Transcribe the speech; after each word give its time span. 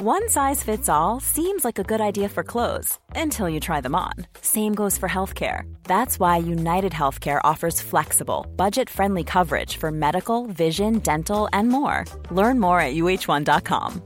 One 0.00 0.28
size 0.28 0.62
fits 0.62 0.88
all 0.88 1.18
seems 1.18 1.64
like 1.64 1.80
a 1.80 1.82
good 1.82 2.00
idea 2.00 2.28
for 2.28 2.44
clothes 2.44 3.00
until 3.16 3.48
you 3.48 3.58
try 3.58 3.80
them 3.80 3.96
on. 3.96 4.12
Same 4.40 4.72
goes 4.72 4.96
for 4.96 5.08
healthcare. 5.08 5.62
That's 5.84 6.20
why 6.20 6.36
United 6.36 6.92
Healthcare 6.92 7.40
offers 7.42 7.80
flexible, 7.80 8.46
budget 8.56 8.88
friendly 8.88 9.24
coverage 9.24 9.76
for 9.76 9.90
medical, 9.90 10.46
vision, 10.46 11.00
dental, 11.00 11.48
and 11.52 11.68
more. 11.68 12.04
Learn 12.30 12.60
more 12.60 12.80
at 12.80 12.94
uh1.com. 12.94 14.02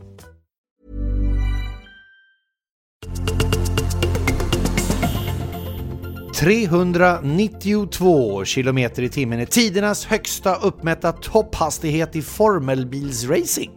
–392 6.42 8.44
kilometer 8.44 9.02
i 9.02 9.08
timmen 9.08 9.40
är 9.40 9.46
tidernas 9.46 10.06
högsta 10.06 10.54
uppmätta 10.54 11.12
topphastighet 11.12 12.16
i 12.16 12.22
formelbilsracing. 12.22 13.70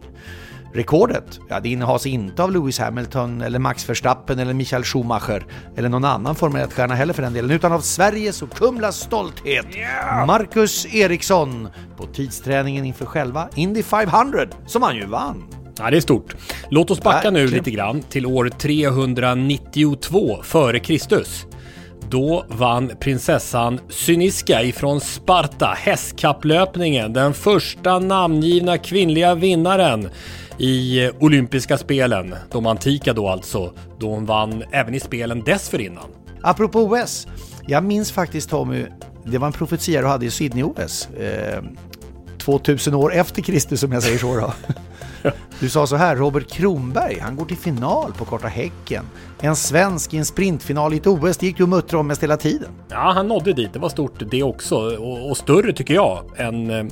Rekordet, 0.76 1.40
ja, 1.48 1.60
det 1.60 1.68
innehas 1.68 2.06
inte 2.06 2.42
av 2.42 2.52
Lewis 2.52 2.78
Hamilton 2.78 3.40
eller 3.40 3.58
Max 3.58 3.88
Verstappen 3.88 4.38
eller 4.38 4.54
Michael 4.54 4.84
Schumacher 4.84 5.46
eller 5.76 5.88
någon 5.88 6.04
annan 6.04 6.34
Formel 6.34 6.66
1-stjärna 6.66 6.94
heller 6.94 7.12
för 7.12 7.22
den 7.22 7.32
delen, 7.32 7.50
utan 7.50 7.72
av 7.72 7.80
Sveriges 7.80 8.42
och 8.42 8.50
Kumlas 8.50 9.00
stolthet, 9.00 9.66
Marcus 10.26 10.94
Eriksson, 10.94 11.68
på 11.96 12.06
tidsträningen 12.06 12.84
inför 12.84 13.06
själva 13.06 13.48
Indy 13.54 13.82
500, 13.82 14.46
som 14.66 14.82
han 14.82 14.96
ju 14.96 15.06
vann. 15.06 15.44
Ja, 15.78 15.90
det 15.90 15.96
är 15.96 16.00
stort. 16.00 16.34
Låt 16.70 16.90
oss 16.90 17.00
backa 17.00 17.30
nu 17.30 17.46
lite 17.46 17.70
grann 17.70 18.02
till 18.02 18.26
år 18.26 18.48
392 18.58 20.42
före 20.42 20.78
Kristus. 20.78 21.46
Då 22.10 22.44
vann 22.48 22.92
prinsessan 23.00 23.80
Cyniska 23.88 24.62
ifrån 24.62 25.00
Sparta 25.00 25.74
hästkapplöpningen, 25.78 27.12
den 27.12 27.34
första 27.34 27.98
namngivna 27.98 28.78
kvinnliga 28.78 29.34
vinnaren 29.34 30.08
i 30.58 31.04
eh, 31.04 31.10
olympiska 31.20 31.78
spelen. 31.78 32.34
De 32.50 32.66
antika 32.66 33.12
då 33.12 33.28
alltså, 33.28 33.72
då 33.98 34.10
hon 34.10 34.26
vann 34.26 34.64
även 34.72 34.94
i 34.94 35.00
spelen 35.00 35.42
dessförinnan. 35.44 36.08
Apropå 36.42 36.80
OS, 36.80 37.26
jag 37.66 37.84
minns 37.84 38.12
faktiskt 38.12 38.50
Tommy, 38.50 38.84
det 39.24 39.38
var 39.38 39.46
en 39.46 39.52
profetia 39.52 40.00
du 40.00 40.06
hade 40.06 40.26
i 40.26 40.30
Sydney-OS. 40.30 41.08
Eh, 41.20 41.62
2000 42.38 42.94
år 42.94 43.14
efter 43.14 43.42
Kristus 43.42 43.82
om 43.82 43.92
jag 43.92 44.02
säger 44.02 44.18
så 44.18 44.36
då. 44.36 44.52
Du 45.60 45.68
sa 45.68 45.86
så 45.86 45.96
här, 45.96 46.16
Robert 46.16 46.50
Kronberg, 46.50 47.18
han 47.20 47.36
går 47.36 47.44
till 47.44 47.56
final 47.56 48.12
på 48.12 48.24
Korta 48.24 48.48
Häcken. 48.48 49.04
En 49.40 49.56
svensk 49.56 50.14
i 50.14 50.16
en 50.16 50.24
sprintfinal 50.24 50.94
i 50.94 50.96
ett 50.96 51.06
OS, 51.06 51.36
det 51.36 51.46
gick 51.46 51.56
du 51.56 51.62
och 51.62 51.68
muttrade 51.68 52.00
om 52.00 52.06
mest 52.06 52.22
hela 52.22 52.36
tiden. 52.36 52.68
Ja, 52.88 53.12
han 53.14 53.28
nådde 53.28 53.52
dit. 53.52 53.72
Det 53.72 53.78
var 53.78 53.88
stort 53.88 54.22
det 54.30 54.42
också. 54.42 54.76
Och, 54.76 55.30
och 55.30 55.36
större 55.36 55.72
tycker 55.72 55.94
jag 55.94 56.24
än 56.36 56.70
eh, 56.70 56.86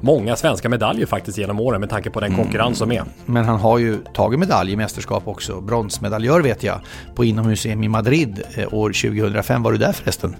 många 0.00 0.36
svenska 0.36 0.68
medaljer 0.68 1.06
faktiskt 1.06 1.38
genom 1.38 1.60
åren 1.60 1.80
med 1.80 1.90
tanke 1.90 2.10
på 2.10 2.20
den 2.20 2.36
konkurrens 2.36 2.78
som 2.78 2.92
är. 2.92 3.04
Men 3.26 3.44
han 3.44 3.60
har 3.60 3.78
ju 3.78 3.98
tagit 4.14 4.38
medalj 4.38 4.72
i 4.72 4.76
mästerskap 4.76 5.28
också, 5.28 5.60
bronsmedaljör 5.60 6.40
vet 6.40 6.62
jag, 6.62 6.80
på 7.14 7.24
inomhus-EM 7.24 7.84
i 7.84 7.88
Madrid 7.88 8.42
eh, 8.54 8.74
år 8.74 8.88
2005. 8.88 9.62
Var 9.62 9.72
du 9.72 9.78
där 9.78 9.92
förresten? 9.92 10.36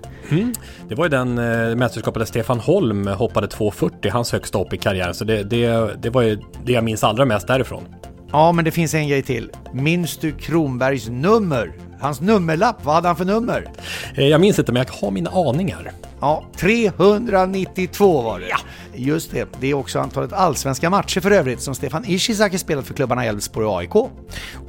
Det 0.88 0.94
var 0.94 1.04
ju 1.04 1.08
den 1.08 1.38
eh, 1.38 1.76
mästerskapet 1.76 2.20
där 2.20 2.26
Stefan 2.26 2.60
Holm 2.60 3.06
hoppade 3.06 3.46
2,40, 3.46 4.10
hans 4.10 4.32
högsta 4.32 4.58
hopp 4.58 4.72
i 4.72 4.76
karriären. 4.78 5.14
Så 5.14 5.24
det, 5.24 5.42
det, 5.42 5.90
det 6.02 6.10
var 6.10 6.22
ju 6.22 6.38
det 6.64 6.72
jag 6.72 6.84
minns 6.84 7.04
allra 7.04 7.24
mest 7.24 7.46
därifrån. 7.46 7.84
Ja, 8.32 8.52
men 8.52 8.64
det 8.64 8.70
finns 8.70 8.94
en 8.94 9.08
grej 9.08 9.22
till. 9.22 9.50
Minns 9.72 10.16
du 10.16 10.32
Kronbergs 10.32 11.08
nummer? 11.08 11.72
Hans 12.00 12.20
nummerlapp, 12.20 12.76
vad 12.84 12.94
hade 12.94 13.08
han 13.08 13.16
för 13.16 13.24
nummer? 13.24 13.70
Eh, 14.14 14.26
Jag 14.26 14.40
minns 14.40 14.58
inte, 14.58 14.72
men 14.72 14.84
jag 14.86 15.06
har 15.06 15.10
mina 15.10 15.30
aningar. 15.30 15.92
Ja, 16.20 16.44
392 16.56 18.22
var 18.22 18.38
det. 18.40 18.46
Ja. 18.48 18.56
Just 18.94 19.30
det, 19.30 19.48
det 19.60 19.70
är 19.70 19.74
också 19.74 19.98
antalet 20.00 20.32
allsvenska 20.32 20.90
matcher 20.90 21.20
för 21.20 21.30
övrigt 21.30 21.60
som 21.62 21.74
Stefan 21.74 22.04
Ishizaki 22.06 22.58
spelat 22.58 22.86
för 22.86 22.94
klubbarna 22.94 23.24
Elfsborg 23.24 23.66
och 23.66 23.78
AIK. 23.78 23.94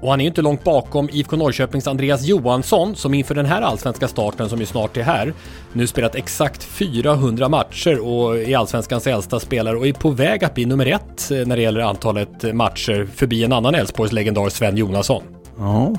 Och 0.01 0.09
han 0.09 0.19
är 0.19 0.23
ju 0.23 0.27
inte 0.27 0.41
långt 0.41 0.63
bakom 0.63 1.09
IFK 1.11 1.35
Norrköpings 1.35 1.87
Andreas 1.87 2.23
Johansson 2.23 2.95
som 2.95 3.13
inför 3.13 3.35
den 3.35 3.45
här 3.45 3.61
allsvenska 3.61 4.07
starten 4.07 4.49
som 4.49 4.59
ju 4.59 4.65
snart 4.65 4.97
är 4.97 5.03
här 5.03 5.33
nu 5.73 5.87
spelat 5.87 6.15
exakt 6.15 6.63
400 6.63 7.49
matcher 7.49 7.99
och 7.99 8.37
är 8.39 8.57
allsvenskans 8.57 9.07
äldsta 9.07 9.39
spelare 9.39 9.77
och 9.77 9.87
är 9.87 9.93
på 9.93 10.09
väg 10.09 10.43
att 10.43 10.55
bli 10.55 10.65
nummer 10.65 10.85
ett 10.85 11.31
eh, 11.31 11.37
när 11.47 11.55
det 11.55 11.61
gäller 11.61 11.81
antalet 11.81 12.53
matcher 12.55 13.07
förbi 13.15 13.43
en 13.43 13.53
annan 13.53 13.75
Elfsborgs 13.75 14.11
legendar 14.11 14.49
Sven 14.49 14.77
Jonasson. 14.77 15.23
Ja, 15.57 15.93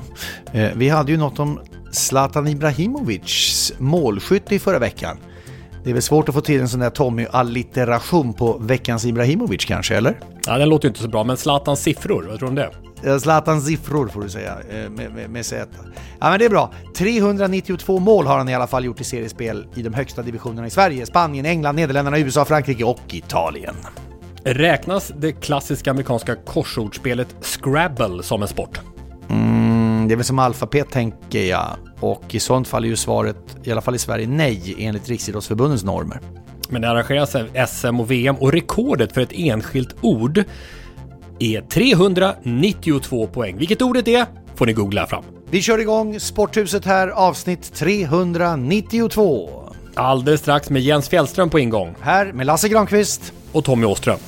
eh, 0.53 0.69
vi 0.75 0.89
hade 0.89 1.11
ju 1.11 1.17
något 1.17 1.39
om 1.39 1.59
Zlatan 1.91 2.47
Ibrahimovics 2.47 3.73
målskytte 3.77 4.55
i 4.55 4.59
förra 4.59 4.79
veckan. 4.79 5.17
Det 5.83 5.89
är 5.89 5.93
väl 5.93 6.03
svårt 6.03 6.29
att 6.29 6.35
få 6.35 6.41
till 6.41 6.61
en 6.61 6.69
sån 6.69 6.79
där 6.79 6.89
Tommy-allitteration 6.89 8.33
på 8.33 8.57
veckans 8.57 9.05
Ibrahimovic 9.05 9.65
kanske, 9.65 9.95
eller? 9.95 10.19
Ja, 10.45 10.57
den 10.57 10.69
låter 10.69 10.85
ju 10.85 10.89
inte 10.89 11.01
så 11.01 11.07
bra, 11.07 11.23
men 11.23 11.37
Zlatans 11.37 11.79
siffror, 11.79 12.25
vad 12.29 12.39
tror 12.39 12.51
du 12.51 12.61
om 12.61 12.71
det? 13.03 13.09
Eh, 13.09 13.17
Zlatans 13.17 13.65
siffror 13.65 14.07
får 14.07 14.21
du 14.21 14.29
säga, 14.29 14.57
eh, 14.69 14.89
med, 14.89 15.13
med, 15.13 15.29
med 15.29 15.45
Z. 15.45 15.67
Ja 16.19 16.29
men 16.29 16.39
det 16.39 16.45
är 16.45 16.49
bra. 16.49 16.71
392 16.97 17.99
mål 17.99 18.25
har 18.25 18.37
han 18.37 18.49
i 18.49 18.55
alla 18.55 18.67
fall 18.67 18.85
gjort 18.85 19.01
i 19.01 19.03
seriespel 19.03 19.67
i 19.75 19.81
de 19.81 19.93
högsta 19.93 20.21
divisionerna 20.21 20.67
i 20.67 20.69
Sverige, 20.69 21.05
Spanien, 21.05 21.45
England, 21.45 21.75
Nederländerna, 21.75 22.19
USA, 22.19 22.45
Frankrike 22.45 22.83
och 22.83 23.13
Italien. 23.13 23.75
Räknas 24.43 25.11
det 25.17 25.31
klassiska 25.31 25.91
amerikanska 25.91 26.35
korsordsspelet 26.35 27.35
Scrabble 27.41 28.23
som 28.23 28.41
en 28.41 28.47
sport? 28.47 28.79
Mm, 30.03 30.09
det 30.09 30.13
är 30.13 30.15
väl 30.15 30.25
som 30.25 30.39
alfabet 30.39 30.89
tänker 30.89 31.43
jag. 31.43 31.67
Och 31.99 32.35
i 32.35 32.39
sånt 32.39 32.67
fall 32.67 32.83
är 32.83 32.87
ju 32.87 32.95
svaret, 32.95 33.37
i 33.63 33.71
alla 33.71 33.81
fall 33.81 33.95
i 33.95 33.97
Sverige, 33.97 34.27
nej 34.27 34.75
enligt 34.79 35.09
Riksidrottsförbundets 35.09 35.83
normer. 35.83 36.19
Men 36.69 36.81
det 36.81 36.89
arrangeras 36.89 37.35
SM 37.69 37.99
och 37.99 38.11
VM 38.11 38.35
och 38.35 38.51
rekordet 38.51 39.13
för 39.13 39.21
ett 39.21 39.31
enskilt 39.31 39.95
ord 40.01 40.43
är 41.39 41.61
392 41.61 43.27
poäng. 43.27 43.57
Vilket 43.57 43.81
ordet 43.81 44.07
är 44.07 44.25
får 44.55 44.65
ni 44.65 44.73
googla 44.73 45.07
fram. 45.07 45.23
Vi 45.49 45.61
kör 45.61 45.79
igång 45.79 46.19
Sporthuset 46.19 46.85
här, 46.85 47.07
avsnitt 47.07 47.73
392. 47.73 49.49
Alldeles 49.95 50.41
strax 50.41 50.69
med 50.69 50.81
Jens 50.81 51.09
Fjällström 51.09 51.49
på 51.49 51.59
ingång 51.59 51.95
Här 51.99 52.33
med 52.33 52.45
Lasse 52.45 52.69
Granqvist. 52.69 53.33
och 53.51 53.65
Tommy 53.65 53.85
Åström. 53.85 54.19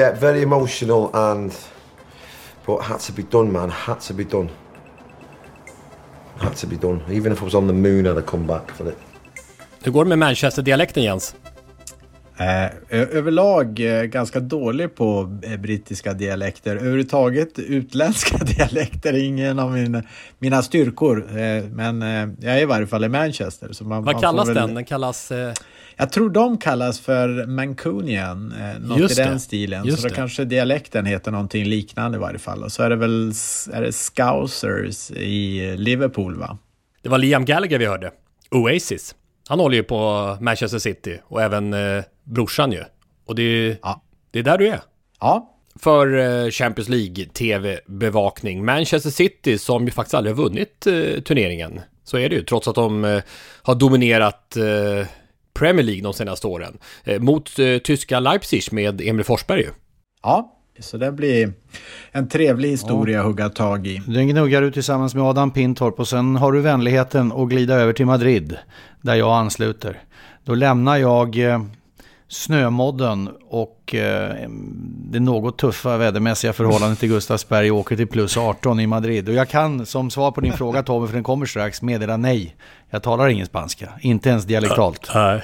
Yeah, 0.00 0.14
very 0.20 0.42
emotional 0.42 1.10
and 1.12 1.52
but 2.66 2.82
had 2.82 3.00
to 3.00 3.12
be 3.12 3.22
done, 3.30 3.52
man. 3.52 3.70
Had 3.70 4.00
to 4.00 4.14
be 4.14 4.24
done. 4.24 4.48
Had 6.38 6.56
to 6.56 6.66
be 6.66 6.76
done. 6.76 7.00
Even 7.10 7.32
if 7.32 7.42
I 7.42 7.44
was 7.44 7.54
on 7.54 7.66
the 7.66 7.74
moon, 7.74 8.06
I'd 8.06 8.16
have 8.16 8.26
come 8.26 8.46
back 8.46 8.70
for 8.70 8.88
it. 8.88 8.98
Hur 9.82 9.92
går 9.92 10.04
det 10.04 10.08
med 10.08 10.18
Manchester-dialekten 10.18 11.02
Jens? 11.02 11.34
Eh, 12.38 12.66
överlag 12.90 13.80
eh, 13.80 14.02
ganska 14.02 14.40
dålig 14.40 14.94
på 14.94 15.38
eh, 15.42 15.56
brittiska 15.56 16.12
dialekter. 16.12 16.76
Överhuvudtaget 16.76 17.58
utländska 17.58 18.36
dialekter 18.44 19.12
är 19.12 19.24
ingen 19.24 19.58
av 19.58 19.72
min, 19.72 20.02
mina 20.38 20.62
styrkor. 20.62 21.38
Eh, 21.38 21.64
men 21.64 22.02
eh, 22.02 22.28
jag 22.40 22.58
är 22.58 22.62
i 22.62 22.64
varje 22.64 22.86
fall 22.86 23.04
i 23.04 23.08
Manchester. 23.08 23.72
Så 23.72 23.84
man, 23.84 24.04
Vad 24.04 24.14
man 24.14 24.22
kallas 24.22 24.48
väl- 24.48 24.54
den? 24.54 24.74
Den 24.74 24.84
kallas... 24.84 25.32
Jag 26.00 26.12
tror 26.12 26.30
de 26.30 26.58
kallas 26.58 27.00
för 27.00 27.46
Mancunian, 27.46 28.52
eh, 28.60 28.80
något 28.80 28.98
Just 28.98 29.18
i 29.18 29.22
det. 29.22 29.28
den 29.28 29.40
stilen. 29.40 29.84
Just 29.86 29.98
så 29.98 30.02
då 30.02 30.08
det. 30.08 30.14
kanske 30.14 30.44
dialekten 30.44 31.06
heter 31.06 31.30
någonting 31.30 31.64
liknande 31.64 32.16
i 32.16 32.20
varje 32.20 32.38
fall. 32.38 32.62
Och 32.64 32.72
så 32.72 32.82
är 32.82 32.90
det 32.90 32.96
väl 32.96 33.28
är 33.72 33.82
det 33.82 33.92
Scousers 33.92 35.10
i 35.10 35.74
Liverpool 35.76 36.36
va? 36.38 36.58
det 37.02 37.08
var 37.08 37.18
Liam 37.18 37.44
Gallagher 37.44 37.78
vi 37.78 37.86
hörde. 37.86 38.10
Oasis. 38.50 39.14
Han 39.48 39.60
håller 39.60 39.76
ju 39.76 39.82
på 39.82 40.36
Manchester 40.40 40.78
City 40.78 41.20
och 41.24 41.42
även 41.42 41.72
eh, 41.74 42.02
brorsan 42.24 42.72
ju. 42.72 42.82
Och 43.26 43.34
det 43.34 43.42
är, 43.42 43.76
Ja. 43.82 44.02
det 44.30 44.38
är 44.38 44.42
där 44.42 44.58
du 44.58 44.68
är. 44.68 44.80
Ja, 45.20 45.56
För 45.80 46.18
eh, 46.44 46.50
Champions 46.50 46.88
League 46.88 47.24
TV-bevakning. 47.24 48.64
Manchester 48.64 49.10
City 49.10 49.58
som 49.58 49.84
ju 49.84 49.90
faktiskt 49.90 50.14
aldrig 50.14 50.36
har 50.36 50.42
vunnit 50.44 50.86
eh, 50.86 51.20
turneringen. 51.22 51.80
Så 52.04 52.18
är 52.18 52.28
det 52.28 52.34
ju, 52.34 52.42
trots 52.42 52.68
att 52.68 52.74
de 52.74 53.04
eh, 53.04 53.22
har 53.62 53.74
dominerat 53.74 54.56
eh, 54.56 55.06
Premier 55.54 55.84
League 55.86 56.02
de 56.02 56.14
senaste 56.14 56.46
åren. 56.46 56.78
Eh, 57.04 57.20
mot 57.20 57.58
eh, 57.58 57.78
tyska 57.78 58.20
Leipzig 58.20 58.72
med 58.72 59.00
Emil 59.00 59.24
Forsberg 59.24 59.60
ju. 59.60 59.70
ja. 60.22 60.56
Så 60.78 60.96
det 60.96 61.12
blir 61.12 61.52
en 62.12 62.28
trevlig 62.28 62.68
historia 62.68 63.20
att 63.20 63.26
hugga 63.26 63.48
tag 63.48 63.86
i. 63.86 64.02
Den 64.06 64.28
gnuggar 64.28 64.62
du 64.62 64.70
tillsammans 64.70 65.14
med 65.14 65.24
Adam 65.24 65.50
Pintorp 65.50 66.00
och 66.00 66.08
sen 66.08 66.36
har 66.36 66.52
du 66.52 66.60
vänligheten 66.60 67.32
att 67.32 67.48
glida 67.48 67.74
över 67.74 67.92
till 67.92 68.06
Madrid 68.06 68.56
där 69.00 69.14
jag 69.14 69.32
ansluter. 69.32 69.98
Då 70.44 70.54
lämnar 70.54 70.96
jag 70.96 71.38
eh, 71.38 71.62
snömodden 72.30 73.30
och 73.48 73.94
eh, 73.94 74.48
det 75.10 75.20
något 75.20 75.58
tuffa 75.58 75.96
vädermässiga 75.96 76.52
förhållandet 76.52 76.98
till 76.98 77.08
Gustavsberg 77.08 77.70
åker 77.70 77.96
till 77.96 78.06
plus 78.06 78.36
18 78.36 78.80
i 78.80 78.86
Madrid. 78.86 79.28
Och 79.28 79.34
jag 79.34 79.48
kan 79.48 79.86
som 79.86 80.10
svar 80.10 80.30
på 80.30 80.40
din 80.40 80.52
fråga 80.52 80.82
Tommy, 80.82 81.06
för 81.06 81.14
den 81.14 81.22
kommer 81.22 81.46
strax, 81.46 81.82
meddela 81.82 82.16
nej. 82.16 82.56
Jag 82.90 83.02
talar 83.02 83.28
ingen 83.28 83.46
spanska, 83.46 83.88
inte 84.00 84.28
ens 84.28 84.44
dialektalt. 84.44 85.10
Nej. 85.14 85.42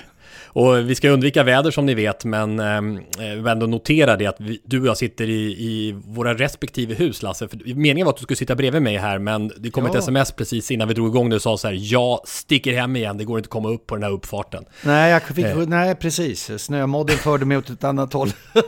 Och 0.59 0.91
vi 0.91 0.95
ska 0.95 1.09
undvika 1.11 1.43
väder 1.43 1.71
som 1.71 1.87
ni 1.87 1.95
vet, 1.95 2.25
men 2.25 2.61
ehm, 2.61 2.97
eh, 2.97 3.03
vill 3.37 3.47
ändå 3.47 3.67
notera 3.67 4.17
det 4.17 4.27
att 4.27 4.37
vi, 4.41 4.61
du 4.65 4.81
och 4.81 4.87
jag 4.87 4.97
sitter 4.97 5.29
i, 5.31 5.43
i 5.43 5.93
våra 6.07 6.35
respektive 6.35 6.95
hus, 6.95 7.23
Lasse. 7.23 7.49
För 7.49 7.75
meningen 7.75 8.05
var 8.05 8.13
att 8.13 8.17
du 8.17 8.23
skulle 8.23 8.37
sitta 8.37 8.55
bredvid 8.55 8.83
mig 8.83 8.97
här, 8.97 9.19
men 9.19 9.53
det 9.59 9.71
kom 9.71 9.87
ett 9.87 9.95
Ja. 9.95 9.99
sms 9.99 10.33
precis 10.33 10.71
innan 10.71 10.89
vi 10.89 10.95
drog 10.95 11.09
igång 11.09 11.29
där 11.31 11.37
du 11.37 11.41
sa 11.41 11.59
så 11.59 11.69
här, 11.69 11.77
jag 11.81 12.21
sticker 12.25 12.73
hem 12.73 12.97
igen, 12.97 13.19
det 13.19 13.25
går 13.25 13.39
inte 13.39 13.47
att 13.47 13.51
komma 13.51 13.69
upp 13.69 13.87
på 13.87 13.95
den 13.97 14.03
här 14.05 14.11
uppfarten. 14.11 14.65
Nej, 14.85 15.11
jag 15.13 15.23
fick, 15.23 15.45
Eh. 15.45 15.57
nej, 15.67 15.95
precis. 15.95 16.63
Snömodden 16.63 17.17
förde 17.17 17.45
mig 17.45 17.57
åt 17.57 17.71
ett 17.71 17.85
annat 17.85 18.13
håll. 18.13 18.31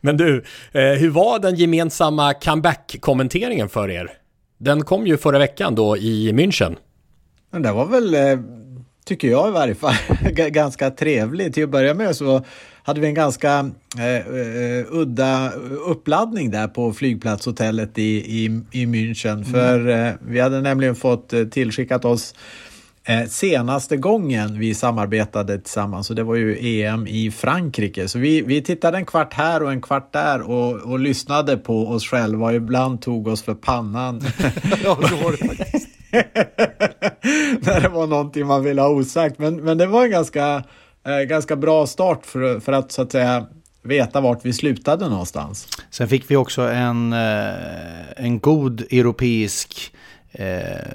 Men 0.00 0.16
du, 0.16 0.44
eh, 0.72 0.82
hur 0.82 1.10
var 1.10 1.38
den 1.38 1.54
gemensamma 1.56 2.34
comeback-kommenteringen 2.34 3.68
för 3.68 3.90
er? 3.90 4.10
Den 4.58 4.84
kom 4.84 5.06
ju 5.06 5.16
förra 5.16 5.38
veckan 5.38 5.74
då 5.74 5.96
i 5.96 6.32
München. 6.32 6.76
Men 7.52 7.62
det 7.62 7.72
var 7.72 7.86
väl, 7.86 8.14
eh, 8.14 8.20
tycker 9.04 9.28
jag 9.28 9.48
i 9.48 9.52
varje 9.52 9.74
fall, 9.74 9.94
ganska 10.34 10.90
trevligt. 10.90 11.54
Till 11.54 11.64
att 11.64 11.70
börja 11.70 11.94
med 11.94 12.16
så 12.16 12.44
hade 12.82 13.00
vi 13.00 13.06
en 13.06 13.14
ganska 13.14 13.70
eh, 13.98 14.16
eh, 14.16 14.84
udda 14.90 15.52
uppladdning 15.86 16.50
där 16.50 16.68
på 16.68 16.92
flygplatshotellet 16.92 17.98
i, 17.98 18.02
i, 18.02 18.44
i 18.70 18.86
München. 18.86 19.44
För 19.44 19.88
eh, 19.88 20.12
vi 20.20 20.40
hade 20.40 20.60
nämligen 20.60 20.94
fått 20.94 21.32
eh, 21.32 21.44
tillskickat 21.44 22.04
oss 22.04 22.34
senaste 23.28 23.96
gången 23.96 24.58
vi 24.58 24.74
samarbetade 24.74 25.58
tillsammans. 25.58 26.06
Så 26.06 26.14
det 26.14 26.22
var 26.22 26.34
ju 26.34 26.82
EM 26.82 27.06
i 27.06 27.30
Frankrike. 27.30 28.08
Så 28.08 28.18
vi, 28.18 28.42
vi 28.42 28.62
tittade 28.62 28.96
en 28.96 29.06
kvart 29.06 29.34
här 29.34 29.62
och 29.62 29.72
en 29.72 29.82
kvart 29.82 30.12
där 30.12 30.40
och, 30.40 30.72
och 30.74 30.98
lyssnade 30.98 31.56
på 31.56 31.88
oss 31.88 32.06
själva. 32.06 32.46
Och 32.46 32.54
ibland 32.54 33.02
tog 33.02 33.28
oss 33.28 33.42
för 33.42 33.54
pannan. 33.54 34.20
ja, 34.84 34.98
så 35.08 35.16
var 35.16 35.30
det 35.32 35.56
faktiskt. 35.56 35.88
när 37.60 37.80
det 37.80 37.88
var 37.88 38.06
någonting 38.06 38.46
man 38.46 38.64
ville 38.64 38.82
ha 38.82 38.88
osagt. 38.88 39.38
Men, 39.38 39.56
men 39.56 39.78
det 39.78 39.86
var 39.86 40.04
en 40.04 40.10
ganska, 40.10 40.64
eh, 41.06 41.18
ganska 41.18 41.56
bra 41.56 41.86
start 41.86 42.26
för, 42.26 42.60
för 42.60 42.72
att 42.72 42.92
så 42.92 43.02
att 43.02 43.12
säga 43.12 43.46
veta 43.82 44.20
vart 44.20 44.44
vi 44.44 44.52
slutade 44.52 45.08
någonstans. 45.08 45.68
Sen 45.90 46.08
fick 46.08 46.30
vi 46.30 46.36
också 46.36 46.62
en, 46.62 47.12
eh, 47.12 48.24
en 48.24 48.40
god 48.40 48.80
europeisk 48.80 49.92
eh, 50.32 50.46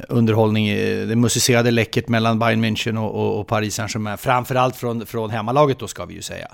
underhållning. 0.10 0.68
Det 1.08 1.16
musicerade 1.16 1.72
läckert 1.72 2.08
mellan 2.08 2.40
Bayern 2.40 2.66
München 2.66 2.98
och, 2.98 3.16
och, 3.16 3.40
och 3.40 3.48
Paris 3.48 3.76
Saint-Germain. 3.76 4.18
Framförallt 4.18 4.76
från, 4.76 5.06
från 5.06 5.30
hemmalaget 5.30 5.80
då 5.80 5.88
ska 5.88 6.06
vi 6.06 6.14
ju 6.14 6.22
säga. 6.22 6.48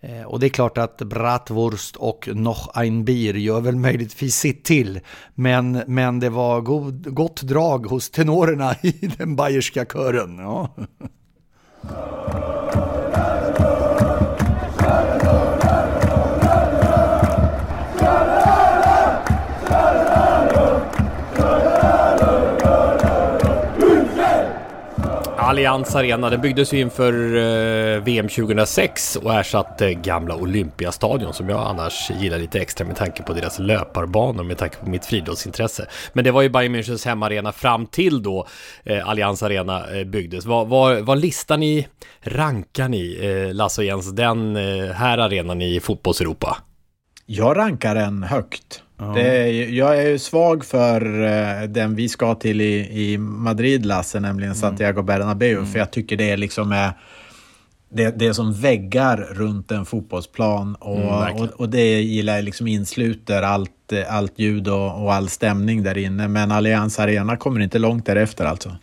Eh, 0.00 0.22
och 0.22 0.40
det 0.40 0.46
är 0.46 0.50
klart 0.50 0.78
att 0.78 0.98
Bratwurst 0.98 1.96
och 1.96 2.28
Noch 2.32 2.70
ein 2.74 3.04
Bier 3.04 3.34
gör 3.34 3.60
väl 3.60 3.76
möjligtvis 3.76 4.36
sitt 4.36 4.64
till. 4.64 5.00
Men, 5.34 5.82
men 5.86 6.20
det 6.20 6.30
var 6.30 6.60
god, 6.60 7.14
gott 7.14 7.42
drag 7.42 7.86
hos 7.86 8.10
tenorerna 8.10 8.74
i 8.82 9.10
den 9.18 9.36
bayerska 9.36 9.84
kören. 9.84 10.38
Ja. 10.38 10.74
Allianz 25.58 25.94
Arena, 25.94 26.30
den 26.30 26.40
byggdes 26.40 26.72
ju 26.72 26.80
inför 26.80 27.12
eh, 27.36 28.02
VM 28.02 28.28
2006 28.28 29.16
och 29.16 29.34
ersatte 29.34 29.94
gamla 29.94 30.36
Olympiastadion 30.36 31.34
som 31.34 31.48
jag 31.48 31.60
annars 31.60 32.10
gillar 32.10 32.38
lite 32.38 32.60
extra 32.60 32.86
med 32.86 32.96
tanke 32.96 33.22
på 33.22 33.32
deras 33.32 33.58
löparbanor 33.58 34.44
med 34.44 34.58
tanke 34.58 34.76
på 34.76 34.90
mitt 34.90 35.06
friidrottsintresse. 35.06 35.86
Men 36.12 36.24
det 36.24 36.30
var 36.30 36.42
ju 36.42 36.48
Bayern 36.48 36.74
Münchens 36.74 37.06
hemmaarena 37.06 37.52
fram 37.52 37.86
till 37.86 38.22
då 38.22 38.46
eh, 38.84 39.08
Allianz 39.08 39.42
Arena 39.42 39.98
eh, 39.98 40.04
byggdes. 40.04 40.46
Vad, 40.46 40.68
vad, 40.68 41.00
vad 41.00 41.18
listar 41.18 41.56
ni, 41.56 41.88
rankar 42.20 42.88
ni, 42.88 43.18
eh, 43.22 43.54
Lasse 43.54 43.80
och 43.80 43.84
Jens, 43.84 44.12
den 44.12 44.56
eh, 44.56 44.90
här 44.92 45.18
arenan 45.18 45.62
i 45.62 45.80
fotbollseuropa? 45.80 46.56
Jag 47.26 47.56
rankar 47.56 47.94
den 47.94 48.22
högt. 48.22 48.82
Det 49.14 49.20
är, 49.20 49.68
jag 49.68 49.98
är 49.98 50.08
ju 50.08 50.18
svag 50.18 50.64
för 50.64 51.24
eh, 51.24 51.68
den 51.68 51.94
vi 51.94 52.08
ska 52.08 52.34
till 52.34 52.60
i, 52.60 53.02
i 53.12 53.18
Madrid, 53.18 53.86
Lasse, 53.86 54.20
nämligen 54.20 54.54
Santiago 54.54 55.02
Bernabéu. 55.02 55.64
För 55.64 55.78
jag 55.78 55.90
tycker 55.90 56.16
det 56.16 56.30
är 56.30 56.36
liksom 56.36 56.72
är 56.72 56.92
det, 57.90 58.18
det 58.18 58.26
är 58.26 58.32
som 58.32 58.52
väggar 58.52 59.16
runt 59.16 59.70
en 59.70 59.84
fotbollsplan 59.84 60.74
och, 60.74 60.98
Mm, 60.98 61.36
och, 61.36 61.48
och 61.60 61.68
det 61.68 62.00
gillar 62.00 62.42
liksom 62.42 62.66
insluter 62.66 63.42
allt, 63.42 63.92
eh, 63.92 64.14
allt 64.16 64.38
ljud 64.38 64.68
och, 64.68 65.04
och 65.04 65.14
all 65.14 65.28
stämning 65.28 65.82
där 65.82 65.98
inne. 65.98 66.28
Men 66.28 66.52
Allianz 66.52 66.98
Arena 66.98 67.36
kommer 67.36 67.60
inte 67.60 67.78
långt 67.78 68.06
därefter 68.06 68.44
alltså. 68.44 68.76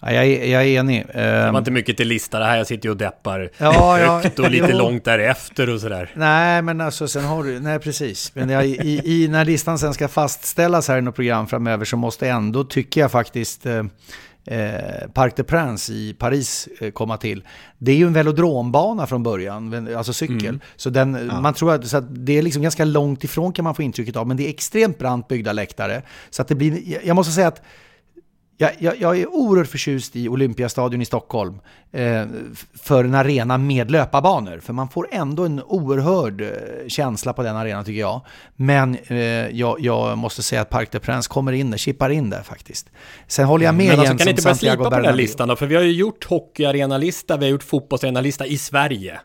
Ja, 0.00 0.12
jag, 0.12 0.26
är, 0.26 0.46
jag 0.52 0.62
är 0.62 0.66
enig. 0.66 1.06
Det 1.14 1.50
var 1.52 1.58
inte 1.58 1.70
mycket 1.70 1.96
till 1.96 2.08
lista 2.08 2.38
det 2.38 2.44
här, 2.44 2.56
jag 2.56 2.66
sitter 2.66 2.86
ju 2.86 2.90
och 2.90 2.96
deppar 2.96 3.50
Ja, 3.58 3.98
ja. 4.00 4.18
högt 4.22 4.38
och 4.38 4.50
lite 4.50 4.68
Jo. 4.70 4.78
långt 4.78 5.04
därefter 5.04 5.68
och 5.70 5.80
sådär. 5.80 6.10
Nej, 6.14 6.62
men 6.62 6.80
alltså 6.80 7.08
sen 7.08 7.24
har 7.24 7.44
du, 7.44 7.60
nej 7.60 7.78
precis. 7.78 8.34
Men 8.34 8.48
jag, 8.50 8.66
i, 8.66 9.00
i, 9.04 9.28
när 9.28 9.44
listan 9.44 9.78
sen 9.78 9.94
ska 9.94 10.08
fastställas 10.08 10.88
här 10.88 10.98
i 10.98 11.02
något 11.02 11.14
program 11.14 11.46
framöver 11.46 11.84
så 11.84 11.96
måste 11.96 12.28
ändå, 12.28 12.64
tycker 12.64 13.00
jag 13.00 13.10
faktiskt, 13.10 13.66
eh, 13.66 13.84
eh, 14.46 15.08
Parc 15.14 15.34
des 15.34 15.46
Princes 15.46 15.90
i 15.90 16.14
Paris 16.14 16.68
eh, 16.80 16.90
komma 16.90 17.16
till. 17.16 17.42
Det 17.78 17.92
är 17.92 17.96
ju 17.96 18.06
en 18.06 18.12
velodrombana 18.12 19.06
från 19.06 19.22
början, 19.22 19.88
alltså 19.96 20.12
cykel. 20.12 20.58
Så 20.76 20.90
den, 20.90 21.30
man 21.42 21.54
tror 21.54 21.72
att, 21.74 21.86
så 21.86 21.96
att 21.96 22.04
det 22.26 22.38
är 22.38 22.42
liksom 22.42 22.62
ganska 22.62 22.84
långt 22.84 23.24
ifrån 23.24 23.52
kan 23.52 23.64
man 23.64 23.74
få 23.74 23.82
intrycket 23.82 24.16
av, 24.16 24.26
men 24.26 24.36
det 24.36 24.46
är 24.46 24.50
extremt 24.50 24.98
brant 24.98 25.28
byggda 25.28 25.52
läktare. 25.52 26.02
Så 26.30 26.42
att 26.42 26.48
det 26.48 26.54
blir, 26.54 26.92
jag- 26.92 27.04
jag 27.04 27.16
måste 27.16 27.32
säga 27.32 27.48
att 27.48 27.62
jag, 28.60 28.70
jag, 28.78 29.00
jag 29.00 29.18
är 29.18 29.34
oerhört 29.34 29.68
förtjust 29.68 30.16
i 30.16 30.28
Olympiastadion 30.28 31.02
i 31.02 31.04
Stockholm 31.04 31.60
eh, 31.92 32.26
för 32.74 33.04
en 33.04 33.14
arena 33.14 33.58
med 33.58 33.90
löparbanor. 33.90 34.58
För 34.58 34.72
man 34.72 34.88
får 34.88 35.08
ändå 35.10 35.44
en 35.44 35.62
oerhörd 35.62 36.40
eh, 36.40 36.48
känsla 36.88 37.32
på 37.32 37.42
den 37.42 37.56
arenan 37.56 37.84
tycker 37.84 38.00
jag. 38.00 38.20
Men 38.56 38.98
eh, 39.06 39.18
jag, 39.48 39.80
jag 39.80 40.18
måste 40.18 40.42
säga 40.42 40.60
att 40.60 40.70
Parc 40.70 40.88
des 40.90 41.02
Princes 41.02 41.28
kommer 41.28 41.52
in 41.52 41.70
där, 41.70 41.78
chippar 41.78 42.10
in 42.10 42.30
där 42.30 42.42
faktiskt. 42.42 42.90
Sen 43.26 43.44
håller 43.46 43.64
jag 43.64 43.74
med 43.74 43.86
Men 43.86 44.00
alltså 44.00 44.12
Jens 44.12 44.22
kan 44.22 44.28
inte 44.28 44.42
börja 44.42 44.54
slipa 44.54 44.76
på 44.76 44.90
den 44.90 45.04
här 45.04 45.14
listan 45.14 45.48
då? 45.48 45.56
För 45.56 45.66
vi 45.66 45.74
har 45.74 45.82
ju 45.82 45.92
gjort 45.92 46.24
hockeyarenalista, 46.24 47.36
vi 47.36 47.44
har 47.44 47.50
gjort 47.50 47.62
fotbollsarenalista 47.62 48.46
i 48.46 48.58
Sverige. 48.58 49.20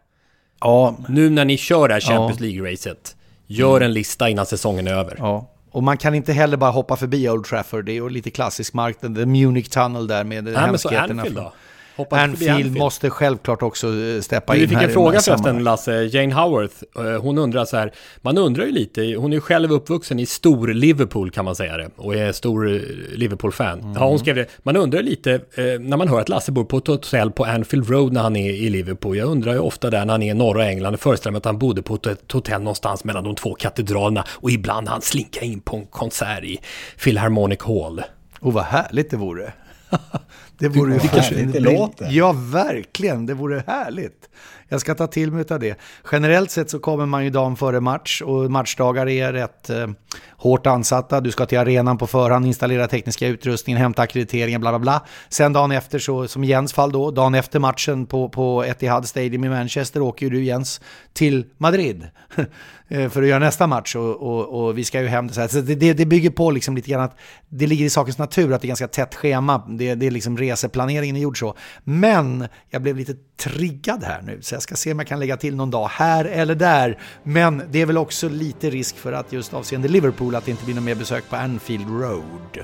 Ja, 0.59 0.97
Nu 1.07 1.29
när 1.29 1.45
ni 1.45 1.57
kör 1.57 1.87
det 1.87 1.93
här 1.93 2.01
Champions 2.01 2.39
League-racet, 2.39 3.15
gör 3.47 3.81
en 3.81 3.93
lista 3.93 4.29
innan 4.29 4.45
säsongen 4.45 4.87
är 4.87 4.93
över. 4.93 5.15
ja. 5.19 5.49
Och 5.73 5.83
man 5.83 5.97
kan 5.97 6.15
inte 6.15 6.33
heller 6.33 6.57
bara 6.57 6.71
hoppa 6.71 6.95
förbi 6.95 7.29
Old 7.29 7.45
Trafford. 7.45 7.85
Det 7.85 7.91
är 7.91 7.93
ju 7.93 8.09
lite 8.09 8.31
klassisk 8.31 8.73
mark, 8.73 8.97
den 8.99 9.15
the 9.15 9.25
Munich 9.25 9.69
Tunnel 9.69 10.07
där 10.07 10.23
med 10.23 10.43
Nej, 10.43 10.53
men 10.53 10.79
så 10.79 10.89
hemskheterna. 10.89 11.21
Anfield 11.21 11.35
då? 11.35 11.53
Hoppa 11.95 12.19
Anfield 12.19 12.77
måste 12.77 13.09
självklart 13.09 13.62
också 13.62 13.88
eh, 13.88 14.21
steppa 14.21 14.55
in 14.55 14.62
vi 14.62 14.67
fick 14.67 14.77
här 14.77 14.83
en 14.83 14.93
fråga 14.93 15.12
här 15.12 15.21
förresten. 15.21 15.63
Lasse, 15.63 16.03
Jane 16.03 16.33
Howarth, 16.33 16.75
eh, 16.95 17.21
hon 17.21 17.38
undrar 17.38 17.65
så 17.65 17.77
här, 17.77 17.93
man 18.21 18.38
undrar 18.38 18.65
ju 18.65 18.71
lite, 18.71 19.01
hon 19.01 19.31
är 19.31 19.35
ju 19.35 19.41
själv 19.41 19.71
uppvuxen 19.71 20.19
i 20.19 20.25
stor 20.25 20.67
Liverpool 20.67 21.31
kan 21.31 21.45
man 21.45 21.55
säga 21.55 21.77
det, 21.77 21.89
och 21.95 22.15
är 22.15 22.31
stor 22.31 22.73
eh, 22.73 22.81
Liverpool-fan. 23.15 23.79
Mm. 23.79 23.93
Ja, 23.93 24.07
hon 24.07 24.19
skrev 24.19 24.35
det, 24.35 24.47
man 24.63 24.77
undrar 24.77 25.01
lite, 25.01 25.41
när 25.79 25.97
man 25.97 26.07
hör 26.07 26.19
att 26.19 26.29
Lasse 26.29 26.51
bor 26.51 26.65
på 26.65 26.77
ett 26.77 26.88
hotell 26.88 27.31
på 27.31 27.45
Anfield 27.45 27.89
Road 27.89 28.13
när 28.13 28.21
han 28.21 28.35
är 28.35 28.53
i 28.53 28.69
Liverpool, 28.69 29.17
jag 29.17 29.29
undrar 29.29 29.53
ju 29.53 29.59
ofta 29.59 29.89
där 29.89 30.05
när 30.05 30.13
han 30.13 30.23
är 30.23 30.31
i 30.31 30.33
norra 30.33 30.65
England, 30.65 30.97
föreställer 30.97 31.31
mig 31.31 31.38
att 31.38 31.45
han 31.45 31.57
bodde 31.57 31.81
på 31.81 31.95
ett 31.95 32.31
hotell 32.31 32.62
någonstans 32.62 33.03
mellan 33.03 33.23
de 33.23 33.35
två 33.35 33.55
katedralerna, 33.55 34.25
och 34.29 34.51
ibland 34.51 34.88
han 34.88 35.01
slinka 35.01 35.41
in 35.41 35.62
på 35.62 35.77
en 35.77 35.85
konsert 35.85 36.43
i 36.43 36.59
Philharmonic 37.03 37.62
Hall. 37.62 38.01
Och 38.39 38.53
vad 38.53 38.63
härligt 38.63 39.12
det 39.12 39.17
vore. 39.17 39.53
det 40.57 40.67
vore 40.67 40.93
ju 40.93 41.00
härligt 41.00 41.53
det 41.53 41.60
låter. 41.60 42.07
Ja, 42.12 42.36
verkligen. 42.38 43.25
Det 43.25 43.33
vore 43.33 43.63
härligt. 43.67 44.29
Jag 44.74 44.81
ska 44.81 44.95
ta 44.95 45.07
till 45.07 45.31
mig 45.31 45.45
av 45.50 45.60
det. 45.60 45.79
Generellt 46.12 46.51
sett 46.51 46.69
så 46.69 46.79
kommer 46.79 47.05
man 47.05 47.24
ju 47.24 47.29
dagen 47.29 47.55
före 47.55 47.79
match 47.79 48.22
och 48.22 48.51
matchdagar 48.51 49.10
är 49.10 49.33
rätt 49.33 49.69
eh, 49.69 49.88
hårt 50.29 50.67
ansatta. 50.67 51.22
Du 51.22 51.31
ska 51.31 51.45
till 51.45 51.57
arenan 51.57 51.98
på 51.98 52.07
förhand, 52.07 52.45
installera 52.45 52.88
tekniska 52.88 53.27
utrustningen, 53.27 53.81
hämta 53.81 54.01
akkrediteringen, 54.01 54.62
bla 54.62 54.72
bla 54.72 54.79
bla. 54.79 55.01
Sen 55.29 55.53
dagen 55.53 55.72
efter, 55.72 56.00
så, 56.00 56.27
som 56.27 56.43
Jens 56.43 56.74
fall 56.74 56.91
då, 56.91 57.12
dagen 57.12 57.36
efter 57.36 57.60
matchen 57.60 58.05
på, 58.05 58.29
på 58.29 58.63
Etihad 58.63 59.07
Stadium 59.07 59.43
i 59.43 59.50
Manchester 59.50 60.01
åker 60.01 60.25
ju 60.25 60.29
du 60.29 60.43
Jens 60.43 60.81
till 61.13 61.45
Madrid 61.57 62.07
eh, 62.88 63.10
för 63.10 63.22
att 63.22 63.27
göra 63.27 63.39
nästa 63.39 63.67
match 63.67 63.95
och, 63.95 64.15
och, 64.15 64.65
och 64.65 64.77
vi 64.77 64.83
ska 64.83 65.01
ju 65.01 65.07
hem. 65.07 65.29
Så, 65.29 65.48
så 65.48 65.62
det, 65.62 65.93
det, 65.93 66.05
bygger 66.05 66.29
på 66.29 66.51
liksom 66.51 66.75
lite 66.75 66.91
grann 66.91 67.01
att 67.01 67.17
det 67.50 67.67
ligger 67.67 67.86
i 67.86 67.89
sakens 67.89 68.17
natur 68.17 68.53
att 68.53 68.62
det 68.62 68.65
är 68.65 68.67
ganska 68.67 68.88
tätt 68.88 69.15
schema. 69.15 69.63
Det, 69.69 69.95
det 69.95 70.07
är 70.07 70.12
liksom 70.12 70.38
reseplaneringen 70.53 71.15
är 71.15 71.19
gjord 71.19 71.39
så. 71.39 71.55
Men 71.83 72.48
jag 72.69 72.81
blev 72.81 72.98
lite 72.98 73.15
triggad 73.38 74.03
här 74.03 74.22
nu 74.22 74.41
så 74.41 74.55
jag 74.55 74.62
ska 74.62 74.75
se 74.75 74.91
om 74.91 75.00
jag 75.00 75.07
kan 75.07 75.19
lägga 75.19 75.38
till 75.38 75.55
någon 75.55 75.72
dag 75.72 75.88
här 75.88 76.25
eller 76.25 76.55
där. 76.55 77.00
Men 77.24 77.63
det 77.72 77.81
är 77.81 77.86
väl 77.86 77.98
också 77.98 78.29
lite 78.29 78.69
risk 78.69 78.98
för 78.98 79.13
att 79.13 79.33
just 79.33 79.53
avseende 79.53 79.88
Liverpool 79.88 80.36
att 80.36 80.45
det 80.45 80.51
inte 80.51 80.65
blir 80.65 80.75
något 80.75 80.83
mer 80.83 80.95
besök 80.95 81.29
på 81.29 81.36
Anfield 81.36 81.89
Road. 81.89 82.57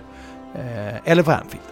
Eh, 0.55 1.12
eller 1.12 1.24
på 1.24 1.31
Anfield. 1.31 1.63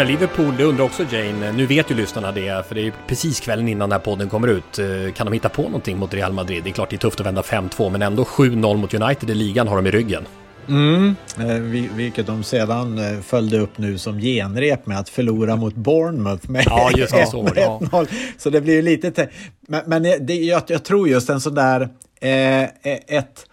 Men 0.00 0.08
Liverpool, 0.08 0.56
det 0.56 0.64
undrar 0.64 0.84
också 0.84 1.04
Jane. 1.10 1.52
Nu 1.52 1.66
vet 1.66 1.90
ju 1.90 1.94
lyssnarna 1.94 2.32
det, 2.32 2.66
för 2.66 2.74
det 2.74 2.86
är 2.86 2.92
precis 3.06 3.40
kvällen 3.40 3.68
innan 3.68 3.88
den 3.88 3.92
här 3.92 4.04
podden 4.04 4.28
kommer 4.28 4.48
ut. 4.48 4.78
Eh, 4.78 5.12
kan 5.14 5.26
de 5.26 5.32
hitta 5.32 5.48
på 5.48 5.62
någonting 5.62 5.98
mot 5.98 6.14
Real 6.14 6.32
Madrid? 6.32 6.64
Det 6.64 6.70
är 6.70 6.72
klart 6.72 6.90
det 6.90 6.96
är 6.96 6.98
tufft 6.98 7.20
att 7.20 7.26
vända 7.26 7.42
5-2, 7.42 7.90
men 7.90 8.02
ändå 8.02 8.22
7-0 8.22 8.76
mot 8.76 8.94
United 8.94 9.30
i 9.30 9.34
ligan 9.34 9.68
har 9.68 9.76
de 9.76 9.86
i 9.86 9.90
ryggen. 9.90 10.24
Mm, 10.68 11.16
eh, 11.38 11.56
vilket 11.96 12.26
de 12.26 12.42
sedan 12.42 12.98
eh, 12.98 13.20
följde 13.20 13.58
upp 13.58 13.78
nu 13.78 13.98
som 13.98 14.18
genrep 14.20 14.86
med 14.86 14.98
att 14.98 15.08
förlora 15.08 15.56
mot 15.56 15.74
Bournemouth 15.74 16.50
med 16.50 16.62
ja, 16.66 16.90
just 16.96 17.14
det, 17.14 17.26
så, 17.26 17.42
1-0. 17.42 17.88
Ja. 17.92 18.04
Så 18.38 18.50
det 18.50 18.60
blir 18.60 18.74
ju 18.74 18.82
lite... 18.82 19.28
Men, 19.68 19.82
men 19.86 20.02
det, 20.02 20.34
jag, 20.34 20.62
jag, 20.66 20.84
tror 20.84 21.08
just 21.08 21.30
en 21.30 21.40
sån 21.40 21.54
där... 21.54 21.88
Eh, 22.20 22.62
ett 23.06 23.46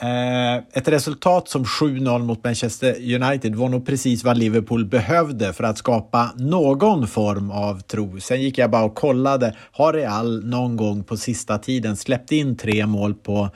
Eh, 0.00 0.56
ett 0.56 0.88
resultat 0.88 1.48
som 1.48 1.64
7-0 1.64 2.18
mot 2.18 2.44
Manchester 2.44 3.14
United 3.22 3.54
var 3.54 3.68
nog 3.68 3.86
precis 3.86 4.24
vad 4.24 4.38
Liverpool 4.38 4.84
behövde 4.84 5.52
för 5.52 5.64
att 5.64 5.78
skapa 5.78 6.30
någon 6.36 7.08
form 7.08 7.50
av 7.50 7.80
tro. 7.80 8.20
Sen 8.20 8.42
gick 8.42 8.58
jag 8.58 8.70
bara 8.70 8.84
och 8.84 8.94
kollade. 8.94 9.54
Har 9.72 9.92
Real 9.92 10.44
någon 10.44 10.76
gång 10.76 11.04
på 11.04 11.16
sista 11.16 11.58
tiden 11.58 11.96
släppt 11.96 12.32
in 12.32 12.56
tre 12.56 12.86
mål 12.86 13.14
på 13.14 13.50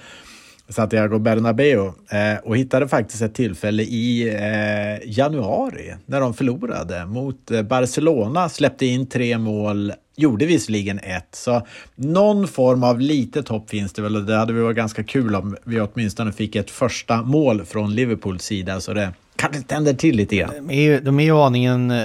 Santiago 0.72 1.18
Bernabéu 1.18 1.92
eh, 2.10 2.38
och 2.44 2.56
hittade 2.56 2.88
faktiskt 2.88 3.22
ett 3.22 3.34
tillfälle 3.34 3.82
i 3.82 4.28
eh, 4.28 5.10
januari 5.10 5.94
när 6.06 6.20
de 6.20 6.34
förlorade 6.34 7.06
mot 7.06 7.50
eh, 7.50 7.62
Barcelona, 7.62 8.48
släppte 8.48 8.86
in 8.86 9.06
tre 9.06 9.38
mål, 9.38 9.92
gjorde 10.16 10.46
visserligen 10.46 10.98
ett. 10.98 11.28
Så 11.32 11.66
någon 11.94 12.48
form 12.48 12.84
av 12.84 13.00
litet 13.00 13.48
hopp 13.48 13.70
finns 13.70 13.92
det 13.92 14.02
väl 14.02 14.16
och 14.16 14.22
det 14.22 14.36
hade 14.36 14.52
varit 14.52 14.76
ganska 14.76 15.04
kul 15.04 15.34
om 15.34 15.56
vi 15.64 15.80
åtminstone 15.80 16.32
fick 16.32 16.56
ett 16.56 16.70
första 16.70 17.22
mål 17.22 17.64
från 17.64 17.94
Liverpools 17.94 18.42
sida 18.42 18.80
så 18.80 18.92
det 18.92 19.12
kanske 19.42 19.68
tänder 19.68 19.94
till 19.94 20.16
lite 20.16 20.36
grann. 20.36 20.50
De 20.54 20.70
är 20.70 20.82
ju, 20.82 21.00
de 21.00 21.20
är 21.20 21.24
ju 21.24 21.36
aningen 21.36 21.90
eh, 21.90 21.96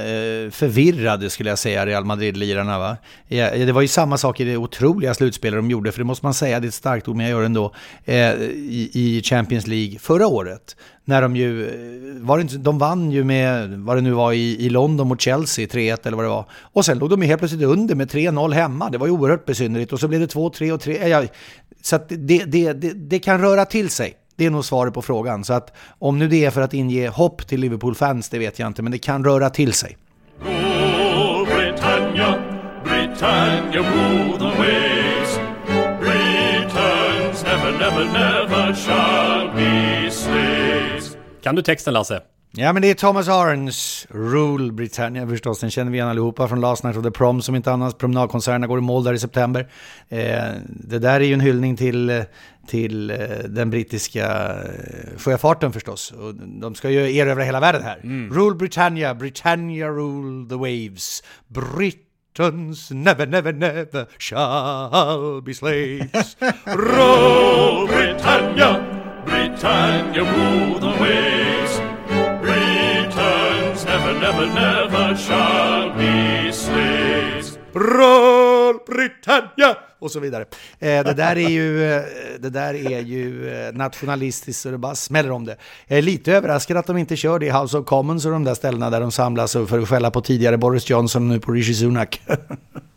förvirrade 0.52 1.30
skulle 1.30 1.50
jag 1.50 1.60
säga, 1.60 1.86
Real 1.86 2.06
Madrid-lirarna. 2.06 2.80
Va? 2.80 2.98
Det 3.28 3.72
var 3.72 3.82
ju 3.82 3.88
samma 3.88 4.18
sak 4.18 4.40
i 4.40 4.44
det 4.44 4.58
otroliga 4.58 5.14
slutspelet 5.14 5.58
de 5.58 5.72
gjorde, 5.72 5.92
för 5.92 6.00
det 6.00 6.06
måste 6.06 6.26
man 6.26 6.34
säga, 6.34 6.60
det 6.60 6.66
är 6.66 6.68
ett 6.68 6.74
starkt 6.74 7.08
ord, 7.08 7.16
men 7.16 7.26
jag 7.26 7.32
gör 7.32 7.40
det 7.40 7.46
ändå, 7.46 7.74
eh, 8.06 8.34
i, 8.34 9.22
Champions 9.24 9.68
League 9.68 10.00
förra 10.00 10.28
året. 10.28 10.76
När 11.06 11.22
de 11.22 11.36
ju, 11.36 11.68
eh, 11.68 12.26
var 12.26 12.38
det 12.38 12.42
inte, 12.42 12.58
de 12.58 12.78
vann 12.78 13.12
ju 13.12 13.24
med, 13.24 13.70
vad 13.70 13.98
det 13.98 14.02
nu 14.02 14.12
var, 14.12 14.34
i, 14.34 14.66
i 14.66 14.70
London 14.70 15.08
mot 15.08 15.22
Chelsea, 15.22 15.68
3-1 15.68 16.08
eller 16.08 16.18
vad 16.18 16.26
det 16.26 16.30
var. 16.30 16.46
Och 16.74 16.86
sen 16.86 17.00
låg 17.00 17.10
de 17.10 17.22
ju 17.22 17.28
helt 17.28 17.40
plötsligt 17.40 17.64
under 17.64 17.96
med 17.96 18.12
3-0 18.12 18.54
hemma, 18.54 18.90
det 18.90 18.98
var 18.98 19.08
ju 19.08 19.14
oerhört 19.14 19.46
besynnerligt. 19.46 19.94
Och 19.94 20.00
så 20.00 20.08
blev 20.08 20.22
det 20.22 20.34
2-3 20.34 20.72
och 20.72 20.82
3, 20.82 21.08
ja, 21.08 21.24
så 21.82 21.96
att 21.96 22.10
det, 22.10 22.44
det, 22.46 22.74
det, 22.74 22.94
det 22.94 23.20
kan 23.20 23.42
röra 23.42 23.66
till 23.66 23.90
sig. 23.90 24.18
Det 24.38 24.46
är 24.46 24.50
nog 24.50 24.66
svaret 24.66 24.94
på 24.94 25.02
frågan. 25.02 25.44
Så 25.44 25.54
att 25.54 25.74
om 26.00 26.20
nu 26.20 26.28
det 26.28 26.46
är 26.46 26.52
för 26.52 26.62
att 26.62 26.74
inge 26.74 27.10
hopp 27.10 27.48
till 27.48 27.60
Liverpool-fans, 27.60 28.30
det 28.30 28.40
vet 28.40 28.60
jag 28.60 28.68
inte, 28.68 28.82
men 28.82 28.92
det 28.92 28.98
kan 28.98 29.24
röra 29.24 29.50
till 29.50 29.74
sig. 29.74 29.98
Oh, 30.42 31.46
Britannia, 31.46 32.40
Britannia 32.84 33.82
rule 33.82 34.38
the 34.38 34.58
waves. 34.58 35.40
Britons 36.00 37.44
never, 37.44 37.72
never, 37.72 38.06
never 38.06 38.74
shall 38.74 39.56
be 39.56 40.12
slaves. 40.12 41.18
Kan 41.42 41.56
du 41.56 41.62
texten 41.62 41.94
Lasse? 41.94 42.22
Ja, 42.60 42.74
men 42.74 42.82
det 42.82 42.90
är 42.90 42.94
Thomas 42.94 43.28
Arns 43.28 44.08
Rule 44.10 44.72
Britannia 44.72 45.28
förstås. 45.28 45.60
Den 45.60 45.70
känner 45.70 45.92
vi 45.92 45.98
igen 45.98 46.08
allihopa 46.08 46.48
från 46.48 46.62
Last 46.62 46.84
Night 46.84 46.98
of 46.98 47.04
the 47.04 47.12
Prom 47.12 47.42
som 47.42 47.56
inte 47.56 47.72
annars. 47.72 47.94
Promenadkonserterna 47.94 48.68
går 48.68 48.78
i 48.78 48.82
mål 48.82 49.04
där 49.04 49.14
i 49.14 49.20
september. 49.20 49.70
Eh, 50.10 50.20
det 50.66 51.00
där 51.00 51.20
är 51.20 51.26
ju 51.26 51.34
en 51.34 51.40
hyllning 51.40 51.76
till, 51.76 52.24
till 52.68 53.10
eh, 53.10 53.18
den 53.50 53.70
brittiska 53.70 54.26
eh, 54.26 55.18
sjöfarten 55.18 55.74
förstås. 55.74 56.12
Och 56.12 56.36
de 56.36 56.76
ska 56.76 56.90
ju 56.90 57.16
erövra 57.18 57.44
hela 57.44 57.60
världen 57.60 57.84
här. 57.84 58.00
Mm. 58.04 58.34
Rule 58.34 58.56
Britannia, 58.56 59.16
Britannia 59.16 59.88
rule 59.88 60.50
the 60.50 60.56
waves. 60.56 61.24
Britons 61.48 62.92
never, 62.92 63.28
never, 63.28 63.54
never 63.54 64.06
shall 64.20 65.42
be 65.42 65.54
slaves. 65.54 66.38
Rule 66.66 67.88
Britannia, 67.88 68.86
Britannia 69.26 70.24
rule 70.24 70.80
the 70.80 71.00
waves 71.00 71.57
never, 74.28 74.48
never 74.48 75.16
shall 75.16 75.94
be 75.98 76.52
slaves. 76.54 77.58
Roll 77.74 78.80
Britannia! 78.88 79.78
Och 80.00 80.12
så 80.12 80.20
vidare. 80.20 80.46
Eh, 80.80 81.04
det, 81.04 81.14
där 81.14 81.38
är 81.38 81.50
ju, 81.50 81.94
eh, 81.94 82.02
det 82.40 82.50
där 82.50 82.74
är 82.74 83.00
ju 83.00 83.50
eh, 83.50 83.74
nationalistiskt 83.74 84.62
så 84.62 84.72
det 84.72 84.78
bara 84.78 84.96
smäller 84.96 85.32
om 85.32 85.46
det. 85.46 85.58
Jag 85.88 85.98
är 85.98 86.02
lite 86.02 86.34
överraskad 86.34 86.78
att 86.78 86.88
de 86.88 86.98
inte 86.98 87.16
kör 87.16 87.40
det 87.40 87.46
i 87.46 87.50
House 87.50 87.78
of 87.78 87.86
Commons 87.86 88.26
och 88.26 88.32
de 88.32 88.44
där 88.44 88.54
ställena 88.54 88.90
där 88.90 89.02
de 89.02 89.12
samlas 89.12 89.54
för 89.54 89.80
att 89.80 89.90
skälla 89.90 90.12
på 90.12 90.22
tidigare 90.22 90.58
Boris 90.58 90.90
Johnson 90.90 91.22
och 91.22 91.28
nu 91.28 91.40
på 91.40 91.52
Rishi 91.52 91.74
Sunak. 91.74 92.22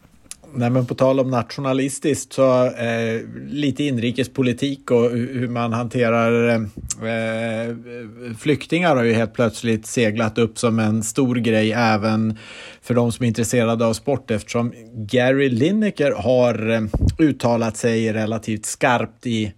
Nej, 0.55 0.71
men 0.71 0.87
på 0.87 0.95
tal 0.95 1.21
om 1.21 1.31
nationalistiskt 1.31 2.33
så 2.33 2.65
eh, 2.65 3.21
lite 3.47 3.85
inrikespolitik 3.85 4.91
och 4.91 5.11
hur 5.11 5.49
man 5.49 5.73
hanterar 5.73 6.49
eh, 6.55 7.77
flyktingar 8.39 8.97
har 8.97 9.03
ju 9.03 9.13
helt 9.13 9.35
plötsligt 9.35 9.87
seglat 9.87 10.39
upp 10.39 10.59
som 10.59 10.79
en 10.79 11.03
stor 11.03 11.37
grej 11.37 11.73
även 11.73 12.39
för 12.83 12.95
de 12.95 13.13
som 13.13 13.25
är 13.25 13.29
intresserade 13.29 13.87
av 13.87 13.93
sport 13.93 14.31
eftersom 14.31 14.73
Gary 14.95 15.49
Lineker 15.49 16.13
har 16.13 16.71
eh, 16.71 16.81
uttalat 17.19 17.77
sig 17.77 18.13
relativt 18.13 18.67
skarpt 18.67 19.27
i 19.27 19.53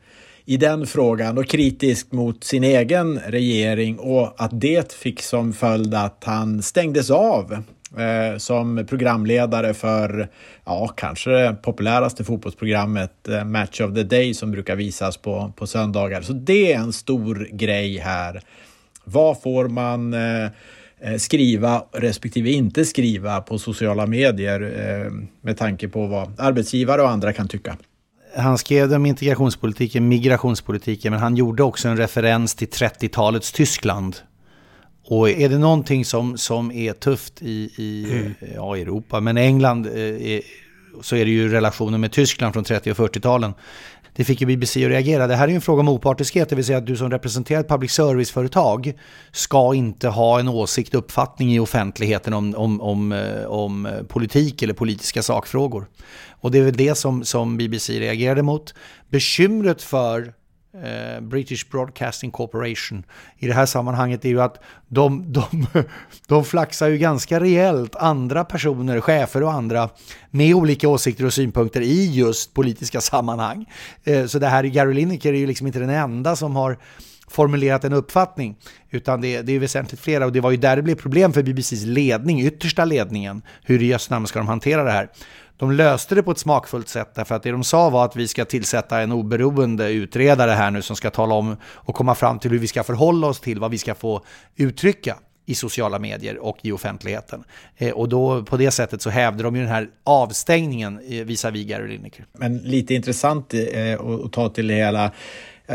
i 0.44 0.56
den 0.56 0.86
frågan 0.86 1.38
och 1.38 1.46
kritisk 1.46 2.12
mot 2.12 2.44
sin 2.44 2.64
egen 2.64 3.18
regering 3.18 3.98
och 3.98 4.34
att 4.36 4.60
det 4.60 4.92
fick 4.92 5.22
som 5.22 5.52
följd 5.52 5.94
att 5.94 6.22
han 6.24 6.62
stängdes 6.62 7.10
av 7.10 7.62
eh, 7.98 8.38
som 8.38 8.86
programledare 8.88 9.74
för, 9.74 10.28
ja, 10.64 10.88
kanske 10.88 11.30
det 11.30 11.54
populäraste 11.62 12.24
fotbollsprogrammet 12.24 13.28
eh, 13.28 13.44
Match 13.44 13.80
of 13.80 13.94
the 13.94 14.02
Day 14.02 14.34
som 14.34 14.50
brukar 14.50 14.76
visas 14.76 15.16
på, 15.16 15.52
på 15.56 15.66
söndagar. 15.66 16.22
Så 16.22 16.32
det 16.32 16.72
är 16.72 16.78
en 16.78 16.92
stor 16.92 17.48
grej 17.52 17.98
här. 17.98 18.42
Vad 19.04 19.42
får 19.42 19.68
man 19.68 20.14
eh, 20.14 20.44
eh 21.00 21.16
skriva 21.18 21.84
respektive 21.92 22.50
inte 22.50 22.84
skriva 22.84 23.40
på 23.40 23.58
sociala 23.58 24.06
medier 24.06 24.60
eh, 24.60 25.12
med 25.40 25.58
tanke 25.58 25.88
på 25.88 26.06
vad 26.06 26.40
arbetsgivare 26.40 27.02
och 27.02 27.10
andra 27.10 27.32
kan 27.32 27.48
tycka? 27.48 27.76
han 28.36 28.58
skrev 28.58 28.94
om 28.94 29.06
integrationspolitiken, 29.06 30.08
migrationspolitiken, 30.08 31.12
men 31.12 31.20
han 31.20 31.36
gjorde 31.36 31.62
också 31.62 31.88
en 31.88 31.96
referens 31.96 32.54
till 32.54 32.68
30-talets 32.68 33.52
Tyskland 33.52 34.16
och 35.04 35.30
är 35.30 35.48
det 35.48 35.58
någonting 35.58 36.04
som, 36.04 36.38
som 36.38 36.72
är 36.72 36.92
tufft 36.92 37.42
i, 37.42 37.70
i 37.76 38.12
mm. 38.12 38.34
ja, 38.54 38.76
Europa, 38.76 39.20
men 39.20 39.36
England 39.36 39.86
eh, 39.86 40.40
så 41.00 41.16
är 41.16 41.24
det 41.24 41.30
ju 41.30 41.48
relationen 41.48 42.00
med 42.00 42.12
Tyskland 42.12 42.54
från 42.54 42.64
30 42.64 42.90
och 42.90 42.96
40-talen. 42.96 43.54
Det 44.14 44.24
fick 44.24 44.40
ju 44.40 44.46
BBC 44.46 44.84
att 44.84 44.90
reagera. 44.90 45.26
Det 45.26 45.36
här 45.36 45.44
är 45.44 45.48
ju 45.48 45.54
en 45.54 45.60
fråga 45.60 45.80
om 45.80 45.88
opartiskhet, 45.88 46.48
det 46.48 46.56
vill 46.56 46.64
säga 46.64 46.78
att 46.78 46.86
du 46.86 46.96
som 46.96 47.10
representerar 47.10 47.60
ett 47.60 47.68
public 47.68 47.92
service-företag 47.92 48.92
ska 49.32 49.74
inte 49.74 50.08
ha 50.08 50.40
en 50.40 50.48
åsikt, 50.48 50.94
uppfattning 50.94 51.54
i 51.54 51.60
offentligheten 51.60 52.34
om, 52.34 52.54
om, 52.54 52.80
om, 52.80 53.12
eh, 53.12 53.44
om 53.44 53.88
politik 54.08 54.62
eller 54.62 54.74
politiska 54.74 55.22
sakfrågor. 55.22 55.86
Och 56.30 56.50
det 56.50 56.58
är 56.58 56.62
väl 56.62 56.76
det 56.76 56.94
som, 56.94 57.24
som 57.24 57.56
BBC 57.56 58.00
reagerade 58.00 58.42
mot. 58.42 58.74
Bekymret 59.10 59.82
för 59.82 60.20
eh, 60.20 60.32
Eh, 60.74 61.20
British 61.20 61.70
Broadcasting 61.70 62.30
Corporation 62.30 63.04
i 63.38 63.46
det 63.46 63.54
här 63.54 63.66
sammanhanget 63.66 64.24
är 64.24 64.28
ju 64.28 64.40
att 64.40 64.62
de, 64.88 65.32
de, 65.32 65.66
de 66.26 66.44
flaxar 66.44 66.88
ju 66.88 66.98
ganska 66.98 67.40
rejält 67.40 67.96
andra 67.96 68.44
personer, 68.44 69.00
chefer 69.00 69.42
och 69.42 69.52
andra 69.52 69.88
med 70.30 70.54
olika 70.54 70.88
åsikter 70.88 71.24
och 71.24 71.32
synpunkter 71.32 71.80
i 71.80 72.10
just 72.14 72.54
politiska 72.54 73.00
sammanhang. 73.00 73.66
Eh, 74.04 74.26
så 74.26 74.38
det 74.38 74.46
här, 74.46 74.64
Gary 74.64 74.94
Lineker 74.94 75.32
är 75.32 75.38
ju 75.38 75.46
liksom 75.46 75.66
inte 75.66 75.78
den 75.78 75.90
enda 75.90 76.36
som 76.36 76.56
har 76.56 76.78
formulerat 77.28 77.84
en 77.84 77.92
uppfattning, 77.92 78.56
utan 78.90 79.20
det, 79.20 79.42
det 79.42 79.52
är 79.52 79.58
väsentligt 79.58 80.00
flera 80.00 80.26
och 80.26 80.32
det 80.32 80.40
var 80.40 80.50
ju 80.50 80.56
där 80.56 80.76
det 80.76 80.82
blev 80.82 80.94
problem 80.94 81.32
för 81.32 81.42
BBCs 81.42 81.84
ledning, 81.84 82.40
yttersta 82.40 82.84
ledningen. 82.84 83.42
Hur 83.62 83.82
i 83.82 83.86
jöss 83.86 84.10
namn 84.10 84.26
ska 84.26 84.38
de 84.38 84.48
hantera 84.48 84.84
det 84.84 84.90
här? 84.90 85.08
De 85.56 85.72
löste 85.72 86.14
det 86.14 86.22
på 86.22 86.30
ett 86.30 86.38
smakfullt 86.38 86.88
sätt 86.88 87.14
därför 87.14 87.34
att 87.34 87.42
det 87.42 87.50
de 87.50 87.64
sa 87.64 87.90
var 87.90 88.04
att 88.04 88.16
vi 88.16 88.28
ska 88.28 88.44
tillsätta 88.44 89.00
en 89.00 89.12
oberoende 89.12 89.90
utredare 89.90 90.50
här 90.50 90.70
nu 90.70 90.82
som 90.82 90.96
ska 90.96 91.10
tala 91.10 91.34
om 91.34 91.56
och 91.64 91.94
komma 91.94 92.14
fram 92.14 92.38
till 92.38 92.50
hur 92.50 92.58
vi 92.58 92.66
ska 92.66 92.82
förhålla 92.82 93.26
oss 93.26 93.40
till 93.40 93.60
vad 93.60 93.70
vi 93.70 93.78
ska 93.78 93.94
få 93.94 94.24
uttrycka 94.56 95.16
i 95.46 95.54
sociala 95.54 95.98
medier 95.98 96.38
och 96.38 96.58
i 96.62 96.72
offentligheten. 96.72 97.44
Eh, 97.76 97.92
och 97.92 98.08
då 98.08 98.42
på 98.42 98.56
det 98.56 98.70
sättet 98.70 99.02
så 99.02 99.10
hävde 99.10 99.42
de 99.42 99.56
ju 99.56 99.62
den 99.62 99.70
här 99.70 99.88
avstängningen 100.04 101.00
eh, 101.08 101.24
visavi 101.24 101.64
Gary 101.64 101.88
Lineker. 101.88 102.24
Men 102.32 102.58
lite 102.58 102.94
intressant 102.94 103.54
eh, 103.54 104.00
att 104.24 104.32
ta 104.32 104.48
till 104.48 104.66
det 104.66 104.74
hela. 104.74 105.12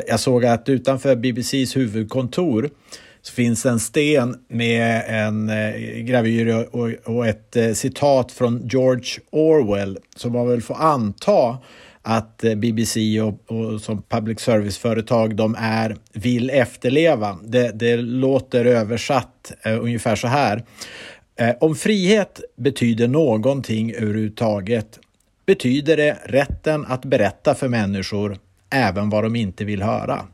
Jag 0.07 0.19
såg 0.19 0.45
att 0.45 0.69
utanför 0.69 1.15
BBCs 1.15 1.77
huvudkontor 1.77 2.69
så 3.27 3.33
finns 3.33 3.65
en 3.65 3.79
sten 3.79 4.35
med 4.47 5.03
en 5.07 5.49
eh, 5.49 5.99
gravyr 5.99 6.67
och, 6.71 6.89
och 7.05 7.27
ett 7.27 7.55
eh, 7.55 7.73
citat 7.73 8.31
från 8.31 8.67
George 8.67 9.19
Orwell 9.29 9.97
som 10.15 10.31
man 10.31 10.47
väl 10.47 10.61
får 10.61 10.75
anta 10.75 11.57
att 12.01 12.43
eh, 12.43 12.55
BBC 12.55 13.21
och, 13.21 13.51
och, 13.51 13.81
som 13.81 14.01
public 14.09 14.39
service-företag 14.39 15.35
de 15.35 15.55
är, 15.59 15.95
vill 16.13 16.49
efterleva. 16.49 17.37
Det, 17.43 17.71
det 17.79 17.97
låter 17.97 18.65
översatt 18.65 19.51
eh, 19.61 19.83
ungefär 19.83 20.15
så 20.15 20.27
här. 20.27 20.63
Eh, 21.35 21.55
om 21.59 21.75
frihet 21.75 22.41
betyder 22.55 23.07
någonting 23.07 23.93
överhuvudtaget 23.93 24.99
betyder 25.45 25.97
det 25.97 26.17
rätten 26.25 26.85
att 26.85 27.05
berätta 27.05 27.55
för 27.55 27.67
människor 27.67 28.37
även 28.69 29.09
vad 29.09 29.23
de 29.23 29.35
inte 29.35 29.65
vill 29.65 29.81
höra. 29.81 30.25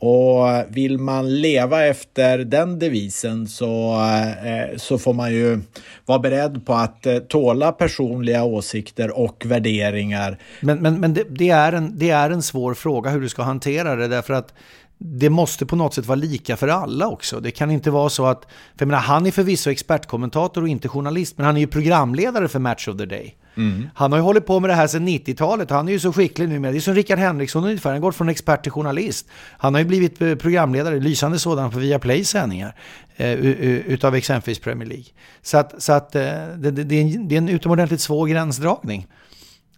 Och 0.00 0.46
vill 0.68 0.98
man 0.98 1.40
leva 1.40 1.84
efter 1.84 2.38
den 2.38 2.78
devisen 2.78 3.46
så, 3.46 4.00
eh, 4.44 4.76
så 4.76 4.98
får 4.98 5.14
man 5.14 5.32
ju 5.32 5.60
vara 6.06 6.18
beredd 6.18 6.66
på 6.66 6.74
att 6.74 7.06
eh, 7.06 7.18
tåla 7.18 7.72
personliga 7.72 8.44
åsikter 8.44 9.18
och 9.18 9.42
värderingar. 9.46 10.38
Men, 10.60 10.78
men, 10.78 11.00
men 11.00 11.14
det, 11.14 11.24
det, 11.30 11.50
är 11.50 11.72
en, 11.72 11.98
det 11.98 12.10
är 12.10 12.30
en 12.30 12.42
svår 12.42 12.74
fråga 12.74 13.10
hur 13.10 13.20
du 13.20 13.28
ska 13.28 13.42
hantera 13.42 13.96
det 13.96 14.08
därför 14.08 14.34
att 14.34 14.54
det 14.98 15.30
måste 15.30 15.66
på 15.66 15.76
något 15.76 15.94
sätt 15.94 16.06
vara 16.06 16.16
lika 16.16 16.56
för 16.56 16.68
alla 16.68 17.08
också. 17.08 17.40
Det 17.40 17.50
kan 17.50 17.70
inte 17.70 17.90
vara 17.90 18.08
så 18.08 18.26
att, 18.26 18.42
för 18.44 18.50
jag 18.78 18.86
menar, 18.86 19.00
han 19.00 19.26
är 19.26 19.30
förvisso 19.30 19.70
expertkommentator 19.70 20.62
och 20.62 20.68
inte 20.68 20.88
journalist, 20.88 21.38
men 21.38 21.46
han 21.46 21.56
är 21.56 21.60
ju 21.60 21.66
programledare 21.66 22.48
för 22.48 22.58
Match 22.58 22.88
of 22.88 22.96
the 22.96 23.06
Day. 23.06 23.37
Mm. 23.58 23.90
Han 23.94 24.12
har 24.12 24.18
ju 24.18 24.22
hållit 24.22 24.46
på 24.46 24.60
med 24.60 24.70
det 24.70 24.74
här 24.74 24.86
sedan 24.86 25.08
90-talet 25.08 25.70
han 25.70 25.88
är 25.88 25.92
ju 25.92 26.00
så 26.00 26.12
skicklig 26.12 26.48
nu 26.48 26.58
med. 26.58 26.74
Det 26.74 26.78
är 26.78 26.80
som 26.80 26.94
Rickard 26.94 27.18
Henriksson 27.18 27.64
ungefär, 27.64 27.90
han 27.90 28.00
går 28.00 28.12
från 28.12 28.28
expert 28.28 28.62
till 28.62 28.72
journalist. 28.72 29.26
Han 29.58 29.74
har 29.74 29.80
ju 29.80 29.86
blivit 29.86 30.22
eh, 30.22 30.34
programledare, 30.34 31.00
lysande 31.00 31.38
sådan, 31.38 31.70
på 31.70 31.78
Viaplays 31.78 32.30
sändningar 32.30 32.74
eh, 33.16 33.32
utav 33.32 34.14
exempelvis 34.14 34.58
Premier 34.58 34.88
League. 34.88 35.06
Så 35.42 35.58
att, 35.58 35.82
så 35.82 35.92
att 35.92 36.14
eh, 36.14 36.22
det, 36.56 36.70
det, 36.70 36.94
är 36.94 37.02
en, 37.02 37.28
det 37.28 37.34
är 37.34 37.38
en 37.38 37.48
utomordentligt 37.48 38.00
svår 38.00 38.26
gränsdragning. 38.26 39.06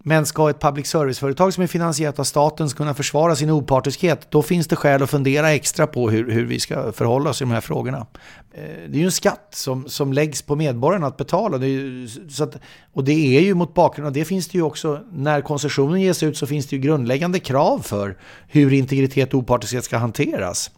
Men 0.02 0.26
ska 0.26 0.50
ett 0.50 0.60
public 0.60 0.86
service-företag 0.86 1.54
som 1.54 1.62
är 1.62 1.66
finansierat 1.66 2.18
av 2.18 2.24
staten 2.24 2.68
kunna 2.68 2.94
försvara 2.94 3.36
sin 3.36 3.50
opartiskhet, 3.50 4.30
då 4.30 4.42
finns 4.42 4.66
det 4.66 4.76
skäl 4.76 5.02
att 5.02 5.10
fundera 5.10 5.52
extra 5.52 5.86
på 5.86 6.10
hur, 6.10 6.30
hur 6.30 6.44
vi 6.44 6.60
ska 6.60 6.92
förhålla 6.92 7.30
oss 7.30 7.40
i 7.40 7.44
de 7.44 7.50
här 7.50 7.60
frågorna. 7.60 8.06
Eh, 8.54 8.62
det 8.62 8.96
är 8.96 9.00
ju 9.00 9.04
en 9.04 9.12
skatt 9.12 9.48
som, 9.50 9.88
som 9.88 10.12
läggs 10.12 10.42
på 10.42 10.56
medborgarna 10.56 11.06
att 11.06 11.16
betala. 11.16 11.58
Det 11.58 11.68
ju, 11.68 12.08
så 12.08 12.44
att, 12.44 12.56
och 12.92 13.04
det 13.04 13.36
är 13.36 13.40
ju 13.40 13.54
mot 13.54 13.74
bakgrund 13.74 14.06
av 14.06 14.12
det 14.12 14.24
finns 14.24 14.48
det 14.48 14.58
ju 14.58 14.62
också, 14.62 15.00
när 15.12 15.40
koncessionen 15.40 16.00
ges 16.00 16.22
ut 16.22 16.36
så 16.36 16.46
finns 16.46 16.66
det 16.66 16.76
ju 16.76 16.82
grundläggande 16.82 17.38
krav 17.38 17.78
för 17.78 18.16
hur 18.48 18.72
integritet 18.72 19.34
och 19.34 19.40
opartiskhet 19.40 19.84
ska 19.84 19.98
hanteras. 19.98 20.70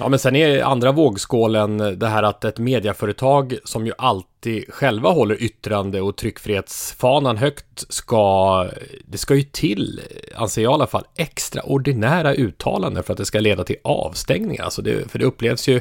Ja, 0.00 0.08
men 0.08 0.18
sen 0.18 0.36
är 0.36 0.62
andra 0.62 0.92
vågskålen 0.92 1.98
det 1.98 2.06
här 2.06 2.22
att 2.22 2.44
ett 2.44 2.58
mediaföretag 2.58 3.58
som 3.64 3.86
ju 3.86 3.92
alltid 3.98 4.64
själva 4.74 5.10
håller 5.10 5.42
yttrande 5.42 6.00
och 6.00 6.16
tryckfrihetsfanan 6.16 7.36
högt 7.36 7.84
ska, 7.88 8.68
det 9.04 9.18
ska 9.18 9.34
ju 9.34 9.42
till, 9.42 10.00
anser 10.34 10.62
jag 10.62 10.70
i 10.70 10.74
alla 10.74 10.86
fall, 10.86 11.04
extraordinära 11.16 12.34
uttalanden 12.34 13.02
för 13.02 13.12
att 13.12 13.18
det 13.18 13.24
ska 13.24 13.40
leda 13.40 13.64
till 13.64 13.76
avstängningar. 13.84 14.64
Alltså 14.64 14.82
det, 14.82 15.10
för 15.10 15.18
det 15.18 15.24
upplevs 15.24 15.68
ju 15.68 15.80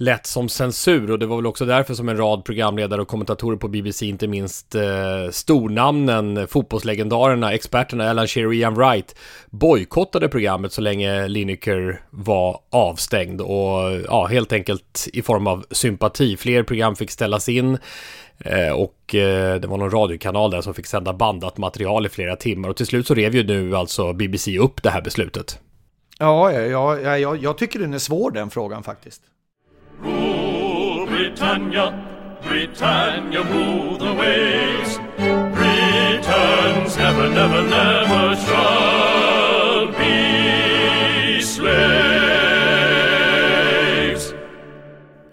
lätt 0.00 0.26
som 0.26 0.48
censur 0.48 1.10
och 1.10 1.18
det 1.18 1.26
var 1.26 1.36
väl 1.36 1.46
också 1.46 1.64
därför 1.64 1.94
som 1.94 2.08
en 2.08 2.16
rad 2.16 2.44
programledare 2.44 3.00
och 3.00 3.08
kommentatorer 3.08 3.56
på 3.56 3.68
BBC, 3.68 4.06
inte 4.06 4.28
minst 4.28 4.74
eh, 4.74 5.30
stornamnen, 5.30 6.48
fotbollslegendarerna, 6.48 7.52
experterna 7.52 8.10
Alan 8.10 8.26
Shearer 8.26 8.46
och 8.46 8.54
Ian 8.54 8.74
Wright 8.74 9.16
bojkottade 9.50 10.28
programmet 10.28 10.72
så 10.72 10.80
länge 10.80 11.28
Lineker 11.28 12.00
var 12.10 12.60
avstängd 12.70 13.40
och 13.40 14.00
ja, 14.06 14.26
helt 14.26 14.52
enkelt 14.52 15.08
i 15.12 15.22
form 15.22 15.46
av 15.46 15.64
sympati. 15.70 16.36
Fler 16.36 16.62
program 16.62 16.96
fick 16.96 17.10
ställas 17.10 17.48
in 17.48 17.78
eh, 18.38 18.72
och 18.72 19.14
eh, 19.14 19.60
det 19.60 19.68
var 19.68 19.76
någon 19.76 19.90
radiokanal 19.90 20.50
där 20.50 20.60
som 20.60 20.74
fick 20.74 20.86
sända 20.86 21.12
bandat 21.12 21.58
material 21.58 22.06
i 22.06 22.08
flera 22.08 22.36
timmar 22.36 22.68
och 22.68 22.76
till 22.76 22.86
slut 22.86 23.06
så 23.06 23.14
rev 23.14 23.34
ju 23.34 23.44
nu 23.44 23.76
alltså 23.76 24.12
BBC 24.12 24.58
upp 24.58 24.82
det 24.82 24.90
här 24.90 25.02
beslutet. 25.02 25.58
Ja, 26.18 26.52
ja, 26.52 26.98
ja 26.98 27.18
jag, 27.18 27.42
jag 27.42 27.58
tycker 27.58 27.78
den 27.78 27.94
är 27.94 27.98
svår 27.98 28.30
den 28.30 28.50
frågan 28.50 28.82
faktiskt. 28.82 29.22
Rule 30.00 31.06
Britannia, 31.06 32.38
Britannia 32.42 33.42
rule 33.42 33.98
the 33.98 34.14
waves. 34.14 34.97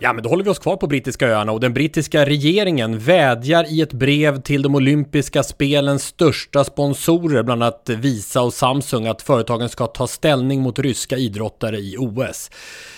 Ja, 0.06 0.14
men 0.14 0.24
då 0.24 0.30
håller 0.30 0.44
vi 0.44 0.50
oss 0.50 0.60
kvar 0.60 0.78
på 0.78 0.88
brittiska 0.88 1.28
öarna 1.28 1.52
och 1.52 1.60
den 1.60 1.74
brittiska 1.74 2.26
regeringen 2.26 3.00
vädjar 3.00 3.66
i 3.74 3.82
ett 3.82 3.94
brev 3.94 4.42
till 4.42 4.62
de 4.62 4.76
olympiska 4.76 5.44
spelens 5.44 6.04
största 6.04 6.64
sponsorer, 6.64 7.44
bland 7.44 7.64
annat 7.64 7.90
Visa 7.90 8.42
och 8.42 8.54
Samsung, 8.54 9.08
att 9.08 9.22
företagen 9.22 9.70
ska 9.70 9.88
ta 9.88 10.08
ställning 10.08 10.62
mot 10.62 10.80
ryska 10.80 11.18
idrottare 11.18 11.78
i 11.78 11.96
OS 11.98 12.50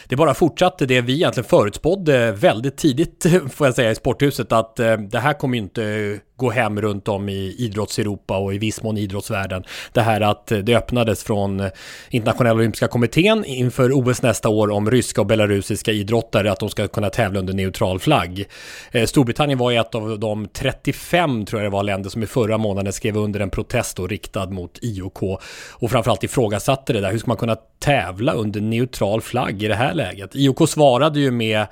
det 0.07 0.15
bara 0.15 0.33
fortsatte 0.33 0.85
det 0.85 1.01
vi 1.01 1.13
egentligen 1.13 1.49
förutspådde 1.49 2.31
väldigt 2.31 2.77
tidigt, 2.77 3.25
får 3.51 3.67
jag 3.67 3.75
säga, 3.75 3.91
i 3.91 3.95
sporthuset, 3.95 4.51
att 4.51 4.79
eh, 4.79 4.97
det 4.97 5.19
här 5.19 5.33
kommer 5.33 5.57
ju 5.57 5.63
inte 5.63 6.19
gå 6.37 6.49
hem 6.49 6.81
runt 6.81 7.07
om 7.07 7.29
i 7.29 7.55
idrottseuropa 7.57 8.37
och 8.37 8.53
i 8.53 8.57
viss 8.57 8.83
mån 8.83 8.97
idrottsvärlden. 8.97 9.63
Det 9.91 10.01
här 10.01 10.21
att 10.21 10.51
eh, 10.51 10.57
det 10.57 10.75
öppnades 10.75 11.23
från 11.23 11.59
eh, 11.59 11.69
internationella 12.09 12.55
olympiska 12.55 12.87
kommittén 12.87 13.45
inför 13.45 13.91
OS 13.93 14.21
nästa 14.21 14.49
år 14.49 14.71
om 14.71 14.91
ryska 14.91 15.21
och 15.21 15.27
belarusiska 15.27 15.91
idrottare 15.91 16.51
att 16.51 16.59
de 16.59 16.69
ska 16.69 16.87
kunna 16.87 17.09
tävla 17.09 17.39
under 17.39 17.53
neutral 17.53 17.99
flagg. 17.99 18.45
Eh, 18.91 19.05
Storbritannien 19.05 19.59
var 19.59 19.71
ett 19.71 19.95
av 19.95 20.19
de 20.19 20.47
35 20.47 21.45
tror 21.45 21.61
jag 21.61 21.71
det 21.71 21.73
var 21.73 21.83
länder 21.83 22.09
som 22.09 22.23
i 22.23 22.27
förra 22.27 22.57
månaden 22.57 22.93
skrev 22.93 23.17
under 23.17 23.39
en 23.39 23.49
protest 23.49 23.97
då 23.97 24.07
riktad 24.07 24.49
mot 24.49 24.79
IOK 24.81 25.23
och 25.71 25.91
framförallt 25.91 26.23
ifrågasatte 26.23 26.93
det 26.93 27.01
där. 27.01 27.11
Hur 27.11 27.19
ska 27.19 27.27
man 27.27 27.37
kunna 27.37 27.57
tävla 27.79 28.33
under 28.33 28.61
neutral 28.61 29.21
flagg 29.21 29.63
i 29.63 29.67
det 29.67 29.75
här 29.75 29.93
läget? 29.93 30.35
IOK 30.35 30.69
svarade 30.69 31.19
ju 31.19 31.31
med 31.31 31.67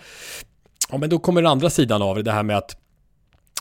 Ja 0.91 0.97
men 0.97 1.09
då 1.09 1.19
kommer 1.19 1.41
den 1.41 1.51
andra 1.51 1.69
sidan 1.69 2.01
av 2.01 2.15
det, 2.15 2.23
det 2.23 2.31
här 2.31 2.43
med 2.43 2.57
att 2.57 2.77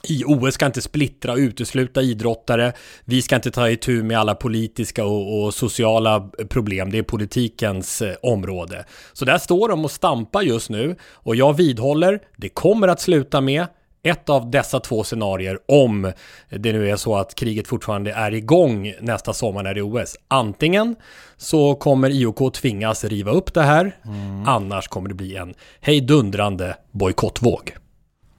i 0.05 0.25
OS 0.27 0.55
ska 0.55 0.67
inte 0.67 0.83
splittra 0.83 1.33
och 1.33 1.39
utesluta 1.39 2.03
idrottare. 2.03 2.73
Vi 3.05 3.23
ska 3.23 3.37
inte 3.37 3.51
ta 3.51 3.71
itu 3.71 4.03
med 4.03 4.19
alla 4.19 4.35
politiska 4.35 5.05
och, 5.05 5.45
och, 5.45 5.55
sociala 5.55 6.31
problem. 6.49 6.91
Det 6.91 6.99
är 6.99 7.03
politikens 7.03 8.03
eh, 8.03 8.15
område. 8.23 8.85
Så 9.13 9.25
där 9.25 9.39
står 9.39 9.69
de 9.69 9.85
och 9.85 9.91
stampar 9.91 10.43
just 10.43 10.71
nu 10.71 10.97
och 11.13 11.37
jag 11.37 11.57
vidhåller, 11.57 12.21
det 12.37 12.49
kommer 12.49 12.89
att 12.89 13.01
sluta 13.01 13.41
med 13.41 13.67
ett 14.03 14.29
av 14.29 14.51
dessa 14.51 14.81
två 14.81 15.05
scenarier 15.05 15.59
om 15.69 16.13
det 16.51 16.73
nu 16.73 16.91
är 16.91 16.97
så 16.97 17.17
att 17.17 17.35
kriget 17.35 17.69
fortfarande 17.69 18.13
är 18.13 18.35
igång 18.35 18.95
nästa 19.01 19.33
sommar 19.33 19.63
när 19.63 19.75
det 19.75 19.81
är 19.81 20.03
OS. 20.03 20.17
Antingen 20.29 20.97
så 21.37 21.75
kommer 21.75 22.11
IOK 22.11 22.55
tvingas 22.55 23.05
riva 23.05 23.31
upp 23.31 23.55
det 23.55 23.63
här, 23.63 23.97
mm. 24.05 24.49
annars 24.49 24.89
kommer 24.89 25.09
det 25.09 25.15
bli 25.15 25.37
en 25.37 25.55
hejdundrande 25.81 26.77
bojkottvåg. 26.93 27.75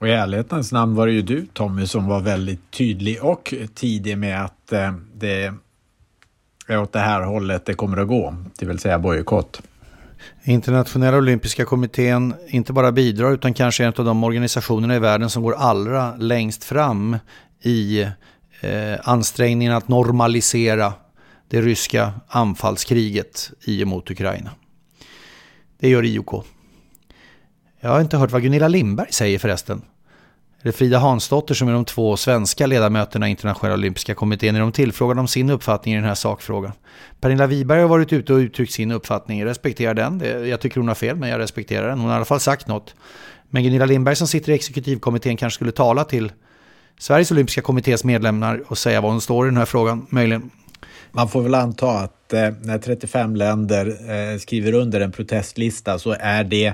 Och 0.05 0.09
i 0.09 0.13
ärlighetens 0.13 0.71
namn 0.71 0.95
var 0.95 1.07
det 1.07 1.13
ju 1.13 1.21
du 1.21 1.45
Tommy 1.53 1.87
som 1.87 2.07
var 2.07 2.19
väldigt 2.19 2.71
tydlig 2.71 3.23
och 3.23 3.53
tidig 3.75 4.17
med 4.17 4.45
att 4.45 4.71
eh, 4.71 4.93
det 5.15 5.53
är 6.67 6.79
åt 6.79 6.93
det 6.93 6.99
här 6.99 7.21
hållet 7.21 7.65
det 7.65 7.73
kommer 7.73 7.97
att 7.97 8.07
gå, 8.07 8.35
det 8.59 8.65
vill 8.65 8.79
säga 8.79 8.99
bojkott. 8.99 9.61
Internationella 10.43 11.17
olympiska 11.17 11.65
kommittén 11.65 12.33
inte 12.47 12.73
bara 12.73 12.91
bidrar 12.91 13.31
utan 13.31 13.53
kanske 13.53 13.83
är 13.83 13.87
en 13.87 13.93
av 13.97 14.05
de 14.05 14.23
organisationerna 14.23 14.95
i 14.95 14.99
världen 14.99 15.29
som 15.29 15.43
går 15.43 15.55
allra 15.55 16.15
längst 16.15 16.63
fram 16.63 17.17
i 17.61 18.01
eh, 18.61 18.95
ansträngningen 19.03 19.73
att 19.73 19.87
normalisera 19.87 20.93
det 21.47 21.61
ryska 21.61 22.13
anfallskriget 22.27 23.51
i 23.61 23.83
och 23.83 23.87
mot 23.87 24.11
Ukraina. 24.11 24.51
Det 25.79 25.89
gör 25.89 26.05
IOK. 26.05 26.45
Jag 27.79 27.89
har 27.89 28.01
inte 28.01 28.17
hört 28.17 28.31
vad 28.31 28.41
Gunilla 28.41 28.67
Lindberg 28.67 29.11
säger 29.11 29.39
förresten. 29.39 29.81
Eller 30.65 30.73
Frida 30.73 30.97
Hansdotter 30.97 31.53
som 31.53 31.67
är 31.67 31.73
de 31.73 31.85
två 31.85 32.17
svenska 32.17 32.65
ledamöterna 32.65 33.27
i 33.27 33.31
internationella 33.31 33.75
olympiska 33.75 34.15
kommittén 34.15 34.55
är 34.55 34.59
de 34.59 34.71
tillfrågade 34.71 35.19
om 35.19 35.27
sin 35.27 35.49
uppfattning 35.49 35.93
i 35.93 35.97
den 35.97 36.05
här 36.05 36.15
sakfrågan. 36.15 36.71
Pernilla 37.19 37.47
Wiberg 37.47 37.81
har 37.81 37.87
varit 37.87 38.13
ute 38.13 38.33
och 38.33 38.37
uttryckt 38.37 38.73
sin 38.73 38.91
uppfattning. 38.91 39.39
Jag 39.39 39.45
respekterar 39.45 39.93
den. 39.93 40.21
Jag 40.49 40.61
tycker 40.61 40.79
hon 40.79 40.87
har 40.87 40.95
fel 40.95 41.15
men 41.15 41.29
jag 41.29 41.39
respekterar 41.39 41.87
den. 41.89 41.99
Hon 41.99 42.07
har 42.07 42.13
i 42.13 42.15
alla 42.15 42.25
fall 42.25 42.39
sagt 42.39 42.67
något. 42.67 42.95
Men 43.49 43.63
Gunilla 43.63 43.85
Lindberg 43.85 44.15
som 44.15 44.27
sitter 44.27 44.51
i 44.51 44.55
exekutivkommittén 44.55 45.37
kanske 45.37 45.55
skulle 45.55 45.71
tala 45.71 46.03
till 46.03 46.31
Sveriges 46.99 47.31
olympiska 47.31 47.61
kommittés 47.61 48.03
medlemmar 48.03 48.63
och 48.67 48.77
säga 48.77 49.01
var 49.01 49.09
hon 49.09 49.21
står 49.21 49.47
i 49.47 49.49
den 49.49 49.57
här 49.57 49.65
frågan, 49.65 50.07
möjligen. 50.09 50.49
Man 51.15 51.29
får 51.29 51.41
väl 51.41 51.55
anta 51.55 51.89
att 51.89 52.33
eh, 52.33 52.49
när 52.61 52.77
35 52.77 53.35
länder 53.35 53.87
eh, 53.87 54.37
skriver 54.37 54.73
under 54.73 55.01
en 55.01 55.11
protestlista 55.11 55.99
så 55.99 56.15
är 56.19 56.43
det 56.43 56.73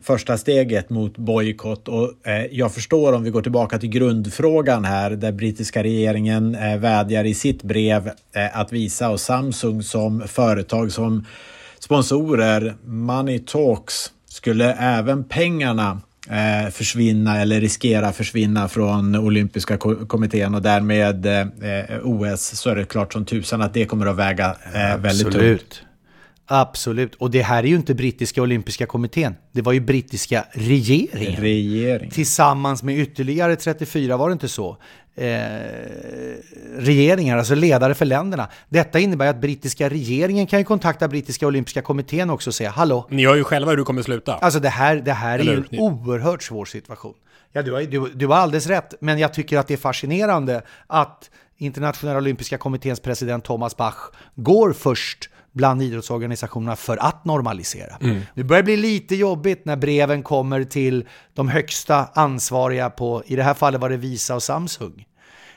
första 0.00 0.38
steget 0.38 0.90
mot 0.90 1.18
bojkott. 1.18 1.88
Och 1.88 2.26
eh, 2.26 2.46
jag 2.50 2.72
förstår 2.72 3.12
om 3.12 3.24
vi 3.24 3.30
går 3.30 3.42
tillbaka 3.42 3.78
till 3.78 3.88
grundfrågan 3.88 4.84
här 4.84 5.10
där 5.10 5.32
brittiska 5.32 5.82
regeringen 5.82 6.52
vädjar 6.80 7.24
i 7.24 7.34
sitt 7.34 7.62
brev 7.62 8.10
att 8.52 8.72
visa 8.72 9.10
och 9.10 9.20
Samsung 9.20 9.82
som 9.82 10.22
företag 10.26 10.92
som 10.92 11.24
sponsorer, 11.78 12.74
Money 12.84 13.38
Talks, 13.38 14.12
skulle 14.26 14.72
även 14.72 15.24
pengarna 15.24 16.00
eh, 16.30 16.70
försvinna 16.70 17.40
eller 17.40 17.60
riskera 17.60 18.12
försvinna 18.12 18.68
från 18.68 19.16
olympiska 19.16 19.76
kommittén 20.06 20.54
och 20.54 20.62
därmed 20.62 21.26
eh, 21.26 21.44
OS 22.02 22.40
så 22.40 22.70
är 22.70 22.76
det 22.76 22.84
klart 22.84 23.12
som 23.12 23.24
tusan 23.24 23.62
att 23.62 23.74
det 23.74 23.84
kommer 23.84 24.06
att 24.06 24.16
väga 24.16 24.56
eh, 24.74 24.96
väldigt 24.98 25.32
tungt. 25.32 25.82
Absolut, 26.50 27.14
och 27.14 27.30
det 27.30 27.42
här 27.42 27.62
är 27.62 27.66
ju 27.66 27.76
inte 27.76 27.94
brittiska 27.94 28.42
olympiska 28.42 28.86
kommittén. 28.86 29.34
Det 29.52 29.62
var 29.62 29.72
ju 29.72 29.80
brittiska 29.80 30.44
regeringen. 30.52 31.40
Regering. 31.40 32.10
Tillsammans 32.10 32.82
med 32.82 32.98
ytterligare 32.98 33.56
34, 33.56 34.16
var 34.16 34.28
det 34.28 34.32
inte 34.32 34.48
så? 34.48 34.76
Eh, 35.18 36.36
regeringar, 36.78 37.38
alltså 37.38 37.54
ledare 37.54 37.94
för 37.94 38.04
länderna. 38.04 38.48
Detta 38.68 38.98
innebär 38.98 39.26
att 39.26 39.40
brittiska 39.40 39.88
regeringen 39.88 40.46
kan 40.46 40.58
ju 40.58 40.64
kontakta 40.64 41.08
brittiska 41.08 41.46
olympiska 41.46 41.82
kommittén 41.82 42.30
också 42.30 42.50
och 42.50 42.54
säga 42.54 42.70
hallå. 42.70 43.06
Ni 43.10 43.26
hör 43.26 43.34
ju 43.34 43.44
själva 43.44 43.70
hur 43.70 43.76
du 43.76 43.84
kommer 43.84 44.02
sluta. 44.02 44.34
Alltså 44.34 44.60
det 44.60 44.68
här, 44.68 44.96
det 44.96 45.12
här 45.12 45.38
är 45.38 45.42
ju 45.42 45.54
en 45.54 45.78
oerhört 45.78 46.42
svår 46.42 46.64
situation. 46.64 47.14
Ja, 47.52 47.62
du 47.62 47.72
har, 47.72 47.82
du, 47.82 48.12
du 48.14 48.26
har 48.26 48.36
alldeles 48.36 48.66
rätt, 48.66 48.94
men 49.00 49.18
jag 49.18 49.34
tycker 49.34 49.58
att 49.58 49.66
det 49.66 49.74
är 49.74 49.78
fascinerande 49.78 50.62
att 50.86 51.30
Internationella 51.56 52.18
olympiska 52.18 52.58
kommitténs 52.58 53.00
president 53.00 53.44
Thomas 53.44 53.76
Bach 53.76 54.12
går 54.34 54.72
först 54.72 55.30
bland 55.58 55.82
idrottsorganisationerna 55.82 56.76
för 56.76 56.96
att 56.96 57.24
normalisera. 57.24 57.96
Det 58.34 58.44
börjar 58.44 58.62
bli 58.62 58.76
lite 58.76 59.16
jobbigt 59.16 59.64
när 59.64 59.76
breven 59.76 60.22
kommer 60.22 60.64
till 60.64 61.08
de 61.34 61.48
högsta 61.48 62.08
ansvariga 62.14 62.90
på, 62.90 63.22
i 63.26 63.36
det 63.36 63.42
här 63.42 63.54
fallet 63.54 63.80
var 63.80 63.90
det 63.90 63.96
Visa 63.96 64.34
och 64.34 64.42
Samsung. 64.42 65.06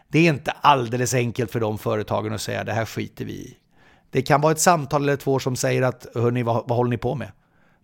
Det 0.08 0.20
är 0.20 0.30
inte 0.30 0.52
alldeles 0.52 1.14
enkelt 1.14 1.52
för 1.52 1.60
de 1.60 1.78
företagen 1.78 2.34
att 2.34 2.42
säga 2.42 2.64
det 2.64 2.74
här 2.74 2.86
skiter 2.86 3.26
vi 3.26 3.34
i. 3.34 3.58
Det 4.12 4.22
kan 4.22 4.42
vara 4.42 4.52
ett 4.52 4.60
samtal 4.60 5.04
eller 5.04 5.16
två 5.16 5.40
som 5.40 5.56
säger 5.56 5.82
att 5.82 6.08
hörni, 6.16 6.44
vad, 6.44 6.68
vad 6.68 6.78
håller 6.78 6.90
ni 6.90 6.98
på 6.98 7.16
med? 7.16 7.32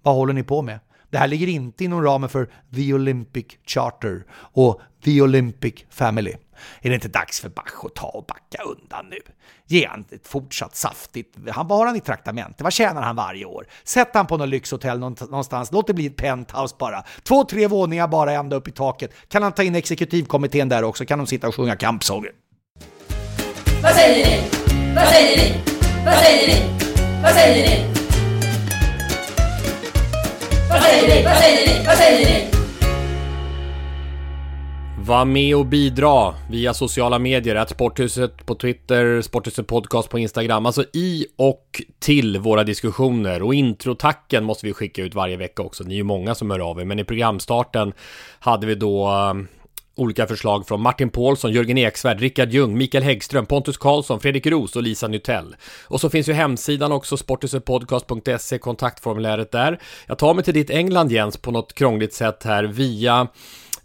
Vad 0.04 0.16
håller 0.16 0.34
ni 0.34 0.44
på 0.44 0.62
med? 0.62 0.80
Det 1.10 1.18
här 1.18 1.28
ligger 1.28 1.48
inte 1.48 1.84
inom 1.84 2.04
ramen 2.04 2.30
för 2.30 2.50
The 2.76 2.94
Olympic 2.94 3.46
Charter 3.66 4.24
och 4.34 4.82
The 5.04 5.22
Olympic 5.22 5.74
Family. 5.90 6.34
Är 6.82 6.90
det 6.90 6.96
inte 6.96 7.08
dags 7.08 7.40
för 7.40 7.50
Bach 7.50 7.86
att 7.86 7.96
ta 7.96 8.08
och 8.08 8.26
backa 8.26 8.64
undan 8.64 9.06
nu? 9.10 9.18
Ge 9.66 9.88
han 9.88 10.06
ett 10.12 10.28
fortsatt 10.28 10.76
saftigt... 10.76 11.36
Han, 11.52 11.68
vad 11.68 11.78
har 11.78 11.86
han 11.86 11.96
i 11.96 12.00
traktamente? 12.00 12.64
Vad 12.64 12.74
tjänar 12.74 13.02
han 13.02 13.16
varje 13.16 13.46
år? 13.46 13.68
Sätt 13.84 14.10
han 14.14 14.28
på 14.28 14.38
något 14.38 14.50
lyxhotell 14.50 15.00
någonstans. 15.00 15.72
Låt 15.72 15.88
det 15.88 15.94
bli 15.94 16.06
ett 16.06 16.16
penthouse 16.16 16.76
bara. 16.80 17.04
Två, 17.24 17.44
tre 17.44 17.68
våningar 17.68 18.08
bara 18.08 18.32
ända 18.32 18.56
upp 18.56 18.68
i 18.68 18.72
taket. 18.72 19.12
Kan 19.28 19.44
han 19.44 19.52
ta 19.52 19.64
in 19.64 19.76
exekutivkommittén 19.76 20.70
där 20.70 20.84
också? 20.84 21.06
Kan 21.06 21.20
de 21.20 21.28
sitta 21.28 21.48
och 21.48 21.56
sjunga 21.56 21.76
kampsånger? 21.76 22.32
Vad 23.84 23.92
säger 23.92 24.26
ni? 24.26 24.44
Vad 24.96 25.08
säger 25.08 25.38
ni? 25.38 25.62
Vad 26.06 26.14
säger 26.14 26.48
ni? 26.48 26.78
Vad 27.24 27.34
säger 27.34 27.68
ni? 27.68 27.94
Vad 30.70 30.82
säger 30.82 31.08
ni? 31.08 31.24
Vad 31.24 31.38
säger 31.38 31.68
ni? 31.68 31.86
Vad 31.86 31.98
säger 31.98 32.26
ni? 32.26 32.57
Var 35.08 35.26
med 35.26 35.56
och 35.56 35.66
bidra 35.66 36.36
via 36.50 36.74
sociala 36.74 37.20
medier, 37.20 37.56
att 37.56 37.70
Sporthuset 37.70 38.46
på 38.46 38.56
Twitter, 38.56 39.22
Sporthuset 39.22 39.68
Podcast 39.68 40.10
på 40.10 40.20
Instagram, 40.20 40.66
alltså 40.66 40.84
i 40.94 41.26
och 41.36 41.82
till 42.00 42.40
våra 42.40 42.64
diskussioner. 42.64 43.44
Och 43.44 43.54
introtacken 43.54 44.44
måste 44.44 44.66
vi 44.66 44.74
skicka 44.74 45.04
ut 45.04 45.16
varje 45.16 45.38
vecka 45.38 45.64
också, 45.64 45.84
ni 45.84 45.94
är 45.94 45.98
ju 45.98 46.04
många 46.04 46.36
som 46.36 46.52
hör 46.52 46.60
av 46.60 46.80
er, 46.80 46.86
men 46.86 47.00
i 47.00 47.04
programstarten 47.04 47.94
hade 48.40 48.68
vi 48.68 48.76
då 48.76 49.08
eh, 49.08 49.34
olika 49.96 50.28
förslag 50.28 50.68
från 50.68 50.82
Martin 50.82 51.10
Paulsson, 51.10 51.52
Jörgen 51.52 51.78
Eksvärd, 51.78 52.20
Rickard 52.20 52.50
Ljung, 52.50 52.78
Mikael 52.78 53.04
Häggström, 53.04 53.46
Pontus 53.46 53.78
Karlsson, 53.78 54.20
Fredrik 54.20 54.46
Roos 54.46 54.76
och 54.76 54.84
Lisa 54.84 55.08
Nytell. 55.08 55.56
Och 55.88 56.02
så 56.02 56.10
finns 56.10 56.30
ju 56.30 56.34
hemsidan 56.34 56.92
också, 56.92 57.18
sporthusetpodcast.se, 57.18 58.58
kontaktformuläret 58.58 59.52
där. 59.52 59.80
Jag 60.08 60.18
tar 60.18 60.34
mig 60.34 60.44
till 60.44 60.54
ditt 60.54 60.70
England 60.70 61.12
Jens 61.12 61.38
på 61.38 61.52
något 61.52 61.74
krångligt 61.74 62.14
sätt 62.14 62.44
här 62.44 62.64
via 62.64 63.28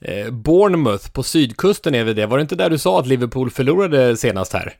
Eh, 0.05 0.31
Bournemouth 0.31 1.11
på 1.13 1.23
sydkusten 1.23 1.95
är 1.95 2.05
väl 2.05 2.15
det. 2.17 2.27
Var 2.27 2.39
det 2.39 2.43
inte 2.43 2.57
där 2.57 2.71
du 2.71 2.79
sa 2.79 3.01
att 3.01 3.07
Liverpool 3.07 3.51
förlorade 3.51 4.17
senast 4.17 4.53
här? 4.53 4.75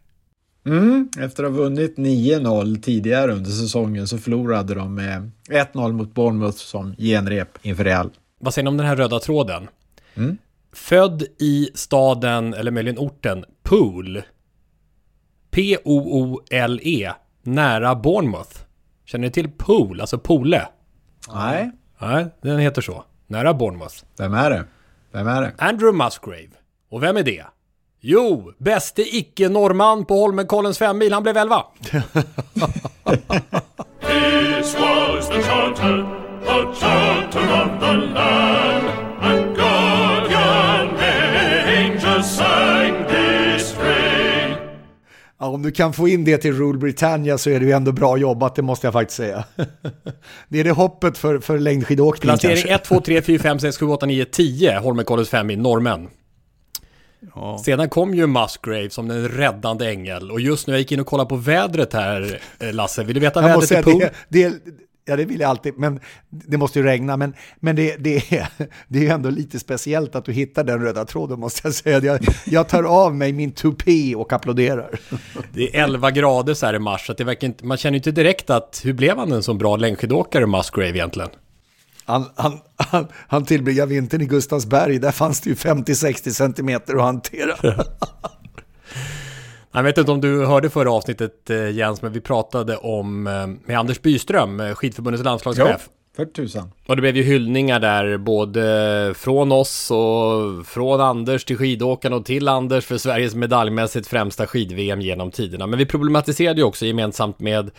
Mm, 0.67 1.09
efter 1.21 1.45
att 1.45 1.51
ha 1.51 1.59
vunnit 1.59 1.97
9-0 1.99 2.81
tidigare 2.83 3.33
under 3.33 3.51
säsongen 3.51 4.09
så 4.09 4.19
förlorade 4.19 4.75
de 4.75 4.95
med 4.95 5.31
1-0 5.51 5.93
mot 5.93 6.15
Bournemouth 6.15 6.59
som 6.59 6.95
genrep 6.99 7.49
inför 7.63 7.85
Real. 7.85 8.11
Vad 8.41 8.55
säger 8.55 8.65
ni 8.65 8.69
om 8.69 8.77
den 8.77 8.87
här 8.87 8.97
röda 8.97 9.19
tråden? 9.19 9.69
Mm. 10.15 10.37
Född 10.73 11.23
i 11.39 11.69
staden, 11.75 12.55
eller 12.55 12.71
möjligen 12.71 12.99
orten, 12.99 13.45
Pool. 13.63 14.23
P-O-O-L-E. 15.51 17.13
Nära 17.43 17.95
Bournemouth. 17.95 18.57
Känner 19.05 19.27
ni 19.27 19.33
till 19.33 19.51
Pool, 19.51 20.01
alltså 20.01 20.19
Pole? 20.19 20.69
Nej, 21.35 21.71
Nej, 22.01 22.27
den 22.43 22.59
heter 22.59 22.83
så. 22.83 23.05
Nära 23.27 23.55
Bournemouth. 23.55 23.95
vem 24.19 24.35
är 24.35 24.51
det? 24.51 24.65
Vem 25.13 25.27
är 25.29 25.43
det? 25.43 25.53
Andrew 25.59 26.05
Musgrave. 26.05 26.49
Och 26.91 27.03
vem 27.03 27.17
är 27.17 27.23
det? 27.23 27.45
Jo, 28.01 28.53
bäste 28.59 29.03
icke-norrman 29.17 30.05
på 30.05 30.15
Holmenkollens 30.15 30.79
femmil. 30.79 31.13
Han 31.13 31.23
blev 31.23 31.37
elva. 31.37 31.65
This 34.01 34.75
was 34.79 35.29
the 35.29 35.43
charter, 35.43 36.07
the 36.45 36.75
charter 36.75 37.63
of 37.63 37.81
the 37.81 37.93
land, 37.93 38.52
om 45.63 45.67
du 45.67 45.73
kan 45.73 45.93
få 45.93 46.09
in 46.09 46.25
det 46.25 46.39
till 46.39 46.53
Rule 46.53 46.79
Britannia 46.79 47.39
så 47.39 47.51
är 47.51 47.61
det 47.61 47.67
ju 47.67 47.73
ändå 47.73 47.93
bra 47.93 48.17
jobbat, 48.17 48.55
det 48.55 48.63
måste 48.63 48.87
jag 48.87 48.93
faktiskt 48.93 49.17
säga. 49.17 49.45
det 50.49 50.61
är 50.61 50.65
det 50.65 50.71
hoppet 50.71 51.19
för, 51.19 51.39
för 51.39 51.59
längdskidåkning 51.59 52.29
Placering 52.29 52.57
kanske. 52.57 52.75
1, 52.75 52.85
2, 52.85 53.01
3, 53.01 53.23
4, 53.23 53.39
5, 53.39 53.59
6, 53.59 53.79
7, 53.79 53.87
8, 53.87 54.07
9, 54.07 54.25
10. 54.25 54.79
Holmenkollens 54.79 55.29
femmil, 55.29 55.61
norrmän. 55.61 56.09
Sedan 57.65 57.89
kom 57.89 58.15
ju 58.15 58.27
Musgrave 58.27 58.91
som 58.91 59.09
den 59.09 59.29
räddande 59.29 59.91
ängel. 59.91 60.31
Och 60.31 60.41
just 60.41 60.67
nu, 60.67 60.73
jag 60.73 60.81
gick 60.81 60.93
in 60.93 61.01
och 61.01 61.07
kollade 61.07 61.29
på 61.29 61.37
vädret 61.37 61.93
här, 61.93 62.41
eh, 62.59 62.73
Lasse. 62.73 63.05
Vill 63.05 63.15
du 63.15 63.21
veta 63.21 63.43
Jag 63.43 63.49
vädret 63.49 63.73
i 63.73 63.83
Pool? 63.83 64.01
det, 64.01 64.49
det, 64.49 64.55
ja, 65.05 65.17
det 65.17 65.25
vill 65.25 65.41
jag 65.41 65.51
alltid, 65.51 65.79
men 65.79 66.01
det 66.31 66.57
måste 66.57 66.79
ju 66.79 66.85
regna. 66.85 67.17
Men, 67.17 67.35
men 67.61 67.77
det, 67.77 67.97
det, 67.97 68.17
är, 68.17 68.49
det 68.89 68.99
är 68.99 69.03
ju 69.03 69.09
ändå 69.09 69.31
lite 69.31 69.59
speciellt 69.59 70.15
att 70.15 70.25
du 70.25 70.33
hittar 70.33 70.65
den 70.65 70.81
röda 70.81 71.05
tråden, 71.05 71.41
måste 71.41 71.61
jag 71.65 71.75
säga. 71.75 72.01
Jag, 72.01 72.21
jag 72.47 72.69
tar 72.69 72.83
av 72.83 73.15
mig 73.15 73.33
min 73.33 73.53
tupé 73.53 74.15
och 74.15 74.33
applåderar. 74.33 75.01
Det 75.53 75.77
är 75.77 75.85
11 75.85 76.11
grader 76.11 76.55
så 76.55 76.67
här 76.67 76.75
i 76.75 76.79
mars, 76.79 77.07
så 77.07 77.13
det 77.13 77.25
verkar 77.25 77.47
inte, 77.47 77.67
man 77.67 77.77
känner 77.77 77.93
ju 77.93 77.99
inte 77.99 78.13
direkt 78.13 78.51
att 78.51 78.81
hur 78.85 78.93
blev 78.93 79.19
han 79.19 79.33
en 79.33 79.43
så 79.43 79.55
bra 79.55 79.77
längdskidåkare, 79.77 80.47
Musgrave 80.47 80.89
egentligen? 80.89 81.31
Han, 82.05 82.27
han, 82.35 82.59
han, 82.77 83.07
han 83.29 83.45
tillbringade 83.45 83.95
vintern 83.95 84.21
i 84.21 84.27
Gustavsberg, 84.27 84.99
där 84.99 85.13
fanns 85.13 85.41
det 85.41 85.51
ju 85.51 85.57
50-60 85.57 86.31
centimeter 86.31 86.95
att 86.95 87.03
hantera. 87.03 87.55
Jag 89.73 89.83
vet 89.83 89.99
inte 89.99 90.13
om 90.13 90.21
du 90.21 90.47
hörde 90.47 90.71
förra 90.71 90.93
avsnittet 90.93 91.51
eh, 91.51 91.71
Jens, 91.71 92.03
men 92.03 92.13
vi 92.13 92.21
pratade 92.21 92.77
om 92.77 93.27
eh, 93.27 93.47
med 93.69 93.79
Anders 93.79 94.03
Byström, 94.03 94.61
eh, 94.61 94.75
skidförbundets 94.75 95.25
landslagschef. 95.25 95.89
För 96.17 96.25
tusan. 96.25 96.73
Och 96.87 96.97
det 96.97 97.03
blev 97.03 97.17
ju 97.17 97.23
hyllningar 97.23 97.81
där 97.81 98.19
både 98.19 99.15
från 99.17 99.53
oss 99.53 99.91
och 99.91 100.67
från 100.67 101.01
Anders 101.01 101.45
till 101.45 101.57
skidåkarna 101.57 102.17
och 102.17 102.25
till 102.25 102.49
Anders 102.49 102.85
för 102.85 102.99
Sveriges 102.99 103.35
medaljmässigt 103.35 104.07
främsta 104.07 104.47
skid-VM 104.47 105.01
genom 105.01 105.31
tiderna. 105.31 105.67
Men 105.67 105.79
vi 105.79 105.87
problematiserade 105.87 106.61
ju 106.61 106.65
också 106.65 106.87
gemensamt 106.87 107.41
med 107.41 107.71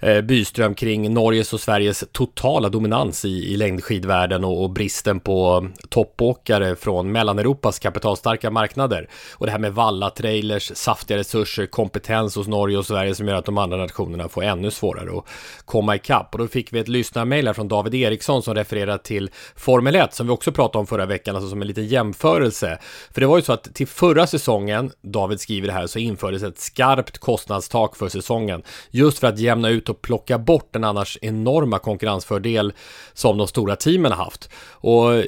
Eh, 0.00 0.20
byström 0.20 0.74
kring 0.74 1.14
Norges 1.14 1.52
och 1.52 1.60
Sveriges 1.60 2.04
totala 2.12 2.68
dominans 2.68 3.24
i, 3.24 3.28
i 3.28 3.56
längdskidvärlden 3.56 4.44
och, 4.44 4.62
och 4.62 4.70
bristen 4.70 5.20
på 5.20 5.68
toppåkare 5.88 6.76
från 6.76 7.12
Mellaneuropas 7.12 7.78
kapitalstarka 7.78 8.50
marknader. 8.50 9.08
Och 9.32 9.46
det 9.46 9.52
här 9.52 9.58
med 9.58 9.74
valla-trailers, 9.74 10.72
saftiga 10.74 11.18
resurser, 11.18 11.66
kompetens 11.66 12.36
hos 12.36 12.48
Norge 12.48 12.78
och 12.78 12.86
Sverige 12.86 13.14
som 13.14 13.28
gör 13.28 13.34
att 13.34 13.44
de 13.44 13.58
andra 13.58 13.76
nationerna 13.76 14.28
får 14.28 14.44
ännu 14.44 14.70
svårare 14.70 15.18
att 15.18 15.24
komma 15.64 15.96
ikapp. 15.96 16.28
Och 16.32 16.38
då 16.38 16.48
fick 16.48 16.72
vi 16.72 16.78
ett 16.78 16.88
lyssnarmail 16.88 17.46
här 17.46 17.54
från 17.54 17.68
David 17.68 17.94
Eriksson 17.94 18.42
som 18.42 18.54
refererar 18.54 18.98
till 18.98 19.30
Formel 19.56 19.96
1 19.96 20.14
som 20.14 20.26
vi 20.26 20.32
också 20.32 20.52
pratade 20.52 20.78
om 20.78 20.86
förra 20.86 21.06
veckan, 21.06 21.36
alltså 21.36 21.50
som 21.50 21.62
en 21.62 21.68
liten 21.68 21.86
jämförelse. 21.86 22.78
För 23.10 23.20
det 23.20 23.26
var 23.26 23.36
ju 23.36 23.42
så 23.42 23.52
att 23.52 23.74
till 23.74 23.86
förra 23.86 24.26
säsongen, 24.26 24.90
David 25.02 25.40
skriver 25.40 25.66
det 25.66 25.74
här, 25.74 25.86
så 25.86 25.98
infördes 25.98 26.42
ett 26.42 26.58
skarpt 26.58 27.18
kostnadstak 27.18 27.96
för 27.96 28.08
säsongen. 28.08 28.62
Just 28.90 29.18
för 29.18 29.26
att 29.26 29.38
jämna 29.38 29.68
ut 29.68 29.87
och 29.88 30.02
plocka 30.02 30.38
bort 30.38 30.68
den 30.70 30.84
annars 30.84 31.18
enorma 31.22 31.78
konkurrensfördel 31.78 32.72
som 33.12 33.38
de 33.38 33.48
stora 33.48 33.76
teamen 33.76 34.12
har 34.12 34.24
haft. 34.24 34.50
Och 34.70 35.24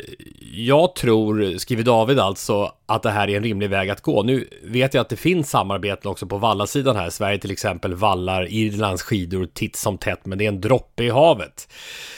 jag 0.52 0.94
tror, 0.94 1.58
skriver 1.58 1.82
David 1.82 2.18
alltså, 2.18 2.72
att 2.86 3.02
det 3.02 3.10
här 3.10 3.30
är 3.30 3.36
en 3.36 3.42
rimlig 3.42 3.70
väg 3.70 3.90
att 3.90 4.00
gå. 4.00 4.22
Nu 4.22 4.48
vet 4.64 4.94
jag 4.94 5.00
att 5.00 5.08
det 5.08 5.16
finns 5.16 5.50
samarbeten 5.50 6.10
också 6.10 6.26
på 6.26 6.38
vallasidan 6.38 6.96
här. 6.96 7.10
Sverige 7.10 7.38
till 7.38 7.50
exempel 7.50 7.94
vallar 7.94 8.52
Irlands 8.52 9.02
skidor 9.02 9.48
titt 9.52 9.76
som 9.76 9.98
tätt, 9.98 10.26
men 10.26 10.38
det 10.38 10.44
är 10.44 10.48
en 10.48 10.60
droppe 10.60 11.04
i 11.04 11.10
havet. 11.10 11.68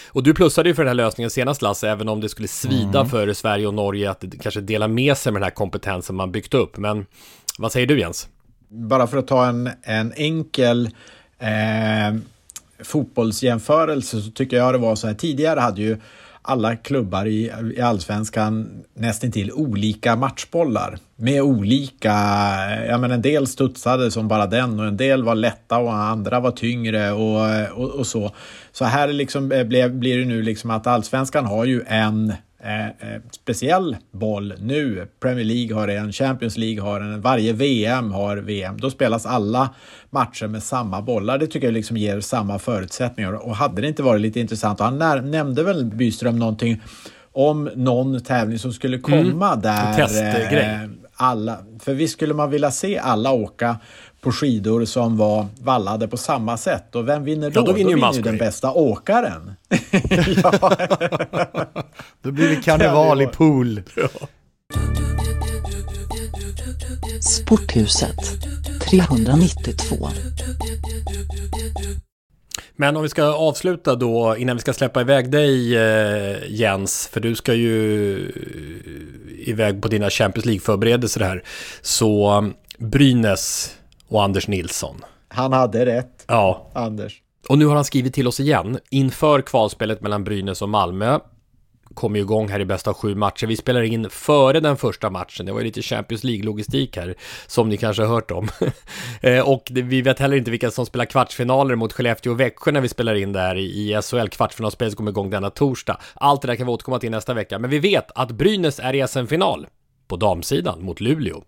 Och 0.09 0.23
du 0.23 0.35
plussade 0.35 0.69
ju 0.69 0.75
för 0.75 0.83
den 0.83 0.89
här 0.89 0.95
lösningen 0.95 1.31
senast 1.31 1.63
Lasse, 1.63 1.91
även 1.91 2.09
om 2.09 2.21
det 2.21 2.29
skulle 2.29 2.49
svida 2.49 2.99
Mm. 3.01 3.11
för 3.11 3.33
Sverige 3.33 3.67
och 3.67 3.75
Norge 3.75 4.11
att 4.11 4.25
kanske 4.43 4.61
dela 4.61 4.89
med 4.89 5.17
sig 5.17 5.33
med 5.33 5.41
den 5.43 5.45
här 5.45 5.55
kompetensen 5.55 6.17
man 6.17 6.33
byggt 6.33 6.55
upp. 6.55 6.77
Men 6.77 7.07
vad 7.59 7.73
säger 7.73 7.87
du 7.87 8.01
Jens? 8.01 8.29
bara 8.73 9.07
för 9.07 9.17
att 9.17 9.27
ta 9.27 9.47
en, 9.47 9.71
en 9.83 10.13
enkel 10.17 10.91
eh, 11.39 12.15
fotbollsjämförelse 12.85 14.21
så 14.21 14.31
tycker 14.31 14.57
jag 14.57 14.75
det 14.75 14.79
var 14.79 14.97
så 14.97 15.07
här. 15.07 15.15
Tidigare 15.15 15.61
hade 15.61 15.83
ju 15.83 15.99
alla 16.43 16.77
klubbar 16.77 17.27
i, 17.27 17.53
i 17.77 17.81
allsvenskan 17.81 18.83
nästintill 18.95 19.53
olika 19.53 20.17
matchbollar 20.17 20.99
med 21.17 21.43
olika, 21.43 22.15
ja 22.89 22.99
men 22.99 23.11
en 23.11 23.23
del 23.23 23.47
studsade 23.47 24.11
som 24.11 24.29
bara 24.29 24.47
den 24.47 24.81
och 24.81 24.87
en 24.87 24.97
del 24.97 25.25
var 25.25 25.35
lätta 25.35 25.79
och 25.79 25.95
andra 25.95 26.41
var 26.41 26.51
tyngre 26.51 27.13
och, 27.13 27.41
och, 27.77 27.91
och 27.91 28.07
så. 28.07 28.31
Så 28.73 28.85
här 28.85 29.09
liksom 29.09 29.53
eh, 29.53 29.65
blev, 29.65 29.95
blir 29.95 30.19
det 30.19 30.25
nu 30.25 30.43
liksom 30.43 30.71
att 30.71 30.87
allsvenskan 30.87 31.47
har 31.47 31.65
ju 31.65 31.83
en 31.87 32.33
eh, 32.63 32.87
eh, 32.87 33.21
speciell 33.31 33.97
boll 34.11 34.55
nu. 34.61 35.09
Premier 35.21 35.45
League 35.45 35.77
har 35.77 35.89
en, 35.89 36.13
Champions 36.13 36.57
League 36.57 36.83
har 36.83 37.01
en, 37.01 37.21
varje 37.21 37.53
VM 37.53 38.13
har 38.13 38.37
VM. 38.37 38.81
Då 38.81 38.91
spelas 38.91 39.27
alla 39.27 39.75
matcher 40.11 40.47
med 40.47 40.63
samma 40.63 41.03
bollar. 41.03 41.39
Det 41.39 41.47
tycker 41.47 41.67
jag 41.67 41.75
liksom 41.75 41.97
ger 41.97 42.21
samma 42.21 42.59
förutsättningar. 42.59 43.33
Och 43.33 43.57
hade 43.57 43.81
det 43.81 43.89
inte 43.89 44.03
varit 44.03 44.21
lite 44.21 44.41
intressant, 44.41 44.81
och 44.81 44.87
han 44.87 45.31
nämnde 45.31 45.63
väl 45.63 45.85
Byström 45.85 46.39
någonting 46.39 46.83
om 47.33 47.71
någon 47.75 48.21
tävling 48.21 48.59
som 48.59 48.73
skulle 48.73 48.99
komma 48.99 49.57
där. 49.57 49.89
en 49.89 49.97
testgrej. 49.97 50.65
eh, 50.65 50.91
alla, 51.15 51.59
för 51.81 51.95
visst 51.95 52.13
skulle 52.13 52.35
man 52.35 52.51
vilja 52.51 52.71
se 52.71 52.99
alla 52.99 53.33
åka 53.33 53.77
på 54.23 54.33
skidor 54.33 54.85
som 54.85 55.17
var 55.17 55.47
vallade 55.61 56.09
på 56.09 56.17
samma 56.17 56.57
sätt. 56.57 56.95
Och 56.95 57.09
vem 57.09 57.25
vinner 57.25 57.51
då? 57.51 57.61
Ja, 57.61 57.65
då 57.65 57.73
vinner 57.73 57.91
ju 57.91 57.97
Musgrave. 57.97 58.23
den 58.23 58.39
bästa 58.39 58.73
åkaren. 58.73 59.53
Då 62.23 62.31
blir 62.31 62.49
det 62.49 62.57
karneval 62.57 63.23
i 63.23 63.27
pool. 63.27 63.83
Sporthuset 67.21 68.17
392. 68.81 70.09
Men 72.77 72.97
om 72.97 73.03
vi 73.03 73.09
ska 73.09 73.25
avsluta 73.25 73.95
då, 73.95 74.37
innan 74.37 74.57
vi 74.57 74.61
ska 74.61 74.73
släppa 74.73 75.01
iväg 75.01 75.31
dig 75.31 75.77
eh, 75.77 76.37
Jens, 76.49 77.09
för 77.13 77.21
du 77.21 77.35
ska 77.35 77.55
ju 77.55 78.15
eh, 78.27 79.49
iväg 79.49 79.83
på 79.83 79.89
dina 79.89 80.11
Champions 80.11 80.47
League-förberedelser 80.47 81.21
här. 81.21 81.43
Så 81.81 82.39
um, 82.39 82.55
Brynäs 82.79 83.77
och 84.13 84.23
Anders 84.23 84.49
Nilsson. 84.49 85.05
Han 85.29 85.53
hade 85.53 85.87
rätt, 85.87 86.25
Ja, 86.29 86.71
Anders. 86.75 87.23
och 87.49 87.59
nu 87.59 87.67
har 87.67 87.75
han 87.75 87.85
skrivit 87.85 88.15
till 88.15 88.29
oss 88.29 88.41
igen 88.41 88.79
inför 88.91 89.41
kvalspelet 89.43 90.01
mellan 90.01 90.25
Brynäs 90.25 90.63
och 90.63 90.69
Malmö. 90.69 91.19
Ju 92.03 92.19
igång 92.19 92.49
här 92.49 92.61
i 92.61 92.65
bästa 92.65 92.91
av 92.91 92.97
sju 92.97 93.15
matcher. 93.15 93.47
Vi 93.47 93.57
spelar 93.57 93.83
in 93.83 94.11
före 94.11 94.61
den 94.61 94.77
första 94.77 95.11
matchen. 95.11 95.47
Det 95.47 95.53
var 95.53 95.61
ju 95.61 95.67
lite 95.67 95.83
Champions 95.83 96.25
League-logistik 96.25 96.97
här, 96.97 97.15
som 97.47 97.69
ni 97.69 97.77
kanske 97.77 98.03
har 98.03 98.15
hört 98.15 98.31
om. 98.31 98.49
Eh, 99.21 99.49
och 99.49 99.63
det, 99.71 99.83
vi 99.83 100.03
vet 100.03 100.19
heller 100.19 100.37
inte 100.37 100.51
vilka 100.51 100.71
som 100.71 100.87
spelar 100.87 101.05
kvartsfinaler 101.05 101.75
mot 101.75 101.93
Skellefteå 101.93 102.33
och 102.33 102.41
Växjö 102.41 102.73
när 102.73 102.81
vi 102.81 102.89
spelar 102.89 103.15
in 103.15 103.33
där 103.33 103.57
i, 103.57 103.63
i 103.63 104.03
SHL. 104.03 104.29
Kvartsfinalspelet 104.29 104.97
kommer 104.97 105.11
igång 105.11 105.31
denna 105.31 105.51
torsdag. 105.51 105.97
Allt 106.15 106.43
det 106.43 106.49
där 106.49 106.57
kan 106.57 106.67
vi 106.67 106.73
återkomma 106.73 106.99
till 106.99 107.11
nästa 107.11 107.35
vecka. 107.35 107.59
Men 107.59 107.71
vi 107.71 107.79
vet 107.79 108.11
att 108.15 108.31
Brynäs 108.31 108.79
är 108.79 108.95
i 108.95 109.09
SM-final 109.09 109.67
på 110.13 110.17
damsidan 110.17 110.83
mot 110.83 111.01
Luleå. 111.01 111.43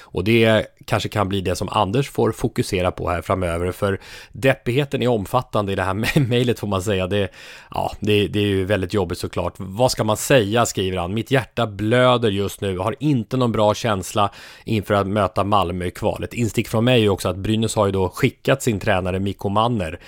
Och 0.00 0.24
det 0.24 0.66
kanske 0.84 1.08
kan 1.08 1.28
bli 1.28 1.40
det 1.40 1.56
som 1.56 1.68
Anders 1.68 2.10
får 2.10 2.32
fokusera 2.32 2.90
på 2.90 3.10
här 3.10 3.22
framöver, 3.22 3.72
för 3.72 4.00
deppigheten 4.32 5.02
är 5.02 5.08
omfattande 5.08 5.72
i 5.72 5.74
det 5.74 5.82
här 5.82 6.20
mejlet 6.28 6.58
får 6.58 6.66
man 6.66 6.82
säga. 6.82 7.06
Det, 7.06 7.28
ja, 7.70 7.92
det, 8.00 8.28
det 8.28 8.38
är 8.38 8.46
ju 8.46 8.64
väldigt 8.64 8.94
jobbigt 8.94 9.18
såklart. 9.18 9.54
Vad 9.56 9.90
ska 9.90 10.04
man 10.04 10.16
säga, 10.16 10.66
skriver 10.66 10.98
han. 10.98 11.14
Mitt 11.14 11.30
hjärta 11.30 11.66
blöder 11.66 12.30
just 12.30 12.60
nu, 12.60 12.78
har 12.78 12.96
inte 13.00 13.36
någon 13.36 13.52
bra 13.52 13.74
känsla 13.74 14.30
inför 14.64 14.94
att 14.94 15.06
möta 15.06 15.44
Malmö 15.44 15.84
i 15.84 15.90
kvalet. 15.90 16.34
Instick 16.34 16.68
från 16.68 16.84
mig 16.84 16.94
är 16.94 17.02
ju 17.02 17.08
också 17.08 17.28
att 17.28 17.36
Brynäs 17.36 17.76
har 17.76 17.86
ju 17.86 17.92
då 17.92 18.08
skickat 18.08 18.62
sin 18.62 18.80
tränare 18.80 19.20
Mikko 19.20 19.48
Manner 19.48 20.00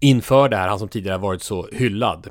inför 0.00 0.48
det 0.48 0.56
här, 0.56 0.68
han 0.68 0.78
som 0.78 0.88
tidigare 0.88 1.18
varit 1.18 1.42
så 1.42 1.68
hyllad. 1.72 2.28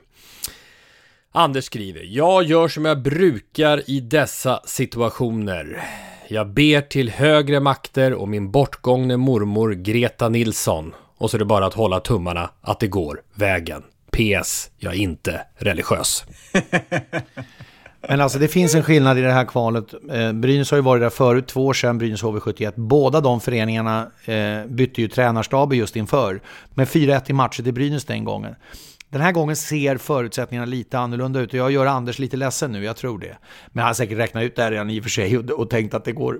Anders 1.37 1.65
skriver, 1.65 2.03
jag 2.03 2.43
gör 2.43 2.67
som 2.67 2.85
jag 2.85 3.01
brukar 3.01 3.89
i 3.89 3.99
dessa 3.99 4.61
situationer. 4.65 5.83
Jag 6.27 6.47
ber 6.47 6.81
till 6.81 7.09
högre 7.09 7.59
makter 7.59 8.13
och 8.13 8.27
min 8.27 8.51
bortgångne 8.51 9.17
mormor 9.17 9.71
Greta 9.71 10.29
Nilsson. 10.29 10.93
Och 11.17 11.31
så 11.31 11.37
är 11.37 11.39
det 11.39 11.45
bara 11.45 11.65
att 11.65 11.73
hålla 11.73 11.99
tummarna 11.99 12.49
att 12.61 12.79
det 12.79 12.87
går 12.87 13.21
vägen. 13.33 13.83
PS. 14.11 14.69
Jag 14.77 14.93
är 14.93 14.97
inte 14.97 15.41
religiös. 15.57 16.25
Men 18.09 18.21
alltså 18.21 18.39
det 18.39 18.47
finns 18.47 18.75
en 18.75 18.83
skillnad 18.83 19.17
i 19.17 19.21
det 19.21 19.31
här 19.31 19.45
kvalet. 19.45 19.93
Eh, 20.11 20.33
Brynäs 20.33 20.71
har 20.71 20.77
ju 20.77 20.83
varit 20.83 21.01
där 21.01 21.09
förut, 21.09 21.47
två 21.47 21.65
år 21.65 21.73
sedan, 21.73 21.97
Brynäs 21.97 22.23
HV71. 22.23 22.73
Båda 22.75 23.21
de 23.21 23.41
föreningarna 23.41 24.11
eh, 24.25 24.65
bytte 24.67 25.01
ju 25.01 25.07
tränarstaber 25.07 25.75
just 25.75 25.95
inför. 25.95 26.41
Med 26.73 26.87
4-1 26.87 27.21
i 27.27 27.33
matcher 27.33 27.63
till 27.63 27.73
Brynäs 27.73 28.05
den 28.05 28.23
gången. 28.23 28.55
Den 29.15 29.21
här 29.21 29.31
gången 29.31 29.55
ser 29.55 29.97
förutsättningarna 29.97 30.65
lite 30.65 30.99
annorlunda 30.99 31.39
ut 31.39 31.53
och 31.53 31.59
jag 31.59 31.71
gör 31.71 31.85
Anders 31.85 32.19
lite 32.19 32.37
ledsen 32.37 32.71
nu, 32.71 32.83
jag 32.83 32.97
tror 32.97 33.19
det. 33.19 33.37
Men 33.67 33.81
han 33.81 33.87
har 33.87 33.93
säkert 33.93 34.17
räknat 34.17 34.43
ut 34.43 34.55
det 34.55 34.63
här 34.63 34.71
redan 34.71 34.89
i 34.89 34.99
och 34.99 35.03
för 35.03 35.09
sig 35.09 35.37
och, 35.37 35.49
och 35.49 35.69
tänkt 35.69 35.93
att 35.93 36.05
det 36.05 36.11
går 36.11 36.39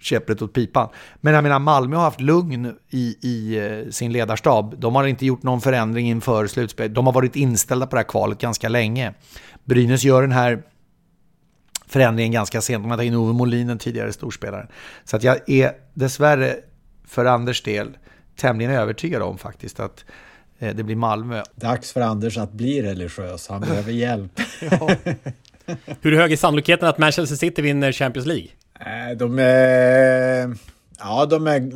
käpprätt 0.00 0.42
åt 0.42 0.52
pipan. 0.52 0.88
Men 1.20 1.34
jag 1.34 1.42
menar, 1.42 1.58
Malmö 1.58 1.96
har 1.96 2.02
haft 2.02 2.20
lugn 2.20 2.76
i, 2.90 3.16
i 3.20 3.58
eh, 3.58 3.90
sin 3.90 4.12
ledarstab. 4.12 4.74
De 4.78 4.94
har 4.94 5.06
inte 5.06 5.26
gjort 5.26 5.42
någon 5.42 5.60
förändring 5.60 6.08
inför 6.08 6.46
slutspelet. 6.46 6.94
De 6.94 7.06
har 7.06 7.12
varit 7.12 7.36
inställda 7.36 7.86
på 7.86 7.96
det 7.96 8.00
här 8.00 8.08
kvalet 8.08 8.38
ganska 8.38 8.68
länge. 8.68 9.14
Brynäs 9.64 10.04
gör 10.04 10.22
den 10.22 10.32
här 10.32 10.62
förändringen 11.86 12.32
ganska 12.32 12.60
sent. 12.60 12.84
De 12.84 12.90
har 12.90 12.98
tagit 12.98 13.10
in 13.10 13.16
Ove 13.16 13.32
Molin, 13.32 13.66
den 13.66 13.78
tidigare 13.78 14.12
storspelaren. 14.12 14.66
Så 15.04 15.16
att 15.16 15.22
jag 15.22 15.50
är 15.50 15.72
dessvärre 15.94 16.56
för 17.06 17.24
Anders 17.24 17.62
del 17.62 17.96
tämligen 18.36 18.72
övertygad 18.72 19.22
om 19.22 19.38
faktiskt 19.38 19.80
att 19.80 20.04
det 20.58 20.84
blir 20.84 20.96
Malmö. 20.96 21.42
Dags 21.54 21.92
för 21.92 22.00
Anders 22.00 22.38
att 22.38 22.52
bli 22.52 22.82
religiös. 22.82 23.48
Han 23.48 23.60
behöver 23.68 23.92
hjälp. 23.92 24.32
Hur 26.00 26.16
hög 26.16 26.32
är 26.32 26.36
sannolikheten 26.36 26.88
att 26.88 26.98
Manchester 26.98 27.36
City 27.36 27.62
vinner 27.62 27.92
Champions 27.92 28.26
League? 28.26 28.48
Eh, 28.80 29.16
De 29.16 29.38
är... 29.38 30.56
Ja, 30.98 31.26
de 31.26 31.46
är 31.46 31.70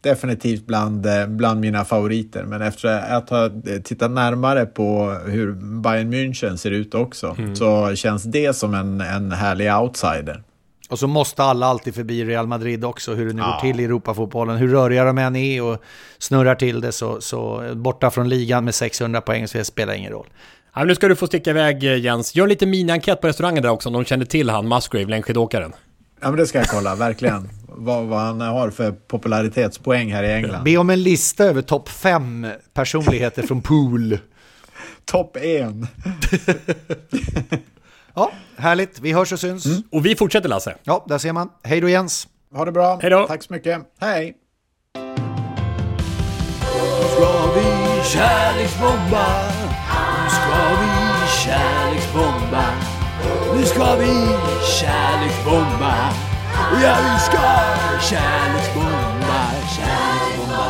definitivt 0.00 0.66
bland, 0.66 1.06
eh, 1.06 1.26
bland 1.26 1.60
mina 1.60 1.84
favoriter. 1.84 2.44
Men 2.44 2.62
efter 2.62 2.88
att 2.88 3.30
ha 3.30 3.50
tittat 3.84 4.10
närmare 4.10 4.66
på 4.66 5.10
hur 5.26 5.52
Bayern 5.80 6.12
München 6.14 6.56
ser 6.56 6.70
ut 6.70 6.94
också 6.94 7.36
så 7.54 7.94
känns 7.94 8.22
det 8.24 8.56
som 8.56 8.74
en, 8.74 9.00
en 9.00 9.32
härlig 9.32 9.74
outsider. 9.74 10.42
Och 10.88 10.98
så 10.98 11.06
måste 11.06 11.42
alla 11.42 11.66
alltid 11.66 11.94
förbi 11.94 12.24
Real 12.24 12.46
Madrid 12.46 12.84
också, 12.84 13.14
hur 13.14 13.26
det 13.26 13.32
nu 13.32 13.42
går 13.42 13.60
till 13.60 13.80
i 13.80 13.84
Europafotbollen. 13.84 14.56
Hur 14.56 14.68
röriga 14.68 15.04
de 15.04 15.18
än 15.18 15.36
är 15.36 15.62
och 15.62 15.82
snurrar 16.18 16.54
till 16.54 16.80
det 16.80 16.92
så, 16.92 17.20
så 17.20 17.62
borta 17.74 18.10
från 18.10 18.28
ligan 18.28 18.64
med 18.64 18.74
600 18.74 19.20
poäng 19.20 19.48
så 19.48 19.58
det 19.58 19.64
spelar 19.64 19.94
ingen 19.94 20.12
roll. 20.12 20.26
Ja, 20.74 20.84
nu 20.84 20.94
ska 20.94 21.08
du 21.08 21.16
få 21.16 21.26
sticka 21.26 21.50
iväg 21.50 21.84
eh, 21.84 21.98
Jens. 21.98 22.34
Gör 22.34 22.46
lite 22.46 22.66
mini-enkät 22.66 23.20
på 23.20 23.28
restaurangen 23.28 23.62
där 23.62 23.70
också 23.70 23.88
om 23.88 23.92
de 23.92 24.04
känner 24.04 24.24
till 24.24 24.50
han 24.50 24.68
Musgrave, 24.68 25.06
längdskidåkaren. 25.06 25.72
Ja, 26.20 26.30
men 26.30 26.36
det 26.38 26.46
ska 26.46 26.58
jag 26.58 26.68
kolla, 26.68 26.94
verkligen. 26.94 27.48
vad, 27.68 28.04
vad 28.04 28.20
han 28.20 28.40
har 28.40 28.70
för 28.70 28.92
popularitetspoäng 28.92 30.12
här 30.12 30.22
i 30.22 30.32
England. 30.32 30.64
Be 30.64 30.76
om 30.76 30.90
en 30.90 31.02
lista 31.02 31.44
över 31.44 31.62
topp 31.62 31.88
fem 31.88 32.46
personligheter 32.74 33.42
från 33.42 33.62
pool. 33.62 34.18
Topp 35.04 35.36
en. 35.36 35.86
Ja, 38.14 38.32
härligt. 38.56 39.00
Vi 39.00 39.12
hörs 39.12 39.32
och 39.32 39.40
syns. 39.40 39.66
Och 39.92 40.06
vi 40.06 40.16
fortsätter 40.16 40.48
Lasse. 40.48 40.76
Ja, 40.82 41.04
där 41.08 41.18
ser 41.18 41.32
man. 41.32 41.48
Hej 41.62 41.80
då 41.80 41.88
Jens. 41.88 42.28
Ha 42.54 42.64
det 42.64 42.72
bra. 42.72 42.98
Hej 43.02 43.10
då. 43.10 43.26
Tack 43.26 43.42
så 43.42 43.52
mycket. 43.52 43.82
Hej. 44.00 44.34
ska 47.16 47.52
vi 47.54 47.64
kärleksbomba 48.04 49.26
Nu 50.22 50.30
ska 50.30 50.56
vi 50.80 50.88
kärleksbomba 51.44 52.64
Nu 53.54 53.64
ska 53.64 53.96
vi 53.96 54.12
kärleksbomba 54.80 55.94
Ja, 56.82 56.96
vi 57.02 57.20
ska 57.20 57.42
kärleksbomba 58.10 59.40
Kärleksbomba 59.76 60.66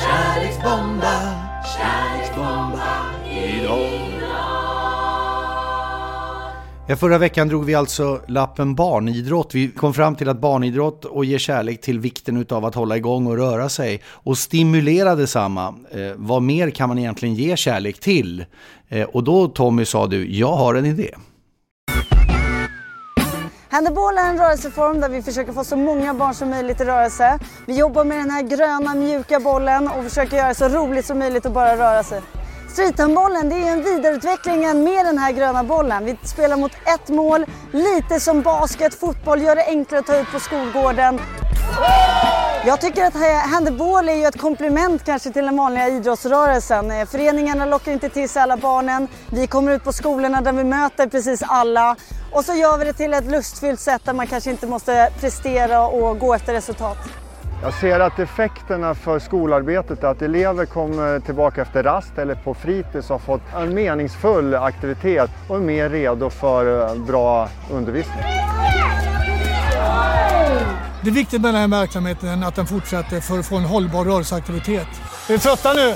Kärleksbomba 0.00 1.14
Kärleksbomba 1.76 2.88
idag 3.30 4.11
Ja, 6.92 6.96
förra 6.96 7.18
veckan 7.18 7.48
drog 7.48 7.64
vi 7.64 7.74
alltså 7.74 8.20
lappen 8.28 8.74
barnidrott. 8.74 9.54
Vi 9.54 9.70
kom 9.70 9.94
fram 9.94 10.16
till 10.16 10.28
att 10.28 10.40
barnidrott 10.40 11.04
och 11.04 11.24
ge 11.24 11.38
kärlek 11.38 11.80
till 11.80 12.00
vikten 12.00 12.46
av 12.50 12.64
att 12.64 12.74
hålla 12.74 12.96
igång 12.96 13.26
och 13.26 13.36
röra 13.36 13.68
sig 13.68 14.02
och 14.06 14.38
stimulera 14.38 15.14
detsamma. 15.14 15.74
Eh, 15.90 16.00
vad 16.16 16.42
mer 16.42 16.70
kan 16.70 16.88
man 16.88 16.98
egentligen 16.98 17.34
ge 17.34 17.56
kärlek 17.56 18.00
till? 18.00 18.44
Eh, 18.88 19.02
och 19.02 19.24
då 19.24 19.48
Tommy 19.48 19.84
sa 19.84 20.06
du, 20.06 20.34
jag 20.34 20.52
har 20.52 20.74
en 20.74 20.86
idé. 20.86 21.14
Handboll 23.70 24.18
är 24.18 24.30
en 24.30 24.38
rörelseform 24.38 25.00
där 25.00 25.08
vi 25.08 25.22
försöker 25.22 25.52
få 25.52 25.64
så 25.64 25.76
många 25.76 26.14
barn 26.14 26.34
som 26.34 26.50
möjligt 26.50 26.80
i 26.80 26.84
rörelse. 26.84 27.38
Vi 27.66 27.78
jobbar 27.78 28.04
med 28.04 28.18
den 28.18 28.30
här 28.30 28.42
gröna 28.42 28.94
mjuka 28.94 29.40
bollen 29.40 29.88
och 29.88 30.04
försöker 30.04 30.36
göra 30.36 30.48
det 30.48 30.54
så 30.54 30.68
roligt 30.68 31.06
som 31.06 31.18
möjligt 31.18 31.46
att 31.46 31.52
bara 31.52 31.76
röra 31.76 32.02
sig. 32.02 32.20
Streethandbollen 32.72 33.48
det 33.48 33.54
är 33.54 33.72
en 33.72 33.84
vidareutveckling 33.84 34.84
med 34.84 35.06
den 35.06 35.18
här 35.18 35.32
gröna 35.32 35.64
bollen. 35.64 36.04
Vi 36.04 36.16
spelar 36.22 36.56
mot 36.56 36.72
ett 36.72 37.08
mål, 37.08 37.46
lite 37.72 38.20
som 38.20 38.42
basket, 38.42 38.94
fotboll, 38.94 39.42
gör 39.42 39.56
det 39.56 39.66
enklare 39.66 40.00
att 40.00 40.06
ta 40.06 40.20
ut 40.20 40.32
på 40.32 40.40
skolgården. 40.40 41.20
Jag 42.66 42.80
tycker 42.80 43.04
att 43.04 43.14
handboll 43.50 44.08
är 44.08 44.12
ju 44.12 44.24
ett 44.24 44.40
komplement 44.40 45.04
kanske 45.04 45.32
till 45.32 45.44
den 45.44 45.56
vanliga 45.56 45.88
idrottsrörelsen. 45.88 46.90
Eh, 46.90 47.06
föreningarna 47.06 47.66
lockar 47.66 47.92
inte 47.92 48.08
till 48.08 48.28
sig 48.28 48.42
alla 48.42 48.56
barnen. 48.56 49.08
Vi 49.30 49.46
kommer 49.46 49.72
ut 49.72 49.84
på 49.84 49.92
skolorna 49.92 50.40
där 50.40 50.52
vi 50.52 50.64
möter 50.64 51.06
precis 51.06 51.42
alla. 51.46 51.96
Och 52.32 52.44
så 52.44 52.54
gör 52.54 52.78
vi 52.78 52.84
det 52.84 52.92
till 52.92 53.14
ett 53.14 53.30
lustfyllt 53.30 53.80
sätt 53.80 54.02
där 54.04 54.12
man 54.12 54.26
kanske 54.26 54.50
inte 54.50 54.66
måste 54.66 55.12
prestera 55.20 55.86
och 55.86 56.18
gå 56.18 56.34
efter 56.34 56.52
resultat. 56.52 56.98
Jag 57.62 57.74
ser 57.74 58.00
att 58.00 58.18
effekterna 58.18 58.94
för 58.94 59.18
skolarbetet 59.18 60.02
är 60.04 60.08
att 60.08 60.22
elever 60.22 60.66
kommer 60.66 61.20
tillbaka 61.20 61.62
efter 61.62 61.82
rast 61.82 62.18
eller 62.18 62.34
på 62.34 62.54
fritids 62.54 63.10
och 63.10 63.14
har 63.14 63.18
fått 63.18 63.54
en 63.56 63.74
meningsfull 63.74 64.54
aktivitet 64.54 65.30
och 65.48 65.56
är 65.56 65.60
mer 65.60 65.90
redo 65.90 66.30
för 66.30 66.88
eh, 66.88 67.04
bra 67.04 67.48
undervisning. 67.70 68.24
Det 71.02 71.10
är 71.10 71.14
viktigt 71.14 71.40
med 71.42 71.54
den 71.54 71.60
här 71.60 71.80
verksamheten 71.80 72.42
att 72.42 72.54
den 72.54 72.66
fortsätter 72.66 73.20
för 73.20 73.38
att 73.38 73.46
få 73.46 73.56
en 73.56 73.64
hållbar 73.64 74.04
rörelseaktivitet. 74.04 74.88
Är 75.28 75.32
vi 75.32 75.38
trötta 75.38 75.72
nu? 75.72 75.94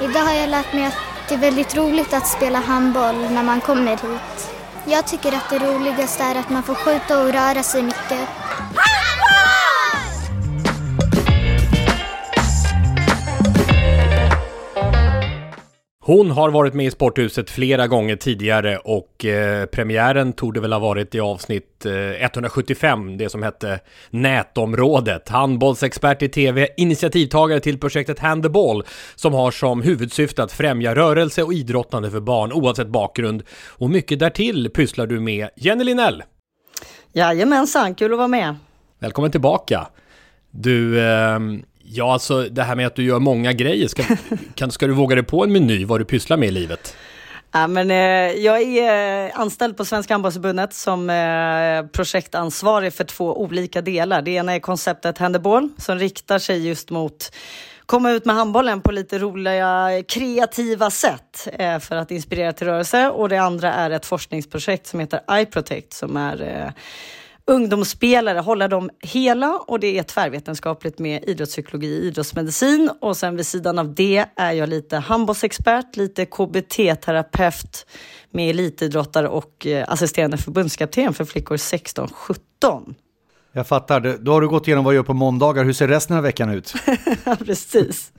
Idag 0.00 0.20
har 0.20 0.34
jag 0.34 0.50
lärt 0.50 0.72
mig 0.72 0.86
att 0.86 0.98
det 1.28 1.34
är 1.34 1.38
väldigt 1.38 1.76
roligt 1.76 2.14
att 2.14 2.26
spela 2.26 2.58
handboll 2.58 3.14
när 3.30 3.42
man 3.42 3.60
kommer 3.60 3.90
hit. 3.90 4.50
Jag 4.84 5.06
tycker 5.06 5.32
att 5.32 5.50
det 5.50 5.58
roligaste 5.58 6.22
är 6.22 6.34
att 6.34 6.50
man 6.50 6.62
får 6.62 6.74
skjuta 6.74 7.22
och 7.22 7.32
röra 7.32 7.62
sig 7.62 7.82
mycket. 7.82 8.28
Hon 16.06 16.30
har 16.30 16.50
varit 16.50 16.74
med 16.74 16.86
i 16.86 16.90
Sporthuset 16.90 17.50
flera 17.50 17.86
gånger 17.86 18.16
tidigare 18.16 18.76
och 18.76 19.24
eh, 19.24 19.66
premiären 19.66 20.32
tog 20.32 20.54
det 20.54 20.60
väl 20.60 20.72
ha 20.72 20.80
varit 20.80 21.14
i 21.14 21.20
avsnitt 21.20 21.86
eh, 21.86 21.92
175, 22.24 23.16
det 23.16 23.28
som 23.28 23.42
hette 23.42 23.80
Nätområdet. 24.10 25.28
Handbollsexpert 25.28 26.22
i 26.22 26.28
TV, 26.28 26.68
initiativtagare 26.76 27.60
till 27.60 27.78
projektet 27.78 28.18
Hand 28.18 28.42
the 28.42 28.48
Ball 28.48 28.84
som 29.14 29.34
har 29.34 29.50
som 29.50 29.82
huvudsyfte 29.82 30.42
att 30.42 30.52
främja 30.52 30.94
rörelse 30.94 31.42
och 31.42 31.54
idrottande 31.54 32.10
för 32.10 32.20
barn 32.20 32.52
oavsett 32.52 32.88
bakgrund. 32.88 33.42
Och 33.68 33.90
mycket 33.90 34.18
därtill 34.18 34.70
pysslar 34.70 35.06
du 35.06 35.20
med. 35.20 35.48
Jenny 35.56 35.84
Linell, 35.84 36.22
Jajamensan, 37.12 37.94
kul 37.94 38.12
att 38.12 38.18
vara 38.18 38.28
med. 38.28 38.56
välkommen 38.98 39.30
tillbaka. 39.30 39.86
Du, 40.50 41.06
ehm, 41.08 41.62
ja 41.84 42.12
alltså 42.12 42.42
det 42.42 42.62
här 42.62 42.76
med 42.76 42.86
att 42.86 42.96
du 42.96 43.04
gör 43.04 43.18
många 43.18 43.52
grejer, 43.52 43.88
ska, 43.88 44.02
kan, 44.54 44.70
ska 44.70 44.86
du 44.86 44.92
våga 44.92 45.14
dig 45.14 45.24
på 45.24 45.44
en 45.44 45.52
meny 45.52 45.84
vad 45.84 46.00
du 46.00 46.04
pysslar 46.04 46.36
med 46.36 46.48
i 46.48 46.52
livet? 46.52 46.96
Ja, 47.52 47.66
men, 47.66 47.90
eh, 47.90 47.96
jag 48.44 48.62
är 48.62 49.26
eh, 49.26 49.40
anställd 49.40 49.76
på 49.76 49.84
Svenska 49.84 50.14
handbollsförbundet 50.14 50.74
som 50.74 51.10
eh, 51.10 51.86
projektansvarig 51.92 52.94
för 52.94 53.04
två 53.04 53.40
olika 53.40 53.82
delar. 53.82 54.22
Det 54.22 54.30
ena 54.30 54.54
är 54.54 54.60
konceptet 54.60 55.18
Handball 55.18 55.68
som 55.78 55.98
riktar 55.98 56.38
sig 56.38 56.68
just 56.68 56.90
mot 56.90 57.30
komma 57.86 58.10
ut 58.10 58.24
med 58.24 58.36
handbollen 58.36 58.80
på 58.80 58.92
lite 58.92 59.18
roliga, 59.18 60.02
kreativa 60.08 60.90
sätt 60.90 61.48
eh, 61.52 61.78
för 61.78 61.96
att 61.96 62.10
inspirera 62.10 62.52
till 62.52 62.66
rörelse. 62.66 63.08
Och 63.08 63.28
det 63.28 63.38
andra 63.38 63.72
är 63.72 63.90
ett 63.90 64.06
forskningsprojekt 64.06 64.86
som 64.86 65.00
heter 65.00 65.20
iProtect 65.30 65.92
som 65.92 66.16
är 66.16 66.42
eh, 66.42 66.72
ungdomsspelare, 67.46 68.38
hålla 68.38 68.68
dem 68.68 68.90
hela 69.00 69.58
och 69.58 69.80
det 69.80 69.98
är 69.98 70.02
tvärvetenskapligt 70.02 70.98
med 70.98 71.24
idrottspsykologi 71.24 72.00
och 72.00 72.04
idrottsmedicin. 72.04 72.90
Och 73.00 73.16
sen 73.16 73.36
vid 73.36 73.46
sidan 73.46 73.78
av 73.78 73.94
det 73.94 74.24
är 74.36 74.52
jag 74.52 74.68
lite 74.68 74.96
handbollsexpert, 74.96 75.96
lite 75.96 76.24
KBT-terapeut 76.24 77.86
med 78.30 78.50
elitidrottare 78.50 79.28
och 79.28 79.66
eh, 79.66 79.84
assisterande 79.88 80.36
förbundskapten 80.36 81.14
för 81.14 81.24
flickor 81.24 81.56
16-17. 81.56 82.94
Jag 83.52 83.66
fattar, 83.66 84.18
då 84.20 84.32
har 84.32 84.40
du 84.40 84.48
gått 84.48 84.68
igenom 84.68 84.84
vad 84.84 84.94
du 84.94 84.96
gör 84.96 85.02
på 85.02 85.14
måndagar. 85.14 85.64
Hur 85.64 85.72
ser 85.72 85.88
resten 85.88 86.16
av 86.16 86.22
veckan 86.22 86.50
ut? 86.50 86.74
Precis. 87.46 88.12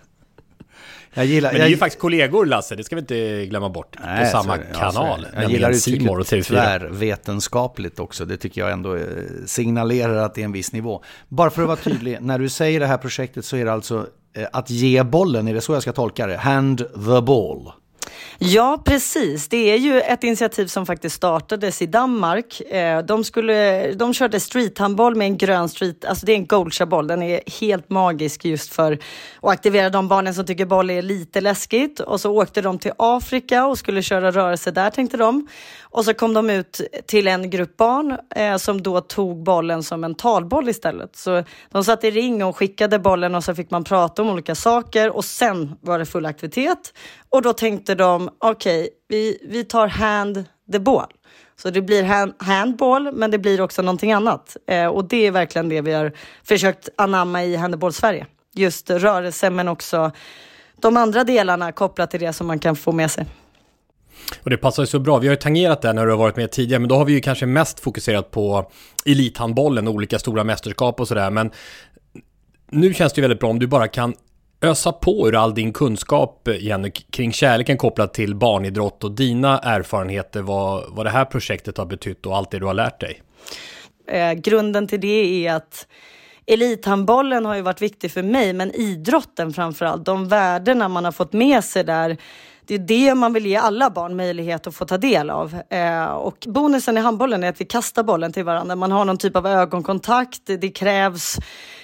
Jag 1.18 1.26
gillar, 1.26 1.52
Men 1.52 1.60
det 1.60 1.66
är 1.66 1.68
ju 1.68 1.74
jag, 1.74 1.80
faktiskt 1.80 2.02
kollegor 2.02 2.46
Lasse, 2.46 2.76
det 2.76 2.84
ska 2.84 2.96
vi 2.96 3.00
inte 3.00 3.46
glömma 3.46 3.70
bort. 3.70 3.98
Nej, 4.04 4.26
på 4.26 4.32
samma. 4.32 4.58
Ja, 4.58 4.64
är 4.64 4.74
kanal. 4.74 5.22
det. 5.22 5.42
Jag 5.42 5.52
gillar 5.52 6.04
More 6.06 6.16
och 6.16 6.22
uttrycket 6.22 6.48
TV4. 6.48 6.80
tvärvetenskapligt 6.80 8.00
också. 8.00 8.26
Det 8.26 8.38
tycker 8.38 8.62
jag 8.62 8.72
ändå 8.72 8.96
eh, 8.96 9.04
signalerar 9.46 10.16
att 10.16 10.36
det 10.36 10.42
är 10.42 10.46
en 10.46 10.52
viss 10.52 10.72
nivå. 10.72 11.04
Bara 11.28 11.50
för 11.50 11.62
att 11.62 11.68
vara 11.68 11.78
tydlig, 11.78 12.18
när 12.22 12.40
du 12.40 12.50
säger 12.50 12.80
det 12.80 12.88
här 12.88 12.98
projektet 12.98 13.46
så 13.46 13.58
är 13.58 13.66
det 13.66 13.74
alltså 13.74 14.08
eh, 14.38 14.48
att 14.54 14.70
ge 14.70 15.04
bollen, 15.04 15.48
är 15.48 15.54
det 15.54 15.62
så 15.62 15.74
jag 15.74 15.82
ska 15.82 15.94
tolka 15.94 16.28
det? 16.28 16.38
Hand 16.38 16.78
the 16.78 17.22
ball. 17.22 17.72
Ja, 18.38 18.82
precis. 18.86 19.48
Det 19.48 19.72
är 19.72 19.78
ju 19.78 20.02
ett 20.02 20.24
initiativ 20.24 20.68
som 20.68 20.86
faktiskt 20.86 21.16
startades 21.16 21.82
i 21.82 21.86
Danmark. 21.86 22.62
Eh, 22.62 23.00
de, 23.00 23.24
skulle, 23.24 23.92
de 23.92 24.14
körde 24.14 24.40
streethandboll 24.40 25.16
med 25.16 25.26
en 25.26 25.38
grön 25.38 25.70
street, 25.70 26.06
alltså 26.06 26.26
det 26.26 26.32
är 26.32 26.36
en 26.36 26.46
goalshaboll. 26.46 27.08
Den 27.08 27.24
är 27.24 27.42
helt 27.60 27.90
magisk 27.90 28.46
just 28.46 28.74
för 28.74 28.94
att 28.94 29.00
aktivera 29.42 29.90
de 29.90 30.08
barnen 30.08 30.34
som 30.34 30.46
tycker 30.46 30.66
boll 30.66 30.90
är 30.90 31.02
lite 31.02 31.42
läskigt. 31.42 32.00
Och 32.00 32.22
så 32.22 32.42
åkte 32.42 32.62
de 32.62 32.80
till 32.80 32.92
Afrika 32.98 33.66
och 33.66 33.78
skulle 33.78 34.02
köra 34.02 34.32
rörelse 34.32 34.72
där 34.72 34.90
tänkte 34.90 35.18
de. 35.18 35.48
Och 35.96 36.06
så 36.06 36.14
kom 36.14 36.34
de 36.34 36.50
ut 36.50 36.82
till 37.08 37.28
en 37.28 37.50
grupp 37.50 37.78
barn 37.78 38.18
eh, 38.36 38.58
som 38.58 38.82
då 38.82 39.02
tog 39.02 39.44
bollen 39.44 39.84
som 39.84 40.04
en 40.04 40.16
talboll 40.16 40.70
istället. 40.70 41.16
Så 41.16 41.44
de 41.72 41.84
satt 41.84 42.04
i 42.04 42.12
ring 42.12 42.44
och 42.44 42.58
skickade 42.58 43.00
bollen 43.00 43.36
och 43.36 43.44
så 43.44 43.56
fick 43.56 43.72
man 43.72 43.84
prata 43.84 44.22
om 44.22 44.30
olika 44.30 44.56
saker 44.56 45.16
och 45.16 45.26
sen 45.26 45.76
var 45.82 46.00
det 46.00 46.06
full 46.06 46.26
aktivitet. 46.26 46.94
Och 47.30 47.42
då 47.42 47.54
tänkte 47.54 47.96
de, 47.96 48.30
okej, 48.38 48.90
vi, 49.08 49.38
vi 49.50 49.64
tar 49.64 49.88
hand 49.88 50.46
the 50.72 50.80
ball. 50.80 51.08
Så 51.56 51.70
det 51.70 51.82
blir 51.82 52.04
hand, 52.04 52.34
handball, 52.38 53.12
men 53.12 53.32
det 53.32 53.38
blir 53.38 53.62
också 53.62 53.82
någonting 53.82 54.12
annat. 54.12 54.58
Eh, 54.68 54.88
och 54.88 55.06
det 55.06 55.28
är 55.28 55.32
verkligen 55.32 55.70
det 55.70 55.82
vi 55.82 55.94
har 55.94 56.12
försökt 56.44 56.90
anamma 56.98 57.44
i 57.44 57.56
Handboll 57.56 57.94
Sverige. 57.94 58.26
Just 58.54 58.90
rörelse, 58.90 59.50
men 59.50 59.68
också 59.68 60.12
de 60.82 60.98
andra 60.98 61.24
delarna 61.24 61.72
kopplat 61.72 62.12
till 62.12 62.20
det 62.20 62.34
som 62.34 62.48
man 62.48 62.60
kan 62.60 62.76
få 62.76 62.92
med 62.92 63.12
sig. 63.12 63.26
Och 64.44 64.50
det 64.50 64.58
passar 64.58 64.84
ju 64.84 64.88
så 64.88 65.00
bra. 65.00 65.18
Vi 65.18 65.28
har 65.28 65.34
ju 65.34 65.40
tangerat 65.42 65.82
det 65.82 65.94
när 65.94 66.06
du 66.06 66.12
har 66.12 66.18
varit 66.18 66.36
med 66.36 66.52
tidigare, 66.52 66.80
men 66.80 66.90
då 66.90 66.96
har 66.96 67.06
vi 67.06 67.14
ju 67.14 67.22
kanske 67.22 67.46
mest 67.46 67.80
fokuserat 67.80 68.32
på 68.32 68.72
elithandbollen 69.06 69.88
och 69.88 69.94
olika 69.94 70.20
stora 70.20 70.44
mästerskap 70.44 71.00
och 71.00 71.08
sådär. 71.08 71.30
Men 71.30 71.52
nu 72.72 72.94
känns 72.94 73.14
det 73.14 73.20
ju 73.20 73.22
väldigt 73.22 73.40
bra 73.40 73.50
om 73.50 73.60
du 73.60 73.68
bara 73.68 73.88
kan 73.88 74.14
ösa 74.62 74.92
på 74.92 75.28
ur 75.28 75.36
all 75.36 75.54
din 75.54 75.74
kunskap, 75.74 76.50
Jenny, 76.60 76.92
kring 76.92 77.32
kärleken 77.32 77.78
kopplat 77.78 78.14
till 78.14 78.36
barnidrott 78.36 79.04
och 79.04 79.12
dina 79.12 79.60
erfarenheter, 79.60 80.42
vad, 80.42 80.84
vad 80.90 81.06
det 81.06 81.10
här 81.10 81.26
projektet 81.26 81.78
har 81.78 81.86
betytt 81.86 82.26
och 82.26 82.38
allt 82.38 82.52
det 82.52 82.60
du 82.60 82.66
har 82.66 82.74
lärt 82.74 83.00
dig. 83.00 83.22
Eh, 84.08 84.34
grunden 84.34 84.88
till 84.88 85.02
det 85.02 85.48
är 85.48 85.54
att 85.54 85.88
elithandbollen 86.46 87.46
har 87.46 87.56
ju 87.56 87.62
varit 87.62 87.82
viktig 87.82 88.12
för 88.12 88.24
mig, 88.24 88.54
men 88.54 88.72
idrotten 88.72 89.54
framför 89.54 89.86
allt. 89.86 90.06
De 90.06 90.28
värdena 90.28 90.88
man 90.88 91.06
har 91.06 91.12
fått 91.12 91.34
med 91.34 91.64
sig 91.64 91.84
där, 91.84 92.18
det 92.68 92.76
är 92.76 92.80
det 92.80 93.16
man 93.16 93.34
vill 93.34 93.46
ge 93.46 93.56
alla 93.56 93.90
barn 93.90 94.16
möjlighet 94.16 94.68
att 94.68 94.76
få 94.76 94.86
ta 94.86 94.98
del 94.98 95.30
av. 95.30 95.60
Eh, 95.70 96.06
och 96.06 96.38
bonusen 96.48 96.98
i 96.98 97.02
handbollen 97.02 97.44
är 97.44 97.50
att 97.50 97.62
vi 97.62 97.66
kastar 97.66 98.04
bollen 98.04 98.34
till 98.34 98.44
varandra. 98.44 98.76
Man 98.76 98.92
har 98.92 99.06
någon 99.06 99.18
typ 99.18 99.36
av 99.36 99.48
ögonkontakt. 99.48 100.42
Det 100.46 100.70
krävs 100.70 101.38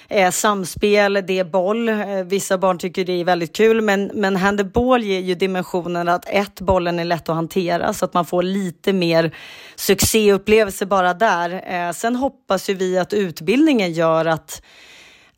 eh, 0.08 0.30
samspel, 0.30 1.12
det 1.26 1.38
är 1.38 1.44
boll. 1.44 1.88
Eh, 1.88 1.96
vissa 2.24 2.58
barn 2.58 2.78
tycker 2.78 3.04
det 3.04 3.20
är 3.20 3.24
väldigt 3.24 3.56
kul, 3.56 3.80
men, 3.80 4.10
men 4.14 4.36
handboll 4.36 5.02
ger 5.02 5.20
ju 5.20 5.34
dimensionen 5.34 6.08
att 6.08 6.28
ett, 6.28 6.60
bollen 6.60 6.98
är 6.98 7.04
lätt 7.04 7.28
att 7.28 7.34
hantera 7.34 7.92
så 7.92 8.04
att 8.04 8.14
man 8.14 8.24
får 8.24 8.42
lite 8.42 8.92
mer 8.92 9.34
succéupplevelse 9.76 10.86
bara 10.86 11.14
där. 11.14 11.64
Eh, 11.66 11.92
sen 11.92 12.16
hoppas 12.16 12.70
ju 12.70 12.74
vi 12.74 12.98
att 12.98 13.12
utbildningen 13.12 13.92
gör 13.92 14.24
att 14.24 14.62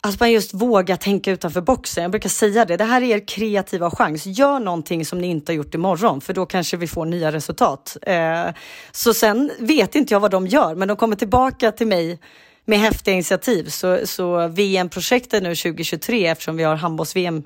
att 0.08 0.20
man 0.20 0.32
just 0.32 0.54
vågar 0.54 0.96
tänka 0.96 1.30
utanför 1.30 1.60
boxen. 1.60 2.02
Jag 2.02 2.10
brukar 2.10 2.28
säga 2.28 2.64
det, 2.64 2.76
det 2.76 2.84
här 2.84 3.02
är 3.02 3.16
er 3.16 3.28
kreativa 3.28 3.90
chans. 3.90 4.26
Gör 4.26 4.60
någonting 4.60 5.04
som 5.04 5.18
ni 5.18 5.26
inte 5.26 5.52
har 5.52 5.56
gjort 5.56 5.74
imorgon, 5.74 6.20
för 6.20 6.34
då 6.34 6.46
kanske 6.46 6.76
vi 6.76 6.86
får 6.86 7.06
nya 7.06 7.32
resultat. 7.32 7.96
Eh, 8.02 8.46
så 8.92 9.14
sen 9.14 9.50
vet 9.58 9.94
inte 9.94 10.14
jag 10.14 10.20
vad 10.20 10.30
de 10.30 10.46
gör, 10.46 10.74
men 10.74 10.88
de 10.88 10.96
kommer 10.96 11.16
tillbaka 11.16 11.72
till 11.72 11.86
mig 11.86 12.20
med 12.64 12.78
häftiga 12.78 13.14
initiativ. 13.14 13.68
Så, 13.68 13.98
så 14.04 14.48
VM-projektet 14.48 15.42
nu 15.42 15.54
2023, 15.54 16.26
eftersom 16.26 16.56
vi 16.56 16.62
har 16.62 16.76
handbolls-VM 16.76 17.42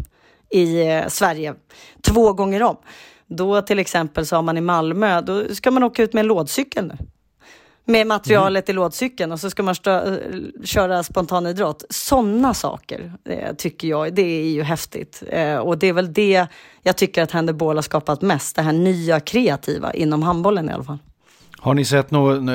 i 0.51 0.89
eh, 0.89 1.09
Sverige 1.09 1.55
två 2.03 2.33
gånger 2.33 2.63
om. 2.63 2.77
Då 3.27 3.63
till 3.63 3.79
exempel 3.79 4.27
så 4.27 4.37
har 4.37 4.43
man 4.43 4.57
i 4.57 4.61
Malmö, 4.61 5.21
då 5.21 5.55
ska 5.55 5.71
man 5.71 5.83
åka 5.83 6.03
ut 6.03 6.13
med 6.13 6.21
en 6.21 6.27
lådcykel 6.27 6.87
nu 6.87 6.97
med 7.89 8.07
materialet 8.07 8.69
mm. 8.69 8.75
i 8.75 8.77
lådcykeln 8.77 9.33
och 9.33 9.41
så 9.41 9.51
ska 9.51 9.63
man 9.63 9.75
stö- 9.75 10.35
eh, 10.35 10.65
köra 10.65 11.03
spontanidrott. 11.03 11.85
Sådana 11.91 12.55
saker 12.55 13.13
eh, 13.25 13.55
tycker 13.55 13.89
jag, 13.89 14.15
det 14.15 14.23
är 14.23 14.51
ju 14.51 14.63
häftigt. 14.63 15.23
Eh, 15.29 15.57
och 15.57 15.79
det 15.79 15.87
är 15.87 15.93
väl 15.93 16.13
det 16.13 16.47
jag 16.83 16.97
tycker 16.97 17.23
att 17.23 17.31
Handeball 17.31 17.77
har 17.77 17.83
skapat 17.83 18.23
mest, 18.23 18.57
det 18.57 18.63
här 18.63 18.73
nya 18.73 19.21
kreativa 19.21 19.93
inom 19.93 20.23
handbollen 20.23 20.71
i 20.71 20.73
alla 20.73 20.85
fall. 20.85 20.99
Har 21.61 21.75
ni 21.75 21.85
sett 21.85 22.11
någon, 22.11 22.49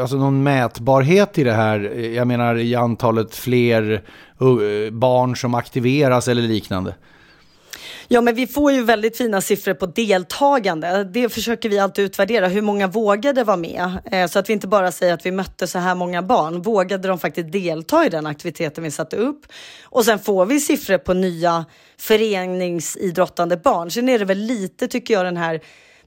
alltså 0.00 0.16
någon 0.16 0.42
mätbarhet 0.42 1.38
i 1.38 1.44
det 1.44 1.52
här? 1.52 1.80
Jag 2.14 2.26
menar 2.26 2.58
i 2.58 2.74
antalet 2.74 3.34
fler 3.34 3.92
eh, 3.92 4.92
barn 4.92 5.36
som 5.36 5.54
aktiveras 5.54 6.28
eller 6.28 6.42
liknande? 6.42 6.94
Ja, 8.08 8.20
men 8.20 8.34
vi 8.34 8.46
får 8.46 8.72
ju 8.72 8.82
väldigt 8.82 9.16
fina 9.16 9.40
siffror 9.40 9.74
på 9.74 9.86
deltagande. 9.86 11.04
Det 11.04 11.28
försöker 11.28 11.68
vi 11.68 11.78
alltid 11.78 12.04
utvärdera. 12.04 12.48
Hur 12.48 12.62
många 12.62 12.86
vågade 12.86 13.44
vara 13.44 13.56
med? 13.56 13.98
Eh, 14.12 14.26
så 14.26 14.38
att 14.38 14.48
vi 14.48 14.52
inte 14.52 14.68
bara 14.68 14.92
säger 14.92 15.14
att 15.14 15.26
vi 15.26 15.30
mötte 15.30 15.66
så 15.66 15.78
här 15.78 15.94
många 15.94 16.22
barn. 16.22 16.62
Vågade 16.62 17.08
de 17.08 17.18
faktiskt 17.18 17.52
delta 17.52 18.06
i 18.06 18.08
den 18.08 18.26
aktiviteten 18.26 18.84
vi 18.84 18.90
satte 18.90 19.16
upp? 19.16 19.46
Och 19.84 20.04
sen 20.04 20.18
får 20.18 20.46
vi 20.46 20.60
siffror 20.60 20.98
på 20.98 21.14
nya 21.14 21.64
föreningsidrottande 21.98 23.56
barn. 23.56 23.90
Sen 23.90 24.08
är 24.08 24.18
det 24.18 24.24
väl 24.24 24.38
lite, 24.38 24.88
tycker 24.88 25.14
jag, 25.14 25.24
den 25.24 25.36
här 25.36 25.60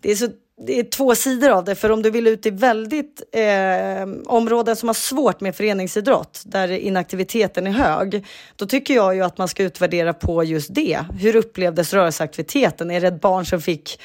det 0.05 0.11
är 0.11 0.15
så 0.15 0.27
det 0.57 0.79
är 0.79 0.83
två 0.83 1.15
sidor 1.15 1.49
av 1.49 1.63
det, 1.63 1.75
för 1.75 1.91
om 1.91 2.01
du 2.01 2.11
vill 2.11 2.27
ut 2.27 2.45
i 2.45 2.49
väldigt 2.49 3.21
eh, 3.31 4.07
områden 4.25 4.75
som 4.75 4.89
har 4.89 4.93
svårt 4.93 5.41
med 5.41 5.55
föreningsidrott, 5.55 6.41
där 6.45 6.71
inaktiviteten 6.71 7.67
är 7.67 7.71
hög, 7.71 8.25
då 8.55 8.65
tycker 8.65 8.93
jag 8.95 9.15
ju 9.15 9.21
att 9.21 9.37
man 9.37 9.47
ska 9.47 9.63
utvärdera 9.63 10.13
på 10.13 10.43
just 10.43 10.73
det. 10.73 10.99
Hur 11.19 11.35
upplevdes 11.35 11.93
rörelseaktiviteten? 11.93 12.91
Är 12.91 13.01
det 13.01 13.07
ett 13.07 13.21
barn 13.21 13.45
som 13.45 13.61
fick 13.61 13.99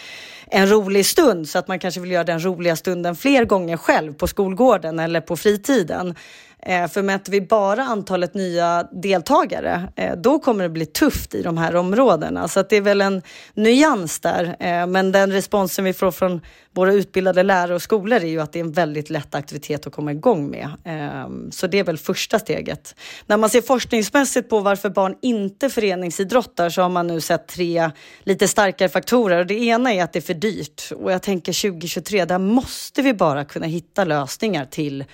en 0.47 0.71
rolig 0.71 1.07
stund 1.07 1.49
så 1.49 1.59
att 1.59 1.69
man 1.69 1.79
kanske 1.79 2.01
vill 2.01 2.11
göra 2.11 2.25
den 2.25 2.45
roliga 2.45 2.77
stunden 2.77 3.17
fler 3.17 3.45
gånger 3.45 3.77
själv 3.77 4.13
på 4.13 4.27
skolgården 4.27 4.99
eller 4.99 5.21
på 5.21 5.37
fritiden? 5.37 6.15
Eh, 6.63 6.89
för 6.89 7.03
mäter 7.03 7.33
vi 7.33 7.41
bara 7.41 7.83
antalet 7.83 8.35
nya 8.35 8.89
deltagare, 8.93 9.93
eh, 9.97 10.17
då 10.17 10.39
kommer 10.39 10.63
det 10.63 10.71
bli 10.71 10.87
tufft 10.87 11.35
i 11.35 11.43
de 11.43 11.59
här 11.59 11.77
områdena. 11.77 12.49
Så 12.49 12.61
att 12.61 12.69
det 12.69 12.77
är 12.77 12.81
väl 12.81 13.01
en 13.01 13.23
nyans 13.55 14.21
där. 14.21 14.57
Eh, 14.61 14.87
men 14.87 15.13
den 15.13 15.33
responsen 15.33 15.85
vi 15.85 15.93
får 15.93 16.11
från 16.11 16.41
våra 16.75 16.93
utbildade 16.93 17.43
lärare 17.43 17.75
och 17.75 17.83
skolor 17.83 18.19
är 18.19 18.27
ju 18.27 18.41
att 18.41 18.53
det 18.53 18.59
är 18.59 18.65
en 18.65 18.73
väldigt 18.73 19.11
lätt 19.11 19.35
aktivitet 19.35 19.87
att 19.87 19.93
komma 19.93 20.13
igång 20.13 20.51
med. 20.51 20.69
Ehm, 20.85 21.53
så 21.53 21.67
det 21.67 21.79
är 21.79 21.85
väl 21.85 21.99
första 21.99 22.39
steget. 22.39 22.95
När 23.27 23.37
man 23.37 23.51
ser 23.51 23.63
forskningsmässigt 23.63 24.49
på 24.51 24.61
varför 24.61 24.91
barn 24.91 25.17
inte 25.23 25.71
föreningsidrottar 25.71 26.71
så 26.71 26.83
har 26.83 26.89
man 26.89 27.07
nu 27.07 27.21
sett 27.21 27.49
tre 27.49 27.91
lite 28.23 28.49
starkare 28.49 28.89
faktorer. 28.89 29.45
Det 29.45 29.55
ena 29.55 29.93
är 29.93 30.05
att 30.05 30.13
det 30.13 30.19
är 30.19 30.21
för 30.21 30.35
dyrt 30.35 30.93
och 30.97 31.13
jag 31.13 31.23
tänker 31.23 31.71
2023, 31.71 32.25
där 32.25 32.39
måste 32.39 33.03
vi 33.03 33.15
bara 33.15 33.45
kunna 33.45 33.67
hitta 33.67 34.05
lösningar 34.05 34.65
till 34.65 35.05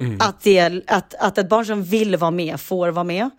Mm. 0.00 0.16
Att, 0.20 0.40
det, 0.42 0.82
att, 0.86 1.14
att 1.14 1.38
ett 1.38 1.48
barn 1.48 1.66
som 1.66 1.82
vill 1.82 2.16
vara 2.16 2.30
med 2.30 2.60
får 2.60 2.88
vara 2.88 3.04
med. 3.04 3.30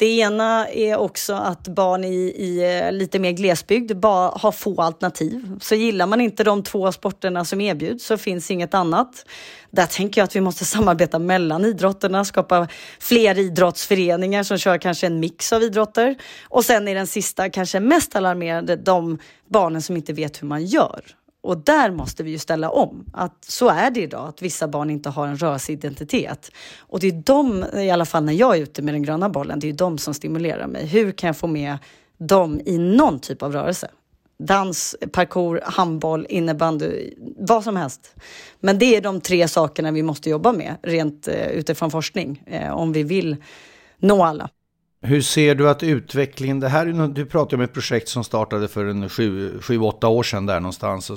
Det 0.00 0.06
ena 0.06 0.68
är 0.68 0.96
också 0.96 1.34
att 1.34 1.68
barn 1.68 2.04
i, 2.04 2.14
i 2.36 2.78
eh, 2.78 2.92
lite 2.92 3.18
mer 3.18 3.30
glesbygd 3.30 3.96
bara 3.96 4.28
har 4.28 4.52
få 4.52 4.82
alternativ. 4.82 5.58
Så 5.60 5.74
gillar 5.74 6.06
man 6.06 6.20
inte 6.20 6.44
de 6.44 6.62
två 6.62 6.92
sporterna 6.92 7.44
som 7.44 7.60
erbjuds 7.60 8.06
så 8.06 8.16
finns 8.16 8.50
inget 8.50 8.74
annat. 8.74 9.26
Där 9.70 9.86
tänker 9.86 10.20
jag 10.20 10.24
att 10.24 10.36
vi 10.36 10.40
måste 10.40 10.64
samarbeta 10.64 11.18
mellan 11.18 11.64
idrotterna, 11.64 12.24
skapa 12.24 12.68
fler 13.00 13.38
idrottsföreningar 13.38 14.42
som 14.42 14.58
kör 14.58 14.78
kanske 14.78 15.06
en 15.06 15.20
mix 15.20 15.52
av 15.52 15.62
idrotter. 15.62 16.16
Och 16.48 16.64
sen 16.64 16.88
är 16.88 16.94
den 16.94 17.06
sista, 17.06 17.50
kanske 17.50 17.80
mest 17.80 18.16
alarmerande, 18.16 18.76
de 18.76 19.18
barnen 19.48 19.82
som 19.82 19.96
inte 19.96 20.12
vet 20.12 20.42
hur 20.42 20.46
man 20.46 20.64
gör. 20.64 21.00
Och 21.42 21.58
där 21.58 21.90
måste 21.90 22.22
vi 22.22 22.30
ju 22.30 22.38
ställa 22.38 22.70
om. 22.70 23.04
Att 23.12 23.44
så 23.44 23.68
är 23.68 23.90
det 23.90 24.00
idag, 24.00 24.28
att 24.28 24.42
vissa 24.42 24.68
barn 24.68 24.90
inte 24.90 25.08
har 25.08 25.26
en 25.26 25.36
rörelseidentitet. 25.36 26.50
Och 26.78 27.00
det 27.00 27.08
är 27.08 27.22
de, 27.24 27.64
i 27.80 27.90
alla 27.90 28.04
fall 28.04 28.24
när 28.24 28.32
jag 28.32 28.56
är 28.56 28.62
ute 28.62 28.82
med 28.82 28.94
den 28.94 29.02
gröna 29.02 29.28
bollen, 29.28 29.60
det 29.60 29.68
är 29.68 29.72
de 29.72 29.98
som 29.98 30.14
stimulerar 30.14 30.66
mig. 30.66 30.86
Hur 30.86 31.12
kan 31.12 31.26
jag 31.26 31.36
få 31.36 31.46
med 31.46 31.78
dem 32.18 32.60
i 32.64 32.78
någon 32.78 33.18
typ 33.18 33.42
av 33.42 33.52
rörelse? 33.52 33.90
Dans, 34.38 34.96
parkour, 35.12 35.60
handboll, 35.64 36.26
innebandy, 36.28 37.14
vad 37.38 37.64
som 37.64 37.76
helst. 37.76 38.14
Men 38.60 38.78
det 38.78 38.96
är 38.96 39.00
de 39.00 39.20
tre 39.20 39.48
sakerna 39.48 39.90
vi 39.90 40.02
måste 40.02 40.30
jobba 40.30 40.52
med, 40.52 40.76
rent 40.82 41.28
eh, 41.28 41.46
utifrån 41.46 41.90
forskning, 41.90 42.42
eh, 42.46 42.72
om 42.72 42.92
vi 42.92 43.02
vill 43.02 43.36
nå 43.98 44.24
alla. 44.24 44.48
Hur 45.02 45.22
ser 45.22 45.54
du 45.54 45.70
att 45.70 45.82
utvecklingen, 45.82 46.60
det 46.60 46.68
här, 46.68 47.08
du 47.08 47.26
pratar 47.26 47.56
om 47.56 47.62
ett 47.62 47.72
projekt 47.72 48.08
som 48.08 48.24
startade 48.24 48.68
för 48.68 48.84
en 48.84 49.08
sju, 49.08 49.60
sju, 49.60 49.78
åtta 49.78 50.08
år 50.08 50.22
sedan 50.22 50.46
där 50.46 50.60
någonstans. 50.60 51.10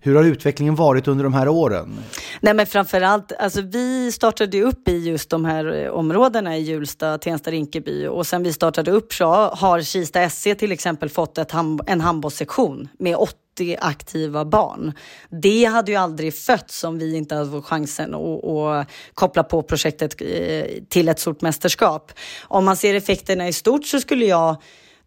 Hur 0.00 0.14
har 0.14 0.24
utvecklingen 0.24 0.74
varit 0.74 1.08
under 1.08 1.24
de 1.24 1.34
här 1.34 1.48
åren? 1.48 1.98
Nej 2.40 2.54
men 2.54 2.66
framförallt, 2.66 3.32
alltså 3.32 3.60
vi 3.60 4.12
startade 4.12 4.62
upp 4.62 4.88
i 4.88 4.98
just 4.98 5.30
de 5.30 5.44
här 5.44 5.84
eh, 5.84 5.90
områdena 5.90 6.56
i 6.56 6.60
Hjulsta, 6.60 7.18
Tensta, 7.18 7.50
Rinkeby 7.50 8.06
och 8.06 8.26
sen 8.26 8.42
vi 8.42 8.52
startade 8.52 8.90
upp 8.90 9.12
så 9.12 9.26
har 9.34 9.82
Kista 9.82 10.30
SC 10.30 10.42
till 10.58 10.72
exempel 10.72 11.08
fått 11.08 11.38
ett, 11.38 11.52
en 11.86 12.00
handbollssektion 12.00 12.88
med 12.98 13.16
åtta 13.16 13.47
80 13.58 13.76
aktiva 13.80 14.44
barn. 14.44 14.92
Det 15.28 15.64
hade 15.64 15.92
ju 15.92 15.96
aldrig 15.98 16.34
fötts 16.34 16.84
om 16.84 16.98
vi 16.98 17.16
inte 17.16 17.34
hade 17.34 17.50
fått 17.50 17.64
chansen 17.64 18.14
att, 18.14 18.44
att 18.44 18.86
koppla 19.14 19.42
på 19.42 19.62
projektet 19.62 20.14
eh, 20.20 20.64
till 20.88 21.08
ett 21.08 21.18
stort 21.18 21.40
mästerskap. 21.40 22.12
Om 22.42 22.64
man 22.64 22.76
ser 22.76 22.94
effekterna 22.94 23.48
i 23.48 23.52
stort 23.52 23.86
så 23.86 24.00
skulle 24.00 24.24
jag 24.24 24.56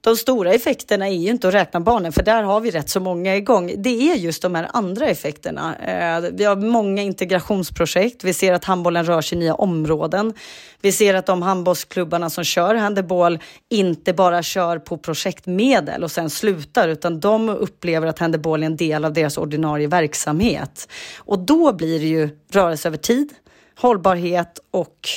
de 0.02 0.18
stora 0.18 0.54
effekterna 0.54 1.08
är 1.08 1.14
ju 1.14 1.30
inte 1.30 1.48
att 1.48 1.54
räkna 1.54 1.80
barnen, 1.80 2.12
för 2.12 2.24
där 2.24 2.44
har 2.44 2.62
vi 2.62 2.72
rätt 2.72 2.90
så 2.90 3.00
många 3.00 3.36
igång. 3.36 3.74
Det 3.78 4.12
är 4.12 4.16
just 4.16 4.42
de 4.42 4.56
här 4.56 4.68
andra 4.74 5.08
effekterna. 5.08 5.76
Eh, 5.76 6.30
vi 6.34 6.44
har 6.44 6.56
många 6.56 7.02
integrationsprojekt. 7.02 8.24
Vi 8.24 8.34
ser 8.34 8.54
att 8.54 8.66
handbollen 8.66 9.06
rör 9.06 9.22
sig 9.22 9.38
i 9.38 9.40
nya 9.40 9.56
områden. 9.56 10.34
Vi 10.82 10.92
ser 10.92 11.14
att 11.14 11.26
de 11.26 11.42
handbollsklubbarna 11.42 12.30
som 12.30 12.44
kör 12.44 12.76
handboll 12.76 13.40
inte 13.70 14.14
bara 14.14 14.44
kör 14.44 14.80
på 14.80 14.98
projektmedel 14.98 16.04
och 16.04 16.12
sen 16.12 16.30
slutar, 16.30 16.88
utan 16.88 17.20
de 17.20 17.50
upplever 17.50 18.08
att 18.08 18.20
handboll 18.20 18.64
är 18.64 18.68
en 18.68 18.78
del 18.78 19.06
av 19.06 19.14
deras 19.14 19.38
ordinarie 19.38 19.88
verksamhet. 19.88 20.88
Och 21.18 21.40
då 21.40 21.74
blir 21.74 22.00
det 22.00 22.08
ju 22.08 22.30
rörelse 22.52 22.88
över 22.88 22.98
tid, 22.98 23.34
hållbarhet 23.76 24.60
och 24.72 25.10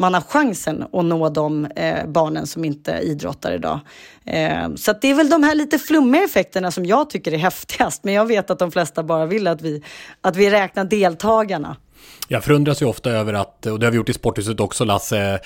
man 0.00 0.14
har 0.14 0.20
chansen 0.20 0.84
att 0.92 1.04
nå 1.04 1.28
de 1.28 1.64
eh, 1.64 2.06
barnen 2.06 2.46
som 2.46 2.64
inte 2.64 2.92
idrottar 2.92 3.52
idag. 3.52 3.80
Eh, 4.24 4.74
så 4.74 4.92
det 5.00 5.10
är 5.10 5.14
väl 5.14 5.30
de 5.30 5.42
här 5.42 5.54
lite 5.54 5.78
flummiga 5.78 6.24
effekterna 6.24 6.70
som 6.70 6.86
jag 6.86 7.10
tycker 7.10 7.32
är 7.32 7.38
häftigast. 7.48 8.04
Men 8.04 8.14
jag 8.14 8.26
vet 8.26 8.50
att 8.50 8.58
de 8.58 8.72
flesta 8.72 9.02
bara 9.02 9.26
vill 9.26 9.46
att 9.46 9.62
vi, 9.62 9.82
att 10.20 10.36
vi 10.36 10.50
räknar 10.50 10.84
deltagarna. 10.84 11.76
Jag 12.28 12.44
förundras 12.44 12.82
ju 12.82 12.86
ofta 12.86 13.10
över 13.10 13.34
att, 13.34 13.66
och 13.66 13.78
det 13.78 13.86
har 13.86 13.90
vi 13.90 13.96
gjort 13.96 14.08
i 14.08 14.12
Sporthuset 14.12 14.60
också 14.60 14.84
Lasse, 14.84 15.40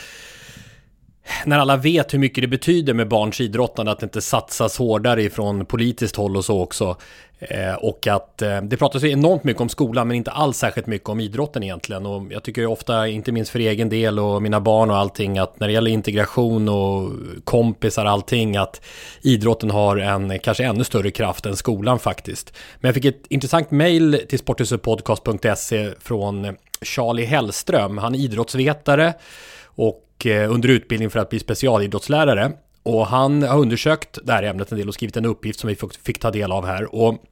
när 1.45 1.59
alla 1.59 1.77
vet 1.77 2.14
hur 2.14 2.18
mycket 2.18 2.43
det 2.43 2.49
betyder 2.49 2.95
med 2.95 3.09
barns 3.09 3.41
idrottande, 3.41 3.93
att 3.93 4.01
det 4.01 4.05
inte 4.05 4.20
satsas 4.20 4.79
hårdare 4.79 5.22
ifrån 5.22 5.66
politiskt 5.66 6.16
håll 6.16 6.37
och 6.37 6.45
så 6.45 6.61
också. 6.61 6.97
Eh, 7.39 7.75
och 7.75 8.07
att 8.07 8.43
eh, 8.43 8.62
det 8.62 8.77
pratas 8.77 9.03
ju 9.03 9.11
enormt 9.11 9.45
mycket 9.45 9.61
om 9.61 9.68
skolan 9.68 10.09
men 10.09 10.16
inte 10.16 10.31
alls 10.31 10.59
särskilt 10.59 10.87
mycket 10.87 11.09
om 11.09 11.20
idrotten 11.20 11.62
egentligen. 11.62 12.07
Och 12.07 12.33
jag 12.33 12.43
tycker 12.43 12.66
ofta, 12.66 13.09
inte 13.09 13.33
minst 13.33 13.51
för 13.51 13.59
egen 13.59 13.89
del 13.89 14.18
och 14.18 14.43
mina 14.43 14.61
barn 14.61 14.91
och 14.91 14.97
allting, 14.97 15.39
att 15.39 15.61
när 15.61 15.66
det 15.66 15.72
gäller 15.72 15.91
integration 15.91 16.68
och 16.68 17.11
kompisar 17.45 18.05
och 18.05 18.11
allting, 18.11 18.57
att 18.57 18.81
idrotten 19.22 19.70
har 19.70 19.97
en 19.97 20.39
kanske 20.39 20.64
ännu 20.64 20.85
större 20.85 21.11
kraft 21.11 21.47
än 21.47 21.57
skolan 21.57 21.99
faktiskt. 21.99 22.53
Men 22.81 22.89
jag 22.89 22.95
fick 22.95 23.05
ett 23.05 23.27
intressant 23.29 23.70
mail 23.70 24.20
till 24.29 24.39
Sporthusetpodcast.se 24.39 25.91
från 26.01 26.57
Charlie 26.83 27.25
Hellström. 27.25 27.99
Han 27.99 28.14
är 28.14 28.18
idrottsvetare 28.18 29.14
och 29.64 30.04
och 30.15 30.27
eh, 30.27 30.53
under 30.53 30.69
utbildning 30.69 31.11
för 31.11 31.19
att 31.19 31.31
bli 31.31 31.39
specialidrottslärare. 31.39 32.53
Och 32.83 33.07
han 33.07 33.43
har 33.43 33.59
undersökt 33.59 34.19
det 34.23 34.33
här 34.33 34.43
ämnet 34.43 34.73
en 34.73 34.79
del 34.79 34.89
och 34.89 34.95
skrivit 34.95 35.17
en 35.17 35.25
uppgift 35.25 35.61
som 35.61 35.69
vi 35.69 35.77
fick 36.05 36.19
ta 36.19 36.31
del 36.31 36.53
av 36.53 36.67
här. 36.67 36.95
Och 36.95 37.25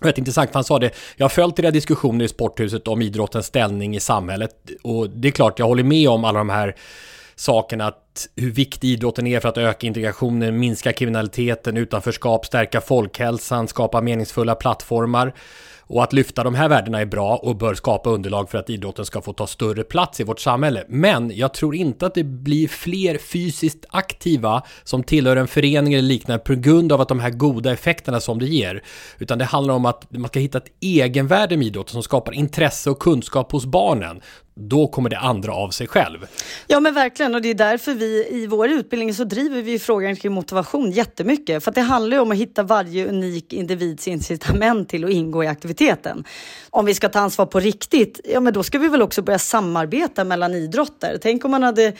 Rätt 0.00 0.18
intressant, 0.18 0.50
för 0.50 0.54
han 0.54 0.64
sa 0.64 0.78
det. 0.78 0.90
Jag 1.16 1.24
har 1.24 1.28
följt 1.28 1.58
era 1.58 1.70
diskussioner 1.70 2.24
i 2.24 2.28
sporthuset 2.28 2.88
om 2.88 3.02
idrottens 3.02 3.46
ställning 3.46 3.96
i 3.96 4.00
samhället 4.00 4.52
och 4.82 5.10
det 5.10 5.28
är 5.28 5.32
klart, 5.32 5.58
jag 5.58 5.66
håller 5.66 5.82
med 5.82 6.08
om 6.08 6.24
alla 6.24 6.38
de 6.38 6.48
här 6.48 6.76
sakerna. 7.34 7.86
att 7.86 8.28
hur 8.36 8.50
viktig 8.50 8.88
idrotten 8.88 9.26
är 9.26 9.40
för 9.40 9.48
att 9.48 9.58
öka 9.58 9.86
integrationen, 9.86 10.58
minska 10.58 10.92
kriminaliteten, 10.92 11.76
utanförskap, 11.76 12.46
stärka 12.46 12.80
folkhälsan, 12.80 13.68
skapa 13.68 14.00
meningsfulla 14.00 14.54
plattformar. 14.54 15.34
Och 15.88 16.02
att 16.02 16.12
lyfta 16.12 16.44
de 16.44 16.54
här 16.54 16.68
värdena 16.68 17.00
är 17.00 17.06
bra 17.06 17.36
och 17.36 17.56
bör 17.56 17.74
skapa 17.74 18.10
underlag 18.10 18.50
för 18.50 18.58
att 18.58 18.70
idrotten 18.70 19.04
ska 19.04 19.20
få 19.20 19.32
ta 19.32 19.46
större 19.46 19.84
plats 19.84 20.20
i 20.20 20.24
vårt 20.24 20.40
samhälle. 20.40 20.84
Men 20.88 21.32
jag 21.34 21.54
tror 21.54 21.74
inte 21.74 22.06
att 22.06 22.14
det 22.14 22.24
blir 22.24 22.68
fler 22.68 23.18
fysiskt 23.18 23.84
aktiva 23.88 24.62
som 24.84 25.02
tillhör 25.02 25.36
en 25.36 25.48
förening 25.48 25.94
eller 25.94 26.08
liknande 26.08 26.44
på 26.44 26.54
grund 26.54 26.92
av 26.92 27.00
att 27.00 27.08
de 27.08 27.20
här 27.20 27.30
goda 27.30 27.72
effekterna 27.72 28.20
som 28.20 28.38
det 28.38 28.46
ger. 28.46 28.82
Utan 29.18 29.38
det 29.38 29.44
handlar 29.44 29.74
om 29.74 29.86
att 29.86 30.12
man 30.12 30.28
ska 30.28 30.40
hitta 30.40 30.58
ett 30.58 30.72
egenvärde 30.80 31.56
med 31.56 31.66
idrotten 31.66 31.92
som 31.92 32.02
skapar 32.02 32.32
intresse 32.32 32.90
och 32.90 32.98
kunskap 32.98 33.52
hos 33.52 33.66
barnen 33.66 34.20
då 34.60 34.88
kommer 34.88 35.10
det 35.10 35.18
andra 35.18 35.54
av 35.54 35.70
sig 35.70 35.86
själv. 35.86 36.26
Ja 36.66 36.80
men 36.80 36.94
verkligen 36.94 37.34
och 37.34 37.42
det 37.42 37.48
är 37.48 37.54
därför 37.54 37.94
vi 37.94 38.26
i 38.30 38.46
vår 38.46 38.68
utbildning 38.68 39.14
så 39.14 39.24
driver 39.24 39.62
vi 39.62 39.78
frågan 39.78 40.16
kring 40.16 40.32
motivation 40.32 40.90
jättemycket. 40.90 41.64
För 41.64 41.70
att 41.70 41.74
det 41.74 41.80
handlar 41.80 42.16
ju 42.16 42.20
om 42.20 42.30
att 42.30 42.36
hitta 42.36 42.62
varje 42.62 43.08
unik 43.08 43.52
individs 43.52 44.08
incitament 44.08 44.88
till 44.88 45.04
att 45.04 45.10
ingå 45.10 45.44
i 45.44 45.46
aktiviteten. 45.46 46.24
Om 46.70 46.84
vi 46.84 46.94
ska 46.94 47.08
ta 47.08 47.18
ansvar 47.18 47.46
på 47.46 47.60
riktigt, 47.60 48.20
ja 48.24 48.40
men 48.40 48.52
då 48.52 48.62
ska 48.62 48.78
vi 48.78 48.88
väl 48.88 49.02
också 49.02 49.22
börja 49.22 49.38
samarbeta 49.38 50.24
mellan 50.24 50.54
idrotter. 50.54 51.18
Tänk 51.22 51.44
om 51.44 51.50
man 51.50 51.62
hade 51.62 51.92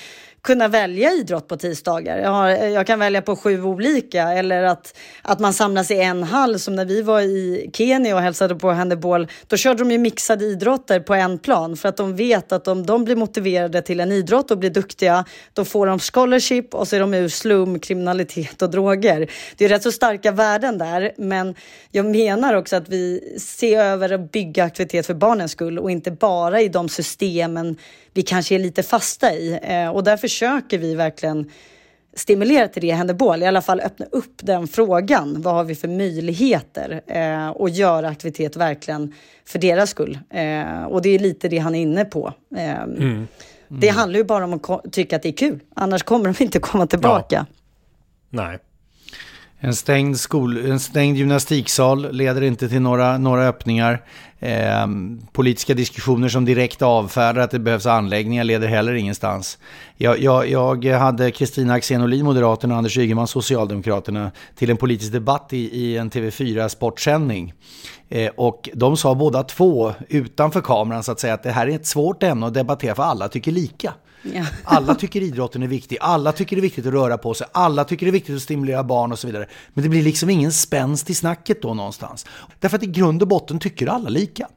kunna 0.46 0.68
välja 0.68 1.12
idrott 1.12 1.48
på 1.48 1.56
tisdagar. 1.56 2.18
Jag, 2.18 2.30
har, 2.30 2.48
jag, 2.48 2.86
kan 2.86 2.98
välja 2.98 3.22
på 3.22 3.36
sju 3.36 3.62
olika 3.62 4.22
eller 4.22 4.62
att, 4.62 4.98
att 5.22 5.40
man 5.40 5.52
samlas 5.52 5.90
i 5.90 6.00
en 6.00 6.22
hall 6.22 6.58
som 6.58 6.76
när 6.76 6.84
vi 6.84 7.02
var 7.02 7.20
i 7.20 7.70
Kenya 7.72 8.14
och 8.14 8.20
hälsade 8.22 8.54
på 8.54 8.70
handboll. 8.70 9.28
Då 9.46 9.56
körde 9.56 9.78
de 9.78 9.90
ju 9.90 9.98
mixade 9.98 10.44
idrotter 10.44 11.00
på 11.00 11.14
en 11.14 11.38
plan 11.38 11.76
för 11.76 11.88
att 11.88 11.96
de 11.96 12.16
vet 12.16 12.52
att 12.52 12.68
om 12.68 12.86
de 12.86 13.04
blir 13.04 13.16
motiverade 13.16 13.82
till 13.82 14.00
en 14.00 14.12
idrott 14.12 14.50
och 14.50 14.58
blir 14.58 14.70
duktiga 14.70 15.24
då 15.52 15.64
får 15.64 15.86
de 15.86 15.98
scholarship 15.98 16.74
och 16.74 16.88
så 16.88 16.96
är 16.96 17.00
de 17.00 17.14
ur 17.14 17.28
slum, 17.28 17.78
kriminalitet 17.78 18.62
och 18.62 18.70
droger. 18.70 19.30
Det 19.56 19.64
är 19.64 19.68
rätt 19.68 19.82
så 19.82 19.92
starka 19.92 20.32
värden 20.32 20.78
där 20.78 21.12
men 21.16 21.54
jag 21.90 22.06
menar 22.06 22.54
också 22.54 22.76
att 22.76 22.88
vi 22.88 23.36
ser 23.40 23.78
över 23.78 24.12
att 24.12 24.32
bygga 24.32 24.64
aktivitet 24.64 25.06
för 25.06 25.14
barnens 25.14 25.52
skull 25.52 25.78
och 25.78 25.90
inte 25.90 26.10
bara 26.10 26.60
i 26.60 26.68
de 26.68 26.88
systemen 26.88 27.76
vi 28.16 28.22
kanske 28.22 28.54
är 28.54 28.58
lite 28.58 28.82
fasta 28.82 29.32
i. 29.32 29.58
Eh, 29.62 29.88
och 29.88 30.04
där 30.04 30.16
försöker 30.16 30.78
vi 30.78 30.94
verkligen 30.94 31.50
stimulera 32.14 32.68
till 32.68 32.82
det 32.82 32.88
i 32.88 32.90
Händebål, 32.90 33.42
i 33.42 33.46
alla 33.46 33.62
fall 33.62 33.80
öppna 33.80 34.06
upp 34.12 34.34
den 34.36 34.68
frågan. 34.68 35.42
Vad 35.42 35.54
har 35.54 35.64
vi 35.64 35.74
för 35.74 35.88
möjligheter 35.88 37.00
eh, 37.06 37.48
och 37.48 37.68
göra 37.68 38.08
aktivitet 38.08 38.56
verkligen 38.56 39.14
för 39.44 39.58
deras 39.58 39.90
skull? 39.90 40.18
Eh, 40.30 40.84
och 40.84 41.02
det 41.02 41.08
är 41.08 41.18
lite 41.18 41.48
det 41.48 41.58
han 41.58 41.74
är 41.74 41.80
inne 41.80 42.04
på. 42.04 42.32
Eh, 42.56 42.82
mm. 42.82 42.98
Mm. 43.00 43.26
Det 43.68 43.88
handlar 43.88 44.18
ju 44.18 44.24
bara 44.24 44.44
om 44.44 44.52
att 44.52 44.92
tycka 44.92 45.16
att 45.16 45.22
det 45.22 45.28
är 45.28 45.32
kul, 45.32 45.60
annars 45.74 46.02
kommer 46.02 46.32
de 46.32 46.44
inte 46.44 46.58
komma 46.58 46.86
tillbaka. 46.86 47.46
Ja. 47.48 47.56
Nej. 48.30 48.58
En 49.58 49.74
stängd, 49.74 50.18
skol, 50.18 50.70
en 50.70 50.80
stängd 50.80 51.16
gymnastiksal 51.16 52.12
leder 52.12 52.42
inte 52.42 52.68
till 52.68 52.80
några, 52.80 53.18
några 53.18 53.48
öppningar. 53.48 54.02
Eh, 54.38 54.86
politiska 55.32 55.74
diskussioner 55.74 56.28
som 56.28 56.44
direkt 56.44 56.82
avfärdar 56.82 57.42
att 57.42 57.50
det 57.50 57.58
behövs 57.58 57.86
anläggningar 57.86 58.44
leder 58.44 58.68
heller 58.68 58.94
ingenstans. 58.94 59.58
Jag, 59.96 60.18
jag, 60.18 60.84
jag 60.84 60.98
hade 60.98 61.30
Kristina 61.30 61.74
Axén 61.74 62.02
Olin, 62.02 62.24
Moderaterna, 62.24 62.74
och 62.74 62.78
Anders 62.78 62.98
Ygeman, 62.98 63.26
Socialdemokraterna, 63.26 64.30
till 64.54 64.70
en 64.70 64.76
politisk 64.76 65.12
debatt 65.12 65.52
i, 65.52 65.56
i 65.56 65.96
en 65.96 66.10
TV4 66.10 66.68
sportsändning. 66.68 67.54
Eh, 68.08 68.30
och 68.36 68.68
de 68.74 68.96
sa 68.96 69.14
båda 69.14 69.42
två, 69.42 69.92
utanför 70.08 70.60
kameran 70.60 71.02
så 71.02 71.12
att 71.12 71.20
säga, 71.20 71.34
att 71.34 71.42
det 71.42 71.52
här 71.52 71.66
är 71.66 71.74
ett 71.74 71.86
svårt 71.86 72.22
ämne 72.22 72.46
att 72.46 72.54
debattera 72.54 72.94
för 72.94 73.02
alla 73.02 73.28
tycker 73.28 73.52
lika. 73.52 73.94
Ja. 74.34 74.44
Alla 74.64 74.94
tycker 74.94 75.22
idrotten 75.22 75.62
är 75.62 75.66
viktig, 75.66 75.98
alla 76.00 76.32
tycker 76.32 76.56
det 76.56 76.60
är 76.60 76.62
viktigt 76.62 76.86
att 76.86 76.92
röra 76.92 77.18
på 77.18 77.34
sig, 77.34 77.46
alla 77.52 77.84
tycker 77.84 78.06
det 78.06 78.10
är 78.10 78.12
viktigt 78.12 78.36
att 78.36 78.42
stimulera 78.42 78.84
barn 78.84 79.12
och 79.12 79.18
så 79.18 79.26
vidare. 79.26 79.46
Men 79.74 79.82
det 79.82 79.88
blir 79.88 80.02
liksom 80.02 80.30
ingen 80.30 80.52
spänst 80.52 81.10
i 81.10 81.14
snacket 81.14 81.62
då 81.62 81.74
någonstans. 81.74 82.26
Därför 82.60 82.76
att 82.76 82.82
i 82.82 82.86
grund 82.86 83.22
och 83.22 83.28
botten 83.28 83.58
tycker 83.58 83.86
alla 83.86 84.08
lika. 84.08 84.48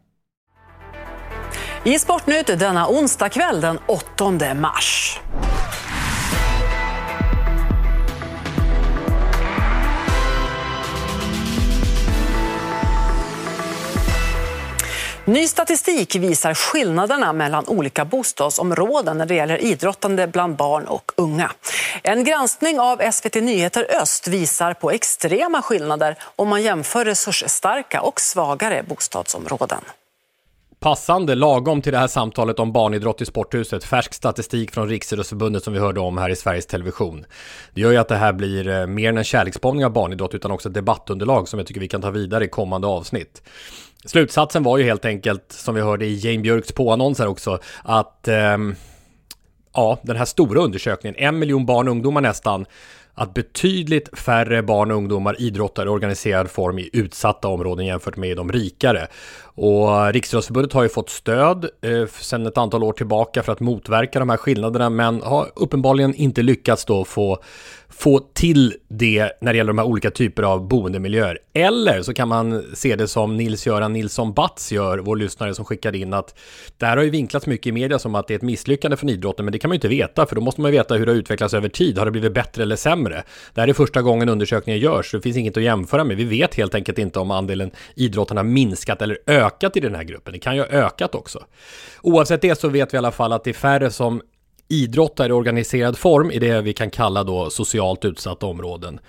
I 1.83 1.99
Sportnytt 1.99 2.47
denna 2.47 2.89
onsdagkväll 2.89 3.61
den 3.61 3.79
8 3.87 4.53
mars. 4.53 5.19
Ny 15.29 15.47
statistik 15.47 16.15
visar 16.15 16.53
skillnaderna 16.53 17.33
mellan 17.33 17.67
olika 17.67 18.05
bostadsområden 18.05 19.17
när 19.17 19.25
det 19.25 19.35
gäller 19.35 19.63
idrottande 19.63 20.27
bland 20.27 20.55
barn 20.55 20.85
och 20.85 21.11
unga. 21.15 21.51
En 22.03 22.23
granskning 22.23 22.79
av 22.79 23.11
SVT 23.11 23.35
Nyheter 23.35 23.87
Öst 24.01 24.27
visar 24.27 24.73
på 24.73 24.91
extrema 24.91 25.61
skillnader 25.61 26.15
om 26.35 26.47
man 26.47 26.63
jämför 26.63 27.05
resursstarka 27.05 28.01
och 28.01 28.19
svagare 28.19 28.83
bostadsområden. 28.87 29.81
Passande 30.79 31.35
lagom 31.35 31.81
till 31.81 31.91
det 31.91 31.99
här 31.99 32.07
samtalet 32.07 32.59
om 32.59 32.71
barnidrott 32.71 33.21
i 33.21 33.25
sporthuset. 33.25 33.83
Färsk 33.83 34.13
statistik 34.13 34.71
från 34.71 34.89
Riksidrottsförbundet 34.89 35.63
som 35.63 35.73
vi 35.73 35.79
hörde 35.79 35.99
om 35.99 36.17
här 36.17 36.29
i 36.29 36.35
Sveriges 36.35 36.65
Television. 36.65 37.25
Det 37.73 37.81
gör 37.81 37.91
ju 37.91 37.97
att 37.97 38.07
det 38.07 38.15
här 38.15 38.33
blir 38.33 38.67
eh, 38.67 38.87
mer 38.87 39.09
än 39.09 39.17
en 39.17 39.23
kärleksbombning 39.23 39.85
av 39.85 39.91
barnidrott 39.91 40.33
utan 40.33 40.51
också 40.51 40.69
ett 40.69 40.75
debattunderlag 40.75 41.47
som 41.47 41.59
jag 41.59 41.67
tycker 41.67 41.81
vi 41.81 41.87
kan 41.87 42.01
ta 42.01 42.09
vidare 42.11 42.45
i 42.45 42.47
kommande 42.47 42.87
avsnitt. 42.87 43.41
Slutsatsen 44.05 44.63
var 44.63 44.77
ju 44.77 44.83
helt 44.83 45.05
enkelt, 45.05 45.51
som 45.51 45.75
vi 45.75 45.81
hörde 45.81 46.05
i 46.05 46.15
Jane 46.15 46.39
Björks 46.39 46.71
påannons 46.71 47.19
här 47.19 47.27
också, 47.27 47.59
att 47.83 48.27
eh, 48.27 48.57
ja, 49.73 49.99
den 50.01 50.15
här 50.15 50.25
stora 50.25 50.61
undersökningen, 50.61 51.15
en 51.17 51.39
miljon 51.39 51.65
barn 51.65 51.87
och 51.87 51.91
ungdomar 51.91 52.21
nästan, 52.21 52.65
att 53.13 53.33
betydligt 53.33 54.19
färre 54.19 54.63
barn 54.63 54.91
och 54.91 54.97
ungdomar 54.97 55.41
idrottar 55.41 55.85
i 55.85 55.89
organiserad 55.89 56.49
form 56.49 56.79
i 56.79 56.89
utsatta 56.93 57.47
områden 57.47 57.85
jämfört 57.85 58.17
med 58.17 58.37
de 58.37 58.51
rikare. 58.51 59.07
Och 59.61 60.13
Riksidrottsförbundet 60.13 60.73
har 60.73 60.83
ju 60.83 60.89
fått 60.89 61.09
stöd 61.09 61.69
eh, 61.81 62.07
sedan 62.07 62.45
ett 62.45 62.57
antal 62.57 62.83
år 62.83 62.93
tillbaka 62.93 63.43
för 63.43 63.51
att 63.51 63.59
motverka 63.59 64.19
de 64.19 64.29
här 64.29 64.37
skillnaderna 64.37 64.89
men 64.89 65.21
har 65.21 65.51
uppenbarligen 65.55 66.15
inte 66.15 66.41
lyckats 66.41 66.85
då 66.85 67.05
få 67.05 67.41
få 67.89 68.19
till 68.33 68.73
det 68.87 69.31
när 69.41 69.53
det 69.53 69.57
gäller 69.57 69.67
de 69.67 69.77
här 69.77 69.85
olika 69.85 70.11
typer 70.11 70.43
av 70.43 70.67
boendemiljöer. 70.67 71.39
Eller 71.53 72.01
så 72.01 72.13
kan 72.13 72.27
man 72.27 72.63
se 72.73 72.95
det 72.95 73.07
som 73.07 73.37
Nils-Göran 73.37 73.93
Nilsson 73.93 74.33
Batz 74.33 74.71
gör, 74.71 74.97
vår 74.97 75.15
lyssnare 75.15 75.55
som 75.55 75.65
skickade 75.65 75.97
in 75.97 76.13
att 76.13 76.39
det 76.77 76.85
här 76.85 76.97
har 76.97 77.03
ju 77.03 77.09
vinklats 77.09 77.45
mycket 77.45 77.67
i 77.67 77.71
media 77.71 77.99
som 77.99 78.15
att 78.15 78.27
det 78.27 78.33
är 78.33 78.35
ett 78.35 78.41
misslyckande 78.41 78.97
från 78.97 79.09
idrotten, 79.09 79.45
men 79.45 79.51
det 79.51 79.59
kan 79.59 79.69
man 79.69 79.73
ju 79.73 79.77
inte 79.77 79.87
veta, 79.87 80.25
för 80.25 80.35
då 80.35 80.41
måste 80.41 80.61
man 80.61 80.71
veta 80.71 80.95
hur 80.95 81.05
det 81.05 81.11
har 81.11 81.17
utvecklats 81.17 81.53
över 81.53 81.69
tid. 81.69 81.97
Har 81.97 82.05
det 82.05 82.11
blivit 82.11 82.33
bättre 82.33 82.63
eller 82.63 82.75
sämre? 82.75 83.23
Det 83.53 83.61
här 83.61 83.67
är 83.67 83.73
första 83.73 84.01
gången 84.01 84.29
undersökningen 84.29 84.81
görs, 84.81 85.11
så 85.11 85.17
det 85.17 85.23
finns 85.23 85.37
inget 85.37 85.57
att 85.57 85.63
jämföra 85.63 86.03
med. 86.03 86.17
Vi 86.17 86.23
vet 86.23 86.55
helt 86.55 86.75
enkelt 86.75 86.97
inte 86.97 87.19
om 87.19 87.31
andelen 87.31 87.71
idrotten 87.95 88.37
har 88.37 88.43
minskat 88.43 89.01
eller 89.01 89.17
ökat 89.27 89.48
i 89.77 89.79
den 89.79 89.95
här 89.95 90.03
gruppen. 90.03 90.33
Det 90.33 90.39
kan 90.39 90.55
ju 90.55 90.61
ha 90.61 90.67
ökat 90.67 91.15
också. 91.15 91.43
Oavsett 92.01 92.41
det 92.41 92.59
så 92.59 92.69
vet 92.69 92.93
vi 92.93 92.95
i 92.95 92.97
alla 92.97 93.11
fall 93.11 93.33
att 93.33 93.43
det 93.43 93.49
är 93.49 93.53
färre 93.53 93.91
som 93.91 94.21
idrottar 94.67 95.29
i 95.29 95.31
organiserad 95.31 95.97
form 95.97 96.31
i 96.31 96.39
det 96.39 96.61
vi 96.61 96.73
kan 96.73 96.89
kalla 96.89 97.23
då 97.23 97.49
socialt 97.49 98.05
utsatta 98.05 98.45
områden. 98.45 98.99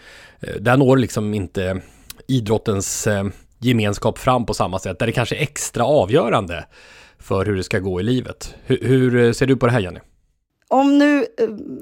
Eh, 0.40 0.54
där 0.54 0.76
når 0.76 0.96
liksom 0.96 1.34
inte 1.34 1.80
idrottens 2.28 3.06
eh, 3.06 3.24
gemenskap 3.58 4.18
fram 4.18 4.46
på 4.46 4.54
samma 4.54 4.78
sätt, 4.78 4.98
där 4.98 5.06
det 5.06 5.12
kanske 5.12 5.36
är 5.36 5.42
extra 5.42 5.84
avgörande 5.84 6.64
för 7.18 7.44
hur 7.44 7.56
det 7.56 7.62
ska 7.62 7.78
gå 7.78 8.00
i 8.00 8.02
livet. 8.02 8.54
Hur, 8.64 8.78
hur 8.82 9.32
ser 9.32 9.46
du 9.46 9.56
på 9.56 9.66
det 9.66 9.72
här 9.72 9.80
Jenny? 9.80 10.00
Om 10.68 10.98
nu 10.98 11.26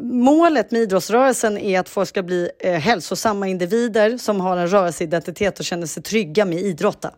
målet 0.03 0.71
med 0.71 0.81
idrottsrörelsen 0.81 1.59
är 1.59 1.81
att 1.81 1.89
folk 1.89 2.09
ska 2.09 2.23
bli 2.23 2.51
hälsosamma 2.65 3.49
individer 3.49 4.19
som 4.19 4.41
har 4.41 4.57
en 4.57 4.69
rörelseidentitet 4.69 5.59
och 5.59 5.65
känner 5.65 5.87
sig 5.87 6.03
trygga 6.03 6.45
med 6.45 6.59
idrotta 6.59 7.11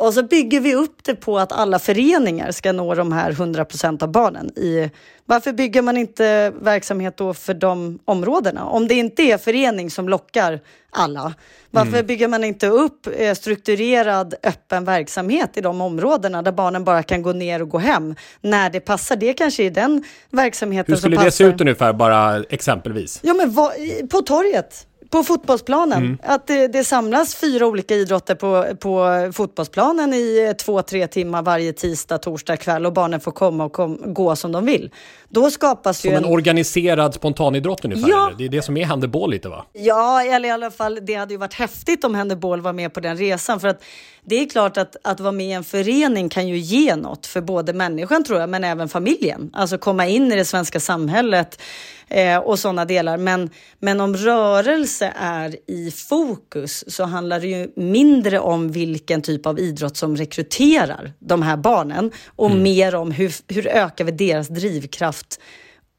och 0.00 0.14
så 0.14 0.22
bygger 0.22 0.60
vi 0.60 0.74
upp 0.74 1.04
det 1.04 1.14
på 1.14 1.38
att 1.38 1.52
alla 1.52 1.78
föreningar 1.78 2.50
ska 2.50 2.72
nå 2.72 2.94
de 2.94 3.12
här 3.12 3.30
100 3.30 3.64
procent 3.64 4.02
av 4.02 4.10
barnen. 4.12 4.58
I, 4.58 4.90
varför 5.24 5.52
bygger 5.52 5.82
man 5.82 5.96
inte 5.96 6.52
verksamhet 6.60 7.16
då 7.16 7.34
för 7.34 7.54
de 7.54 7.98
områdena? 8.04 8.64
Om 8.64 8.88
det 8.88 8.94
inte 8.94 9.22
är 9.22 9.38
förening 9.38 9.90
som 9.90 10.08
lockar 10.08 10.60
alla, 10.90 11.34
varför 11.70 11.92
mm. 11.92 12.06
bygger 12.06 12.28
man 12.28 12.44
inte 12.44 12.66
upp 12.66 13.08
eh, 13.16 13.34
strukturerad 13.34 14.34
öppen 14.42 14.84
verksamhet 14.84 15.56
i 15.56 15.60
de 15.60 15.80
områdena 15.80 16.42
där 16.42 16.52
barnen 16.52 16.84
bara 16.84 17.02
kan 17.02 17.22
gå 17.22 17.32
ner 17.32 17.62
och 17.62 17.68
gå 17.68 17.78
hem 17.78 18.14
när 18.40 18.70
det 18.70 18.80
passar? 18.80 19.16
Det 19.16 19.32
kanske 19.32 19.62
är 19.62 19.70
den 19.70 20.04
verksamheten 20.30 20.96
som 20.96 21.10
passar. 21.10 21.10
Hur 21.10 21.16
skulle 21.16 21.26
det 21.26 21.32
se 21.32 21.44
ut 21.44 21.60
ungefär, 21.60 21.92
bara 21.92 22.44
exempelvis? 22.48 23.20
Ja, 23.22 23.34
men 23.34 23.50
va, 23.50 23.72
på 24.10 24.22
torget 24.22 24.86
på 25.10 25.22
fotbollsplanen. 25.22 25.98
Mm. 25.98 26.18
Att 26.22 26.46
det, 26.46 26.68
det, 26.68 26.84
samlas 26.84 27.34
fyra 27.34 27.66
olika 27.66 27.94
idrotter 27.94 28.34
på, 28.34 28.66
på 28.80 29.30
fotbollsplanen 29.32 30.14
i 30.14 30.54
två, 30.58 30.82
tre 30.82 31.06
timmar 31.06 31.42
varje 31.42 31.72
tisdag, 31.72 32.18
torsdag 32.18 32.56
kväll 32.56 32.86
och 32.86 32.92
barnen 32.92 33.20
får 33.20 33.32
komma 33.32 33.64
och 33.64 33.72
kom, 33.72 34.14
gå 34.14 34.36
som 34.36 34.52
de 34.52 34.66
vill. 34.66 34.90
Då 35.32 35.50
skapas 35.50 36.00
Som 36.00 36.10
ju 36.10 36.16
en 36.16 36.24
organiserad 36.24 37.14
spontanidrott 37.14 37.84
ungefär? 37.84 38.08
Ja. 38.08 38.32
Det 38.38 38.44
är 38.44 38.48
det 38.48 38.62
som 38.62 38.76
är 38.76 38.84
handboll 38.84 39.30
lite 39.30 39.48
va? 39.48 39.66
Ja, 39.72 40.22
eller 40.22 40.48
i 40.48 40.52
alla 40.52 40.70
fall 40.70 40.98
det 41.02 41.14
hade 41.14 41.34
ju 41.34 41.38
varit 41.38 41.54
häftigt 41.54 42.04
om 42.04 42.14
Handebol 42.14 42.60
var 42.60 42.72
med 42.72 42.94
på 42.94 43.00
den 43.00 43.16
resan. 43.16 43.60
För 43.60 43.68
att 43.68 43.82
det 44.24 44.34
är 44.34 44.48
klart 44.48 44.76
att, 44.76 44.96
att 45.04 45.20
vara 45.20 45.32
med 45.32 45.46
i 45.46 45.52
en 45.52 45.64
förening 45.64 46.28
kan 46.28 46.48
ju 46.48 46.58
ge 46.58 46.96
något 46.96 47.26
för 47.26 47.40
både 47.40 47.72
människan 47.72 48.24
tror 48.24 48.40
jag, 48.40 48.48
men 48.48 48.64
även 48.64 48.88
familjen. 48.88 49.50
Alltså 49.52 49.78
komma 49.78 50.06
in 50.06 50.32
i 50.32 50.36
det 50.36 50.44
svenska 50.44 50.80
samhället 50.80 51.60
eh, 52.08 52.38
och 52.38 52.58
sådana 52.58 52.84
delar. 52.84 53.16
Men, 53.16 53.50
men 53.78 54.00
om 54.00 54.16
rörelse 54.16 55.12
är 55.16 55.56
i 55.66 55.90
fokus 55.90 56.84
så 56.94 57.04
handlar 57.04 57.40
det 57.40 57.46
ju 57.46 57.72
mindre 57.76 58.40
om 58.40 58.72
vilken 58.72 59.22
typ 59.22 59.46
av 59.46 59.58
idrott 59.58 59.96
som 59.96 60.16
rekryterar 60.16 61.12
de 61.18 61.42
här 61.42 61.56
barnen 61.56 62.10
och 62.36 62.50
mer 62.50 62.94
om 62.94 63.10
hur, 63.10 63.32
hur 63.48 63.66
ökar 63.66 64.04
vi 64.04 64.12
deras 64.12 64.48
drivkraft 64.48 65.19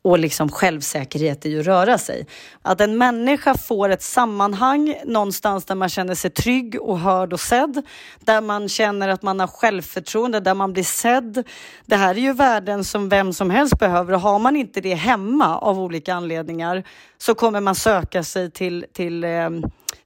och 0.03 0.19
liksom 0.19 0.49
självsäkerhet 0.49 1.45
i 1.45 1.59
att 1.59 1.65
röra 1.65 1.97
sig. 1.97 2.27
Att 2.61 2.81
en 2.81 2.97
människa 2.97 3.57
får 3.57 3.89
ett 3.89 4.01
sammanhang 4.01 4.95
någonstans 5.05 5.65
där 5.65 5.75
man 5.75 5.89
känner 5.89 6.15
sig 6.15 6.31
trygg 6.31 6.81
och 6.81 6.99
hörd 6.99 7.33
och 7.33 7.39
sedd, 7.39 7.81
där 8.19 8.41
man 8.41 8.69
känner 8.69 9.09
att 9.09 9.21
man 9.21 9.39
har 9.39 9.47
självförtroende, 9.47 10.39
där 10.39 10.53
man 10.53 10.73
blir 10.73 10.83
sedd. 10.83 11.43
Det 11.85 11.95
här 11.95 12.15
är 12.15 12.19
ju 12.19 12.33
värden 12.33 12.83
som 12.83 13.09
vem 13.09 13.33
som 13.33 13.49
helst 13.49 13.79
behöver 13.79 14.13
och 14.13 14.21
har 14.21 14.39
man 14.39 14.55
inte 14.55 14.81
det 14.81 14.93
hemma 14.93 15.57
av 15.57 15.79
olika 15.79 16.13
anledningar 16.13 16.83
så 17.17 17.35
kommer 17.35 17.61
man 17.61 17.75
söka 17.75 18.23
sig 18.23 18.51
till, 18.51 18.85
till, 18.93 19.23
eh, 19.23 19.49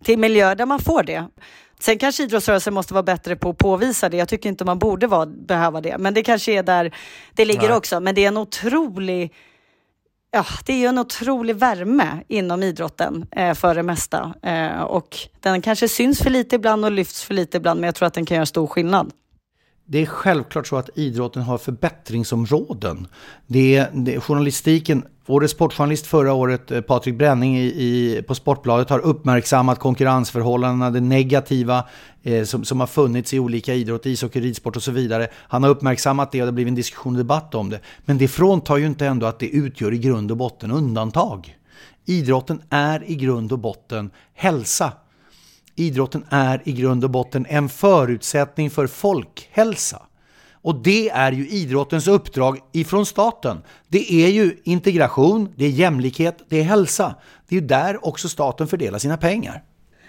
till 0.03 0.20
miljöer 0.20 0.55
där 0.55 0.66
man 0.66 0.80
får 0.80 1.03
det. 1.03 1.28
Sen 1.86 1.97
kanske 1.97 2.23
idrottsrörelsen 2.23 2.73
måste 2.73 2.93
vara 2.93 3.03
bättre 3.03 3.36
på 3.36 3.49
att 3.49 3.57
påvisa 3.57 4.09
det. 4.09 4.17
Jag 4.17 4.27
tycker 4.27 4.49
inte 4.49 4.65
man 4.65 4.79
borde 4.79 5.07
vara, 5.07 5.25
behöva 5.25 5.81
det, 5.81 5.97
men 5.97 6.13
det 6.13 6.23
kanske 6.23 6.51
är 6.51 6.63
där 6.63 6.95
det 7.33 7.45
ligger 7.45 7.67
Nej. 7.67 7.77
också. 7.77 7.99
Men 7.99 8.15
det 8.15 8.23
är 8.23 8.27
en 8.27 8.38
otrolig 8.38 9.33
Ja, 10.31 10.45
det 10.65 10.73
är 10.73 10.77
ju 10.77 10.86
en 10.86 10.99
otrolig 10.99 11.55
värme 11.55 12.23
inom 12.27 12.63
idrotten 12.63 13.25
eh, 13.31 13.53
för 13.53 13.75
det 13.75 13.83
mesta. 13.83 14.33
Eh, 14.41 14.81
och 14.81 15.17
den 15.39 15.61
kanske 15.61 15.88
syns 15.88 16.19
för 16.19 16.29
lite 16.29 16.55
ibland 16.55 16.86
och 16.86 16.91
lyfts 16.91 17.23
för 17.23 17.33
lite 17.33 17.57
ibland, 17.57 17.79
men 17.79 17.88
jag 17.88 17.95
tror 17.95 18.07
att 18.07 18.13
den 18.13 18.25
kan 18.25 18.36
göra 18.36 18.45
stor 18.45 18.67
skillnad. 18.67 19.11
Det 19.86 20.01
är 20.01 20.05
självklart 20.05 20.67
så 20.67 20.75
att 20.75 20.89
idrotten 20.95 21.41
har 21.41 21.57
förbättringsområden. 21.57 23.07
Det 23.47 23.88
det 23.93 24.19
journalistiken, 24.19 25.05
årets 25.28 25.53
sportjournalist 25.53 26.07
förra 26.07 26.34
året, 26.34 26.71
eh, 26.71 26.82
Patrik 26.82 27.15
Bränning 27.15 27.57
i, 27.57 27.65
i, 27.65 28.21
på 28.28 28.36
Sportbladet, 28.36 28.89
har 28.89 28.99
uppmärksammat 28.99 29.80
konkurrensförhållandena, 29.80 30.91
det 30.91 31.01
negativa 31.01 31.84
eh, 32.23 32.43
som, 32.43 32.65
som 32.65 32.80
har 32.80 32.88
funnits 32.88 33.34
i 33.34 33.39
olika 33.39 33.73
idrott, 33.73 34.05
ishockey, 34.05 34.39
ridsport 34.39 34.76
och 34.76 34.84
så 34.84 34.91
vidare. 34.91 35.28
Han 35.34 35.63
har 35.63 35.69
uppmärksammat 35.69 36.32
det 36.32 36.41
och 36.41 36.45
det 36.45 36.51
har 36.51 36.55
blivit 36.55 36.71
en 36.71 36.76
diskussion 36.76 37.13
och 37.13 37.17
debatt 37.17 37.55
om 37.55 37.69
det. 37.69 37.80
Men 38.05 38.17
det 38.17 38.28
fråntar 38.28 38.78
ju 38.78 38.86
inte 38.86 39.07
ändå 39.07 39.26
att 39.26 39.39
det 39.39 39.47
utgör 39.47 39.93
i 39.93 39.97
grund 39.97 40.32
och 40.32 40.38
botten 40.38 40.71
undantag. 40.71 41.57
Idrotten 42.05 42.61
är 42.69 43.09
i 43.09 43.15
grund 43.15 43.51
och 43.51 43.59
botten 43.59 44.09
hälsa. 44.34 44.93
Idrotten 45.76 46.26
är 46.30 46.61
i 46.65 46.71
grund 46.71 47.03
och 47.03 47.09
botten 47.09 47.45
en 47.49 47.69
förutsättning 47.69 48.69
för 48.69 48.88
folkhälsa. 48.88 50.01
Och 50.66 50.76
det 50.76 51.09
är 51.09 51.32
ju 51.32 51.47
idrottens 51.47 52.07
uppdrag 52.07 52.59
ifrån 52.72 53.05
staten. 53.05 53.61
Det 53.88 54.13
är 54.13 54.30
ju 54.30 54.57
integration, 54.63 55.53
det 55.55 55.66
är 55.66 55.70
jämlikhet, 55.70 56.38
det 56.49 56.59
är 56.59 56.63
hälsa. 56.63 57.16
Det 57.47 57.55
är 57.55 57.61
ju 57.61 57.68
där 57.68 58.05
också 58.05 58.30
staten 58.30 58.68
fördelar 58.68 58.99
sina 58.99 59.18
pengar. 59.18 59.63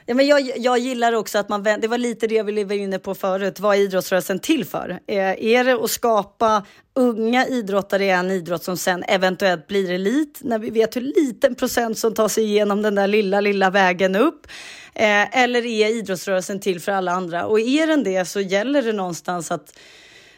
Ja, 0.07 0.15
men 0.15 0.27
jag, 0.27 0.51
jag 0.57 0.79
gillar 0.79 1.13
också 1.13 1.39
att 1.39 1.49
man, 1.49 1.63
det 1.63 1.89
var 1.89 1.99
lite 1.99 2.27
det 2.27 2.43
vi 2.43 2.65
var 2.65 2.75
inne 2.75 2.99
på 2.99 3.15
förut, 3.15 3.61
vad 3.61 3.77
är 3.77 3.81
idrottsrörelsen 3.81 4.39
till 4.39 4.65
för? 4.65 4.99
Är, 5.07 5.41
är 5.41 5.65
det 5.65 5.73
att 5.73 5.91
skapa 5.91 6.65
unga 6.95 7.47
idrottare 7.47 8.05
i 8.05 8.11
en 8.11 8.31
idrott 8.31 8.65
som 8.65 8.77
sen 8.77 9.05
eventuellt 9.09 9.67
blir 9.67 9.91
elit, 9.91 10.41
när 10.43 10.59
vi 10.59 10.71
vet 10.71 10.97
hur 10.97 11.01
liten 11.01 11.55
procent 11.55 11.99
som 11.99 12.15
tar 12.15 12.29
sig 12.29 12.45
igenom 12.45 12.83
den 12.83 12.95
där 12.95 13.07
lilla, 13.07 13.41
lilla 13.41 13.71
vägen 13.71 14.17
upp? 14.17 14.47
Eh, 14.95 15.43
eller 15.43 15.67
är 15.67 15.89
idrottsrörelsen 15.89 16.61
till 16.61 16.81
för 16.81 16.93
alla 16.93 17.13
andra? 17.13 17.47
Och 17.47 17.61
är 17.61 17.87
den 17.87 18.05
det 18.05 18.25
så 18.25 18.41
gäller 18.41 18.83
det 18.83 18.93
någonstans 18.93 19.51
att 19.51 19.73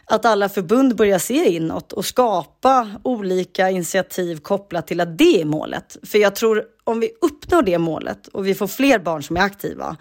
att 0.08 0.24
alla 0.24 0.48
förbund 0.48 0.96
börjar 0.96 1.18
se 1.18 1.56
inåt 1.56 1.92
och 1.92 2.04
skapa 2.04 2.88
olika 3.02 3.70
initiativ 3.70 4.36
kopplat 4.36 4.86
till 4.86 5.00
att 5.00 5.18
det 5.18 5.40
är 5.40 5.44
målet. 5.44 5.96
För 6.02 6.18
jag 6.18 6.34
tror 6.34 6.64
om 6.84 7.00
vi 7.00 7.10
uppnår 7.20 7.62
det 7.62 7.78
målet 7.78 8.26
och 8.28 8.46
vi 8.46 8.54
får 8.54 8.66
fler 8.66 8.98
barn 8.98 9.22
som 9.22 9.36
är 9.36 9.40
aktiva, 9.40 9.96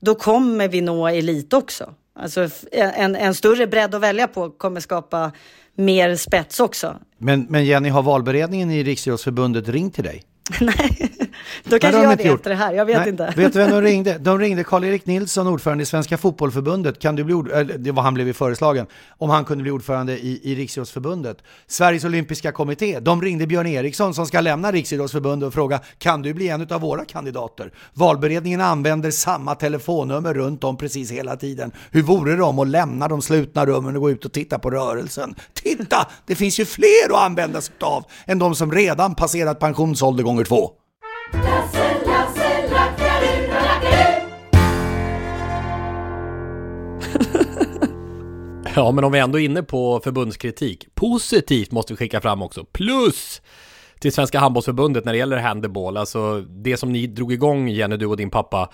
då 0.00 0.14
kommer 0.14 0.68
vi 0.68 0.80
nå 0.80 1.08
elit 1.08 1.52
också. 1.52 1.94
Alltså 2.14 2.48
en, 2.72 3.16
en 3.16 3.34
större 3.34 3.66
bredd 3.66 3.94
att 3.94 4.00
välja 4.00 4.28
på 4.28 4.50
kommer 4.50 4.80
skapa 4.80 5.32
mer 5.74 6.16
spets 6.16 6.60
också. 6.60 6.96
Men, 7.18 7.46
men 7.48 7.64
Jenny, 7.64 7.88
har 7.88 8.02
valberedningen 8.02 8.70
i 8.70 8.82
Riksidrottsförbundet 8.82 9.68
ringt 9.68 9.94
till 9.94 10.04
dig? 10.04 10.22
Då 11.64 11.78
kanske 11.78 11.98
Nej, 11.98 12.08
jag 12.08 12.18
det 12.18 12.24
gjort. 12.24 12.44
det 12.44 12.54
här, 12.54 12.72
jag 12.72 12.84
vet 12.84 12.98
Nej, 12.98 13.08
inte. 13.08 13.32
Vet 13.36 13.52
du 13.52 13.58
vem 13.58 13.70
de 13.70 13.82
ringde? 13.82 14.18
De 14.18 14.38
ringde 14.38 14.64
Karl-Erik 14.64 15.06
Nilsson, 15.06 15.46
ordförande 15.46 15.82
i 15.82 15.86
Svenska 15.86 16.18
Fotbollförbundet. 16.18 16.98
Kan 16.98 17.16
du 17.16 17.24
bli 17.24 17.34
ord, 17.34 17.50
det 17.78 17.90
var 17.90 18.02
han 18.02 18.14
blev 18.14 18.32
föreslagen. 18.32 18.86
Om 19.18 19.30
han 19.30 19.44
kunde 19.44 19.62
bli 19.62 19.70
ordförande 19.70 20.18
i, 20.18 20.40
i 20.42 20.54
Riksidrottsförbundet. 20.54 21.38
Sveriges 21.66 22.04
Olympiska 22.04 22.52
Kommitté, 22.52 23.00
de 23.00 23.22
ringde 23.22 23.46
Björn 23.46 23.66
Eriksson 23.66 24.14
som 24.14 24.26
ska 24.26 24.40
lämna 24.40 24.72
Riksidrottsförbundet 24.72 25.46
och 25.46 25.54
fråga 25.54 25.80
kan 25.98 26.22
du 26.22 26.34
bli 26.34 26.48
en 26.48 26.72
av 26.72 26.80
våra 26.80 27.04
kandidater? 27.04 27.72
Valberedningen 27.94 28.60
använder 28.60 29.10
samma 29.10 29.54
telefonnummer 29.54 30.34
runt 30.34 30.64
om 30.64 30.76
precis 30.76 31.10
hela 31.10 31.36
tiden. 31.36 31.72
Hur 31.90 32.02
vore 32.02 32.36
det 32.36 32.42
om 32.42 32.58
att 32.58 32.68
lämna 32.68 33.08
de 33.08 33.22
slutna 33.22 33.66
rummen 33.66 33.96
och 33.96 34.02
gå 34.02 34.10
ut 34.10 34.24
och 34.24 34.32
titta 34.32 34.58
på 34.58 34.70
rörelsen? 34.70 35.34
Titta! 35.54 36.08
Det 36.26 36.34
finns 36.34 36.60
ju 36.60 36.64
fler 36.64 37.10
att 37.10 37.22
använda 37.22 37.60
sig 37.60 37.74
av 37.80 38.04
än 38.26 38.38
de 38.38 38.54
som 38.54 38.72
redan 38.72 39.14
passerat 39.14 39.58
pensionsålder 39.58 40.24
gånger 40.40 40.44
två. 40.44 40.70
Ja, 48.76 48.92
men 48.92 49.04
om 49.04 49.12
vi 49.12 49.18
ändå 49.18 49.40
är 49.40 49.44
inne 49.44 49.62
på 49.62 50.00
förbundskritik. 50.04 50.94
Positivt 50.94 51.72
måste 51.72 51.92
vi 51.92 51.96
skicka 51.96 52.20
fram 52.20 52.42
också. 52.42 52.64
Plus 52.64 53.42
till 54.00 54.12
Svenska 54.12 54.38
Handbollsförbundet 54.38 55.04
när 55.04 55.12
det 55.12 55.18
gäller 55.18 55.36
handboll. 55.36 55.96
Alltså 55.96 56.40
det 56.40 56.76
som 56.76 56.92
ni 56.92 57.06
drog 57.06 57.32
igång, 57.32 57.68
Jenny, 57.68 57.96
du 57.96 58.06
och 58.06 58.16
din 58.16 58.30
pappa, 58.30 58.70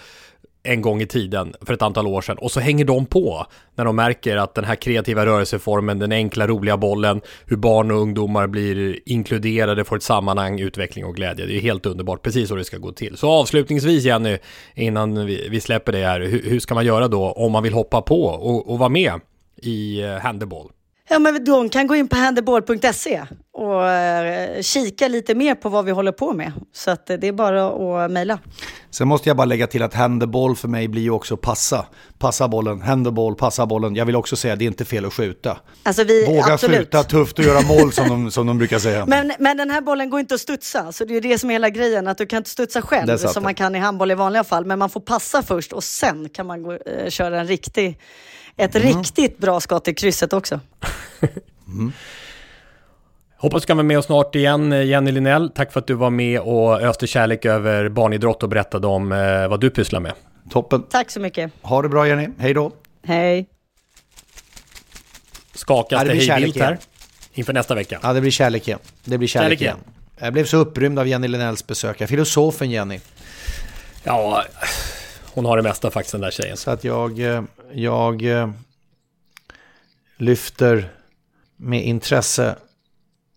en 0.66 0.82
gång 0.82 1.02
i 1.02 1.06
tiden 1.06 1.54
för 1.60 1.74
ett 1.74 1.82
antal 1.82 2.06
år 2.06 2.20
sedan. 2.20 2.38
Och 2.38 2.52
så 2.52 2.60
hänger 2.60 2.84
de 2.84 3.06
på 3.06 3.46
när 3.74 3.84
de 3.84 3.96
märker 3.96 4.36
att 4.36 4.54
den 4.54 4.64
här 4.64 4.74
kreativa 4.74 5.26
rörelseformen, 5.26 5.98
den 5.98 6.12
enkla, 6.12 6.46
roliga 6.46 6.76
bollen, 6.76 7.20
hur 7.46 7.56
barn 7.56 7.90
och 7.90 8.00
ungdomar 8.00 8.46
blir 8.46 8.98
inkluderade, 9.06 9.84
får 9.84 9.96
ett 9.96 10.02
sammanhang, 10.02 10.60
utveckling 10.60 11.04
och 11.04 11.16
glädje. 11.16 11.46
Det 11.46 11.56
är 11.56 11.60
helt 11.60 11.86
underbart, 11.86 12.22
precis 12.22 12.48
så 12.48 12.56
det 12.56 12.64
ska 12.64 12.78
gå 12.78 12.92
till. 12.92 13.16
Så 13.16 13.30
avslutningsvis, 13.30 14.04
Jenny, 14.04 14.38
innan 14.74 15.26
vi, 15.26 15.48
vi 15.48 15.60
släpper 15.60 15.92
det 15.92 16.04
här, 16.04 16.20
hur, 16.20 16.42
hur 16.42 16.60
ska 16.60 16.74
man 16.74 16.86
göra 16.86 17.08
då 17.08 17.32
om 17.32 17.52
man 17.52 17.62
vill 17.62 17.72
hoppa 17.72 18.02
på 18.02 18.24
och, 18.24 18.70
och 18.70 18.78
vara 18.78 18.88
med 18.88 19.12
i 19.62 20.02
eh, 20.02 20.10
handboll? 20.10 20.70
Ja, 21.09 21.18
men 21.18 21.44
de 21.44 21.68
kan 21.68 21.86
gå 21.86 21.96
in 21.96 22.09
på 22.09 22.16
handeball.se 22.16 23.22
och 23.52 23.88
eh, 23.88 24.62
kika 24.62 25.09
lite 25.09 25.34
mer 25.34 25.54
på 25.54 25.68
vad 25.68 25.84
vi 25.84 25.90
håller 25.90 26.12
på 26.12 26.32
med. 26.32 26.52
Så 26.72 26.90
att 26.90 27.11
eh, 27.11 27.16
det 27.16 27.26
är 27.26 27.32
bara 27.32 27.66
att 28.04 28.11
mejla. 28.11 28.38
Sen 28.90 29.09
måste 29.09 29.28
jag 29.28 29.36
bara 29.36 29.44
lägga 29.44 29.66
till 29.66 29.82
att 29.82 29.94
handboll 29.94 30.57
för 30.57 30.68
mig 30.68 30.88
blir 30.88 31.02
ju 31.02 31.11
också 31.11 31.36
passa. 31.36 31.86
Passa 32.18 32.48
bollen, 32.48 32.80
handboll, 32.80 33.34
passa 33.34 33.66
bollen. 33.66 33.94
Jag 33.96 34.07
vill 34.07 34.16
också 34.16 34.36
säga 34.36 34.52
att 34.52 34.59
det 34.59 34.64
är 34.64 34.66
inte 34.66 34.84
fel 34.84 35.04
att 35.04 35.14
skjuta. 35.14 35.59
Alltså 35.82 36.04
vi, 36.04 36.26
Våga 36.26 36.52
absolut. 36.52 36.78
skjuta 36.78 37.02
tufft 37.02 37.38
och 37.38 37.44
göra 37.44 37.61
mål 37.62 37.92
som 37.92 38.09
de, 38.09 38.30
som 38.30 38.46
de 38.46 38.59
brukar 38.59 38.78
säga. 38.78 39.07
Men, 39.07 39.32
men 39.38 39.57
den 39.57 39.70
här 39.70 39.80
bollen 39.80 40.11
går 40.11 40.20
inte 40.20 40.34
att 40.34 40.40
studsa, 40.40 40.92
så 40.92 41.04
det 41.04 41.16
är 41.16 41.20
det 41.20 41.38
som 41.38 41.50
är 41.50 41.54
hela 41.54 41.70
grejen, 41.70 42.09
att 42.09 42.18
du 42.18 42.26
kan 42.26 42.36
inte 42.36 42.50
studsa 42.50 42.82
själv 42.82 43.16
som 43.16 43.42
man 43.42 43.54
kan 43.54 43.74
i 43.74 43.78
handboll 43.78 44.11
i 44.11 44.14
vanliga 44.14 44.44
fall, 44.44 44.64
men 44.64 44.78
man 44.78 44.90
får 44.90 45.00
passa 45.00 45.42
först 45.42 45.72
och 45.72 45.84
sen 45.84 46.28
kan 46.28 46.46
man 46.46 46.62
gå, 46.62 46.72
eh, 46.72 47.09
köra 47.09 47.40
en 47.40 47.46
riktig, 47.46 47.98
ett 48.57 48.74
Mm. 48.76 48.88
riktigt 48.88 49.38
bra 49.38 49.61
skott 49.61 49.88
i 49.88 49.94
krysset 49.94 50.32
också. 50.32 50.61
Hoppas 53.38 53.62
du 53.62 53.66
kan 53.66 53.76
vara 53.76 53.84
med 53.84 53.98
oss 53.98 54.04
snart 54.07 54.34
igen, 54.34 54.72
eh, 54.72 54.82
Jenny 54.84 55.11
Linell. 55.12 55.50
Tack 55.50 55.72
för 55.72 55.80
att 55.80 55.86
du 55.86 55.94
var 55.94 56.11
med 56.11 56.40
och 56.40 56.80
öste 56.82 57.07
kärlek 57.07 57.44
över 57.44 57.88
barnidrott 57.88 58.42
och 58.42 58.48
berättade 58.48 58.86
om 58.86 59.12
eh, 59.12 59.48
vad 59.48 59.61
du 59.61 59.70
pysslar 59.70 60.00
med. 60.00 60.12
Toppen. 60.50 60.82
Tack 60.82 61.11
så 61.11 61.20
mycket. 61.20 61.52
Ha 61.62 61.82
det 61.82 61.88
bra 61.88 62.09
Jenny, 62.09 62.28
hej 62.38 62.54
då. 62.54 62.72
Hej. 63.07 63.46
Skakas 65.54 65.92
Ja, 65.92 65.98
det 65.98 66.04
det 66.04 66.11
blir 66.11 66.18
hej 66.20 66.26
kärlek 66.28 66.46
vilt 66.46 66.57
här 66.64 66.78
inför 67.34 67.52
nästa 67.52 67.74
vecka. 67.74 68.00
Ja, 68.02 68.12
det 68.12 68.20
blir 68.20 68.30
kärlek 68.30 68.68
igen. 68.68 68.78
Det 69.04 69.18
blir 69.18 69.28
kärlek, 69.28 69.44
Kärlek 69.46 69.61
igen. 69.61 69.76
igen. 69.76 69.92
Jag 70.18 70.32
blev 70.32 70.44
så 70.44 70.57
upprymd 70.57 70.98
av 70.98 71.09
Jenny 71.09 71.28
Linells 71.28 71.66
besök. 71.66 72.09
Filosofen 72.09 72.70
Jenny. 72.70 73.00
Ja, 74.04 74.44
hon 75.37 75.45
har 75.45 75.57
det 75.57 75.62
mesta 75.62 75.91
faktiskt 75.91 76.12
den 76.12 76.20
där 76.20 76.30
tjejen. 76.30 76.57
Så 76.57 76.70
att 76.70 76.84
jag, 76.84 77.20
eh, 77.20 77.43
jag 77.72 78.22
eh, 78.24 78.51
lyfter 80.16 80.89
med 81.57 81.84
intresse 81.84 82.57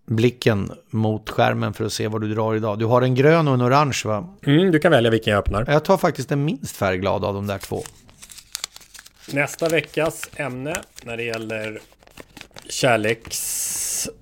blicken 0.06 0.72
mot 0.90 1.30
skärmen 1.30 1.74
för 1.74 1.86
att 1.86 1.94
se 1.94 2.08
vad 2.08 2.22
du 2.22 2.34
drar 2.34 2.56
idag. 2.56 2.80
Du 2.80 2.86
har 2.86 3.02
en 3.02 3.16
grön 3.16 3.48
och 3.48 3.54
en 3.54 3.62
orange 3.62 4.02
va? 4.06 4.38
Mm, 4.46 4.72
du 4.72 4.80
kan 4.80 4.92
välja 4.92 5.12
vilken 5.12 5.32
jag 5.32 5.40
öppnar. 5.40 5.66
Jag 5.68 5.86
tar 5.86 5.98
faktiskt 5.98 6.30
den 6.30 6.46
minst 6.46 6.76
färgglada 6.76 7.28
av 7.28 7.34
de 7.34 7.48
där 7.48 7.58
två. 7.58 7.84
Nästa 9.34 9.70
veckas 9.70 10.30
ämne 10.36 10.82
när 11.04 11.18
det 11.18 11.24
gäller 11.24 11.80
kärleksfrågor 12.70 14.20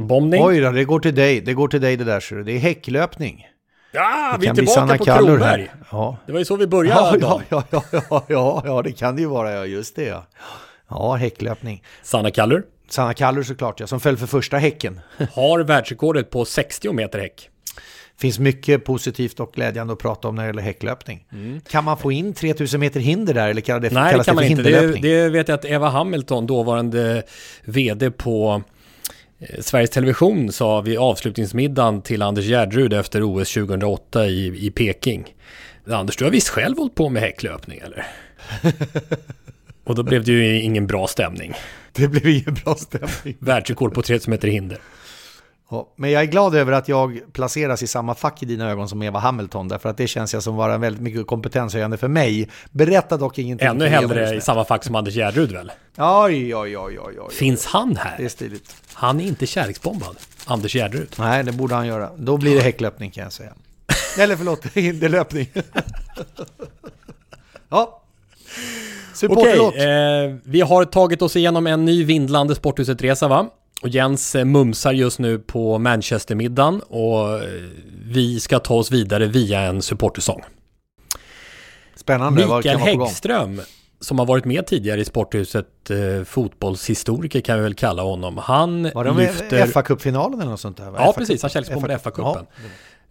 Bombning. 0.00 0.42
Oj 0.44 0.60
då, 0.60 0.70
det 0.70 0.84
går 0.84 1.00
till 1.00 1.14
dig. 1.14 1.40
Det 1.40 1.54
går 1.54 1.68
till 1.68 1.80
dig 1.80 1.96
det 1.96 2.04
där. 2.04 2.20
Så 2.20 2.34
det 2.34 2.52
är 2.52 2.58
häcklöpning. 2.58 3.46
Ja, 3.92 4.30
Det 4.32 4.38
vi 4.40 4.46
är 4.46 4.54
tillbaka 4.54 4.98
på 4.98 5.04
Kronberg. 5.04 5.42
här. 5.42 5.70
Ja. 5.90 6.16
Det 6.26 6.32
var 6.32 6.38
ju 6.38 6.44
så 6.44 6.56
vi 6.56 6.66
började 6.66 7.18
Ja, 7.20 7.40
ja, 7.50 7.62
ja, 8.10 8.24
ja, 8.28 8.62
ja, 8.66 8.82
det 8.82 8.92
kan 8.92 9.16
det 9.16 9.22
ju 9.22 9.28
vara. 9.28 9.52
Ja, 9.52 9.64
just 9.66 9.96
det 9.96 10.04
ja. 10.04 10.26
Ja, 10.90 11.14
häcklöpning. 11.14 11.82
Sanna 12.02 12.30
Kallur 12.30 12.62
Sanna 12.88 13.14
Kallur 13.14 13.42
såklart 13.42 13.80
ja, 13.80 13.86
som 13.86 14.00
föll 14.00 14.16
för 14.16 14.26
första 14.26 14.56
häcken. 14.56 15.00
har 15.32 15.60
världsrekordet 15.60 16.30
på 16.30 16.44
60 16.44 16.92
meter 16.92 17.18
häck. 17.18 17.48
finns 18.18 18.38
mycket 18.38 18.84
positivt 18.84 19.40
och 19.40 19.52
glädjande 19.52 19.92
att 19.92 19.98
prata 19.98 20.28
om 20.28 20.34
när 20.34 20.42
det 20.42 20.46
gäller 20.46 20.62
häcklöpning. 20.62 21.26
Kan 21.70 21.84
man 21.84 21.98
få 21.98 22.12
in 22.12 22.34
3000 22.34 22.80
meter 22.80 23.00
hinder 23.00 23.34
där 23.34 23.48
eller 23.48 23.60
kallas 23.60 23.82
det, 23.82 23.90
Nej, 23.94 24.04
det 24.04 24.10
kallas 24.10 24.26
kan 24.26 24.36
det 24.36 24.42
man 24.42 24.56
för 24.56 24.68
inte. 24.68 24.98
Det, 25.02 25.22
det 25.22 25.28
vet 25.28 25.48
jag 25.48 25.54
att 25.54 25.64
Eva 25.64 25.88
Hamilton, 25.88 26.46
dåvarande 26.46 27.22
vd 27.64 28.10
på 28.10 28.62
Sveriges 29.60 29.90
Television, 29.90 30.52
sa 30.52 30.80
vid 30.80 30.98
avslutningsmiddagen 30.98 32.02
till 32.02 32.22
Anders 32.22 32.44
Gärdrud 32.44 32.92
efter 32.92 33.22
OS 33.22 33.54
2008 33.54 34.26
i, 34.26 34.66
i 34.66 34.70
Peking. 34.70 35.34
Anders, 35.86 36.16
du 36.16 36.24
har 36.24 36.30
visst 36.30 36.48
själv 36.48 36.78
hållit 36.78 36.94
på 36.94 37.08
med 37.08 37.22
häcklöpning, 37.22 37.80
eller? 37.84 38.06
Och 39.84 39.94
då 39.94 40.02
blev 40.02 40.24
det 40.24 40.32
ju 40.32 40.60
ingen 40.62 40.86
bra 40.86 41.06
stämning. 41.06 41.54
Det 41.92 42.08
blev 42.08 42.28
ingen 42.28 42.54
bra 42.64 42.74
stämning. 42.74 43.36
Världsrekord 43.38 43.94
på 43.94 44.02
3000 44.02 44.30
meter 44.30 44.48
hinder. 44.48 44.78
Ja, 45.72 45.88
men 45.96 46.10
jag 46.10 46.22
är 46.22 46.26
glad 46.26 46.54
över 46.54 46.72
att 46.72 46.88
jag 46.88 47.20
placeras 47.32 47.82
i 47.82 47.86
samma 47.86 48.14
fack 48.14 48.42
i 48.42 48.46
dina 48.46 48.70
ögon 48.70 48.88
som 48.88 49.02
Eva 49.02 49.18
Hamilton, 49.18 49.68
därför 49.68 49.88
att 49.88 49.96
det 49.96 50.06
känns 50.06 50.34
jag 50.34 50.42
som 50.42 50.56
vara 50.56 50.78
väldigt 50.78 51.02
mycket 51.02 51.26
kompetenshöjande 51.26 51.96
för 51.96 52.08
mig. 52.08 52.48
Berätta 52.70 53.16
dock 53.16 53.38
ingenting. 53.38 53.68
Ännu 53.68 53.86
hellre 53.86 54.34
i 54.34 54.40
samma 54.40 54.64
fack 54.64 54.84
som 54.84 54.94
Anders 54.94 55.14
Gärdrud 55.14 55.52
väl? 55.52 55.72
Oj, 55.98 56.56
oj, 56.56 56.78
oj, 56.78 56.98
oj, 57.00 57.20
oj. 57.20 57.34
Finns 57.34 57.66
han 57.66 57.96
här? 57.96 58.14
Det 58.18 58.24
är 58.24 58.28
stiligt. 58.28 58.76
Han 58.92 59.20
är 59.20 59.24
inte 59.24 59.46
kärleksbombad. 59.46 60.16
Anders 60.46 60.74
Gärdrud. 60.74 61.08
Nej, 61.18 61.44
det 61.44 61.52
borde 61.52 61.74
han 61.74 61.86
göra. 61.86 62.10
Då 62.16 62.36
blir 62.36 62.54
det 62.54 62.62
häcklöpning 62.62 63.10
kan 63.10 63.24
jag 63.24 63.32
säga. 63.32 63.52
Eller 64.18 64.36
förlåt, 64.36 64.66
hinderlöpning. 64.74 65.48
ja. 67.68 68.02
Okej, 69.28 69.56
eh, 69.56 70.34
vi 70.44 70.60
har 70.60 70.84
tagit 70.84 71.22
oss 71.22 71.36
igenom 71.36 71.66
en 71.66 71.84
ny 71.84 72.04
vindlande 72.04 72.54
Sporthuset-resa 72.54 73.28
va? 73.28 73.50
Och 73.82 73.88
Jens 73.88 74.34
eh, 74.34 74.44
mumsar 74.44 74.92
just 74.92 75.18
nu 75.18 75.38
på 75.38 75.78
Manchestermiddagen 75.78 76.80
och 76.80 77.34
eh, 77.34 77.44
vi 78.04 78.40
ska 78.40 78.58
ta 78.58 78.74
oss 78.74 78.90
vidare 78.90 79.26
via 79.26 79.60
en 79.60 79.82
supportersång. 79.82 80.42
Spännande, 81.96 82.46
Mikael? 82.56 82.78
Häggström, 82.78 83.60
som 84.00 84.18
har 84.18 84.26
varit 84.26 84.44
med 84.44 84.66
tidigare 84.66 85.00
i 85.00 85.04
Sporthuset, 85.04 85.90
eh, 85.90 86.24
fotbollshistoriker 86.24 87.40
kan 87.40 87.56
vi 87.56 87.62
väl 87.62 87.74
kalla 87.74 88.02
honom. 88.02 88.38
Han 88.38 88.90
Var 88.94 89.04
det 89.04 89.12
lyfter... 89.14 89.58
med 89.58 89.68
FA-cupfinalen 89.68 90.40
eller 90.40 90.50
något 90.50 90.60
sånt 90.60 90.76
där? 90.76 90.90
va? 90.90 90.98
Ja, 91.00 91.12
precis. 91.16 91.42
Han 91.42 91.50
kärleksbombade 91.50 91.98
FA-cupen. 91.98 92.46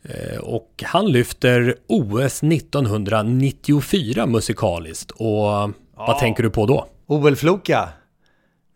Ja. 0.01 0.09
Eh, 0.09 0.37
Och 0.39 0.83
han 0.85 1.11
lyfter 1.11 1.75
OS 1.87 2.43
1994 2.43 4.25
musikaliskt. 4.25 5.11
Och 5.11 5.71
vad 5.95 6.19
tänker 6.19 6.43
du 6.43 6.49
på 6.49 6.65
då? 6.65 6.85
OL-floka. 7.07 7.89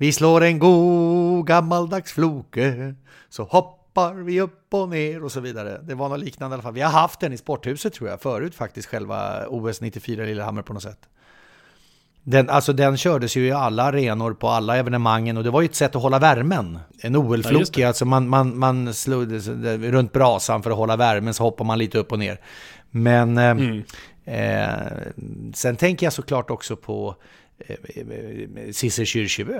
Vi 0.04 0.12
slår 0.12 0.44
en 0.44 0.60
god 0.60 1.48
gammaldags 1.48 2.12
floke. 2.14 2.94
Så 3.30 3.44
hoppar 3.44 4.14
vi 4.14 4.42
upp 4.42 4.68
och 4.74 4.90
ner 4.90 5.24
och 5.24 5.32
så 5.32 5.40
vidare. 5.40 5.80
Det 5.84 5.96
var 5.96 6.10
något 6.10 6.20
liknande 6.20 6.54
i 6.54 6.56
alla 6.56 6.64
fall. 6.64 6.74
Vi 6.74 6.82
har 6.82 6.92
haft 6.92 7.20
den 7.20 7.34
i 7.34 7.38
sporthuset 7.38 7.94
tror 7.94 8.10
jag 8.10 8.22
förut 8.22 8.56
faktiskt, 8.56 8.88
själva 8.90 9.48
OS 9.48 9.82
94 9.82 10.24
i 10.24 10.28
Lillehammer 10.28 10.62
på 10.62 10.74
något 10.74 10.84
sätt. 10.84 11.00
Den, 12.24 12.50
alltså 12.50 12.74
den 12.74 12.98
kördes 12.98 13.36
ju 13.38 13.48
i 13.48 13.52
alla 13.52 13.84
arenor 13.84 14.34
på 14.34 14.48
alla 14.50 14.78
evenemangen 14.78 15.38
och 15.38 15.44
det 15.44 15.50
var 15.50 15.62
ju 15.62 15.66
ett 15.66 15.76
sätt 15.76 15.96
att 15.96 16.02
hålla 16.02 16.20
värmen. 16.20 16.80
En 17.02 17.14
Ja, 17.14 17.20
OL-floke, 17.20 17.72
det. 17.82 17.84
alltså 17.84 18.06
man, 18.06 18.30
man, 18.30 18.58
man 18.60 18.94
slog 18.94 19.34
runt 19.94 20.12
brasan 20.12 20.64
för 20.64 20.72
att 20.72 20.78
hålla 20.78 20.96
värmen 20.96 21.34
så 21.34 21.44
hoppar 21.44 21.66
man 21.66 21.78
lite 21.78 21.98
upp 21.98 22.12
och 22.12 22.20
ner. 22.20 22.40
Men 22.92 23.38
eh, 23.38 23.52
Mm. 23.52 23.84
eh, 24.26 25.54
sen 25.54 25.76
tänker 25.76 26.06
jag 26.06 26.14
såklart 26.14 26.50
också 26.50 26.76
på 26.76 27.16
eh, 27.60 27.76
eh, 27.96 28.72
Cisser 28.72 29.06
Kyrkjebø. 29.06 29.60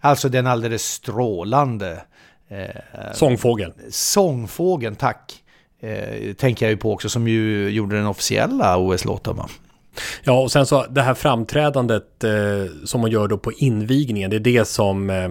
Alltså 0.00 0.28
den 0.28 0.46
alldeles 0.46 0.82
strålande 0.82 2.02
eh, 2.48 3.12
Sångfågel. 3.14 3.72
Sångfågeln, 3.90 4.96
tack. 4.96 5.42
Eh, 5.80 6.32
tänker 6.32 6.66
jag 6.66 6.70
ju 6.70 6.76
på 6.76 6.92
också, 6.92 7.08
som 7.08 7.28
ju 7.28 7.68
gjorde 7.68 7.96
den 7.96 8.06
officiella 8.06 8.76
OS-låten? 8.78 9.36
Ja, 10.24 10.40
och 10.40 10.52
sen 10.52 10.66
så 10.66 10.86
det 10.86 11.02
här 11.02 11.14
framträdandet 11.14 12.24
eh, 12.24 12.30
som 12.84 13.00
hon 13.00 13.10
gör 13.10 13.28
då 13.28 13.38
på 13.38 13.52
invigningen, 13.52 14.30
det 14.30 14.36
är 14.36 14.40
det 14.40 14.64
som 14.64 15.10
eh, 15.10 15.28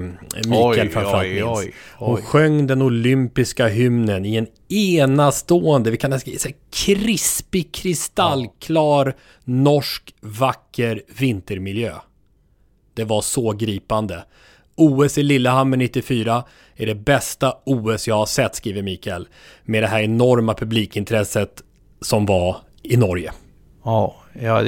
Mikael 0.47 0.89
framförallt 0.89 1.23
oj, 1.25 1.33
minns. 1.35 1.59
oj, 1.59 1.73
Hon 1.97 2.15
oj. 2.15 2.21
sjöng 2.21 2.67
den 2.67 2.81
olympiska 2.81 3.67
hymnen 3.67 4.25
i 4.25 4.35
en 4.35 4.47
enastående, 4.69 5.91
vi 5.91 5.97
kan 5.97 6.09
nästan 6.09 6.39
säga 6.39 6.55
krispig, 6.85 7.71
kristallklar, 7.71 9.15
norsk, 9.43 10.15
vacker 10.21 11.01
vintermiljö. 11.19 11.93
Det 12.93 13.03
var 13.03 13.21
så 13.21 13.51
gripande. 13.51 14.23
OS 14.75 15.17
i 15.17 15.23
Lillehammer 15.23 15.77
94 15.77 16.43
är 16.75 16.85
det 16.85 16.95
bästa 16.95 17.53
OS 17.65 18.07
jag 18.07 18.15
har 18.15 18.25
sett, 18.25 18.55
skriver 18.55 18.81
Mikael. 18.81 19.27
Med 19.63 19.83
det 19.83 19.87
här 19.87 20.01
enorma 20.01 20.53
publikintresset 20.53 21.63
som 22.01 22.25
var 22.25 22.57
i 22.83 22.97
Norge. 22.97 23.31
Ja, 23.83 24.15
jag, 24.33 24.67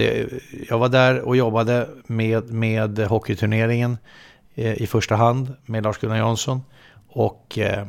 jag 0.69 0.79
var 0.79 0.89
där 0.89 1.21
och 1.21 1.35
jobbade 1.35 1.89
med, 2.07 2.53
med 2.53 2.99
hockeyturneringen 2.99 3.97
eh, 4.55 4.81
i 4.81 4.87
första 4.87 5.15
hand 5.15 5.53
med 5.65 5.83
Lars-Gunnar 5.83 6.17
Jansson. 6.17 6.61
Och 7.07 7.57
eh, 7.59 7.87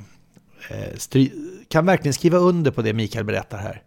eh 0.70 0.96
stry, 0.96 1.30
kan 1.68 1.86
verkligen 1.86 2.14
skriva 2.14 2.38
under 2.38 2.70
på 2.70 2.82
det 2.82 2.92
Mikael 2.92 3.24
berättar 3.24 3.58
här. 3.58 3.82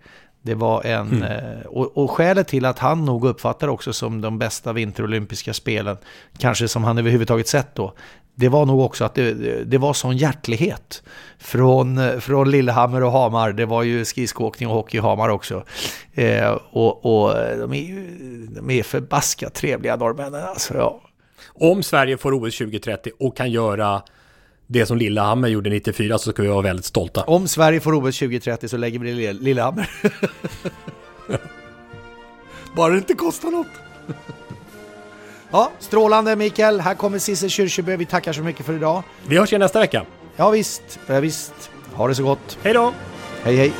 Det 0.47 0.55
var 0.55 0.83
en, 0.85 1.07
Mm. 1.07 1.23
eh, 1.23 1.65
och, 1.65 1.97
och 1.97 2.11
skälet 2.11 2.47
till 2.47 2.65
att 2.65 2.79
han 2.79 3.05
nog 3.05 3.25
uppfattar 3.25 3.67
också 3.67 3.93
som 3.93 4.21
de 4.21 4.39
bästa 4.39 4.73
vinterolympiska 4.73 5.53
spelen, 5.53 5.97
kanske 6.37 6.67
som 6.67 6.83
han 6.83 6.97
överhuvudtaget 6.97 7.47
sett 7.47 7.75
då, 7.75 7.93
det 8.35 8.49
var 8.49 8.65
nog 8.65 8.79
också 8.81 9.05
att 9.05 9.15
det, 9.15 9.33
det- 9.63 9.77
var 9.77 9.93
sån 9.93 10.17
hjärtlighet 10.17 11.03
från, 11.39 12.21
från 12.21 12.51
Lillehammer 12.51 13.03
och 13.03 13.11
Hamar. 13.11 13.51
Det 13.51 13.65
var 13.65 13.83
ju 13.83 14.05
skridskoåkning 14.05 14.69
och 14.69 14.75
hockey 14.75 14.97
i 14.97 15.01
Hamar 15.01 15.29
också. 15.29 15.63
Eh, 16.13 16.57
och, 16.71 17.05
och 17.05 17.33
de 17.57 17.73
är 17.73 17.81
ju 17.81 18.07
de 18.49 18.69
är 18.69 18.83
förbaskat 18.83 19.53
trevliga 19.53 19.95
norrmännen. 19.95 20.43
Alltså, 20.43 20.77
ja. 20.77 21.01
Om 21.53 21.83
Sverige 21.83 22.17
får 22.17 22.31
OS 22.33 22.57
2030 22.57 23.11
och 23.19 23.37
kan 23.37 23.51
göra 23.51 24.01
det 24.67 24.85
som 24.85 24.97
Lillehammer 24.97 25.47
gjorde 25.47 25.69
94 25.69 26.17
så 26.17 26.31
ska 26.31 26.41
vi 26.41 26.47
vara 26.47 26.61
väldigt 26.61 26.85
stolta. 26.85 27.21
Om 27.23 27.47
Sverige 27.47 27.79
får 27.79 27.93
OS 27.93 28.19
2030 28.19 28.67
så 28.69 28.77
lägger 28.77 28.99
vi 28.99 29.11
det 29.11 29.21
i 29.21 29.27
Lill- 29.33 29.41
Lillehammer. 29.41 29.89
Bara 32.75 32.91
det 32.91 32.97
inte 32.97 33.13
kostar 33.13 33.51
något. 33.51 33.67
ja, 35.51 35.71
strålande 35.79 36.35
Mikael. 36.35 36.81
Här 36.81 36.93
kommer 36.95 37.19
Cissi 37.19 37.49
Kyrkjebø. 37.49 37.95
Vi 37.97 38.05
tackar 38.05 38.33
så 38.33 38.41
mycket 38.41 38.65
för 38.65 38.73
idag. 38.73 39.03
Vi 39.27 39.37
hörs 39.37 39.51
igen 39.51 39.59
nästa 39.59 39.79
vecka. 39.79 40.05
Ja 40.35 40.49
visst, 40.49 40.99
ja, 41.07 41.19
visst. 41.19 41.53
Ha 41.93 42.07
det 42.07 42.15
så 42.15 42.23
gott. 42.23 42.57
Hej 42.63 42.73
då! 42.73 42.93
Hej 43.43 43.55
hej. 43.55 43.73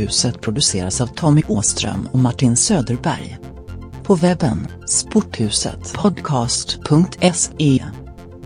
Sporthuset 0.00 0.40
produceras 0.40 1.00
av 1.00 1.06
Tommy 1.06 1.42
Åström 1.48 2.08
och 2.12 2.18
Martin 2.18 2.56
Söderberg. 2.56 3.38
På 4.02 4.14
webben 4.14 4.68
sporthusetpodcast.se 4.86 7.84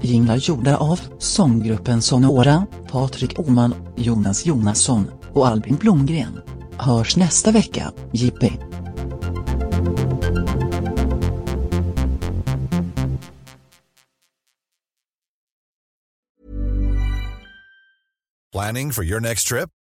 Jinglar 0.00 0.36
gjorda 0.36 0.76
av 0.76 1.00
sånggruppen 1.18 2.02
Sonora, 2.02 2.66
Patrik 2.90 3.38
Oman, 3.38 3.74
Jonas 3.96 4.46
Jonasson 4.46 5.10
och 5.32 5.48
Albin 5.48 5.76
Blomgren. 5.76 6.40
Hörs 6.78 7.16
nästa 7.16 7.50
vecka, 7.50 7.92
Jippi. 8.12 8.52
Planning 18.52 18.92
for 18.92 19.04
your 19.04 19.20
next 19.20 19.48
trip? 19.48 19.68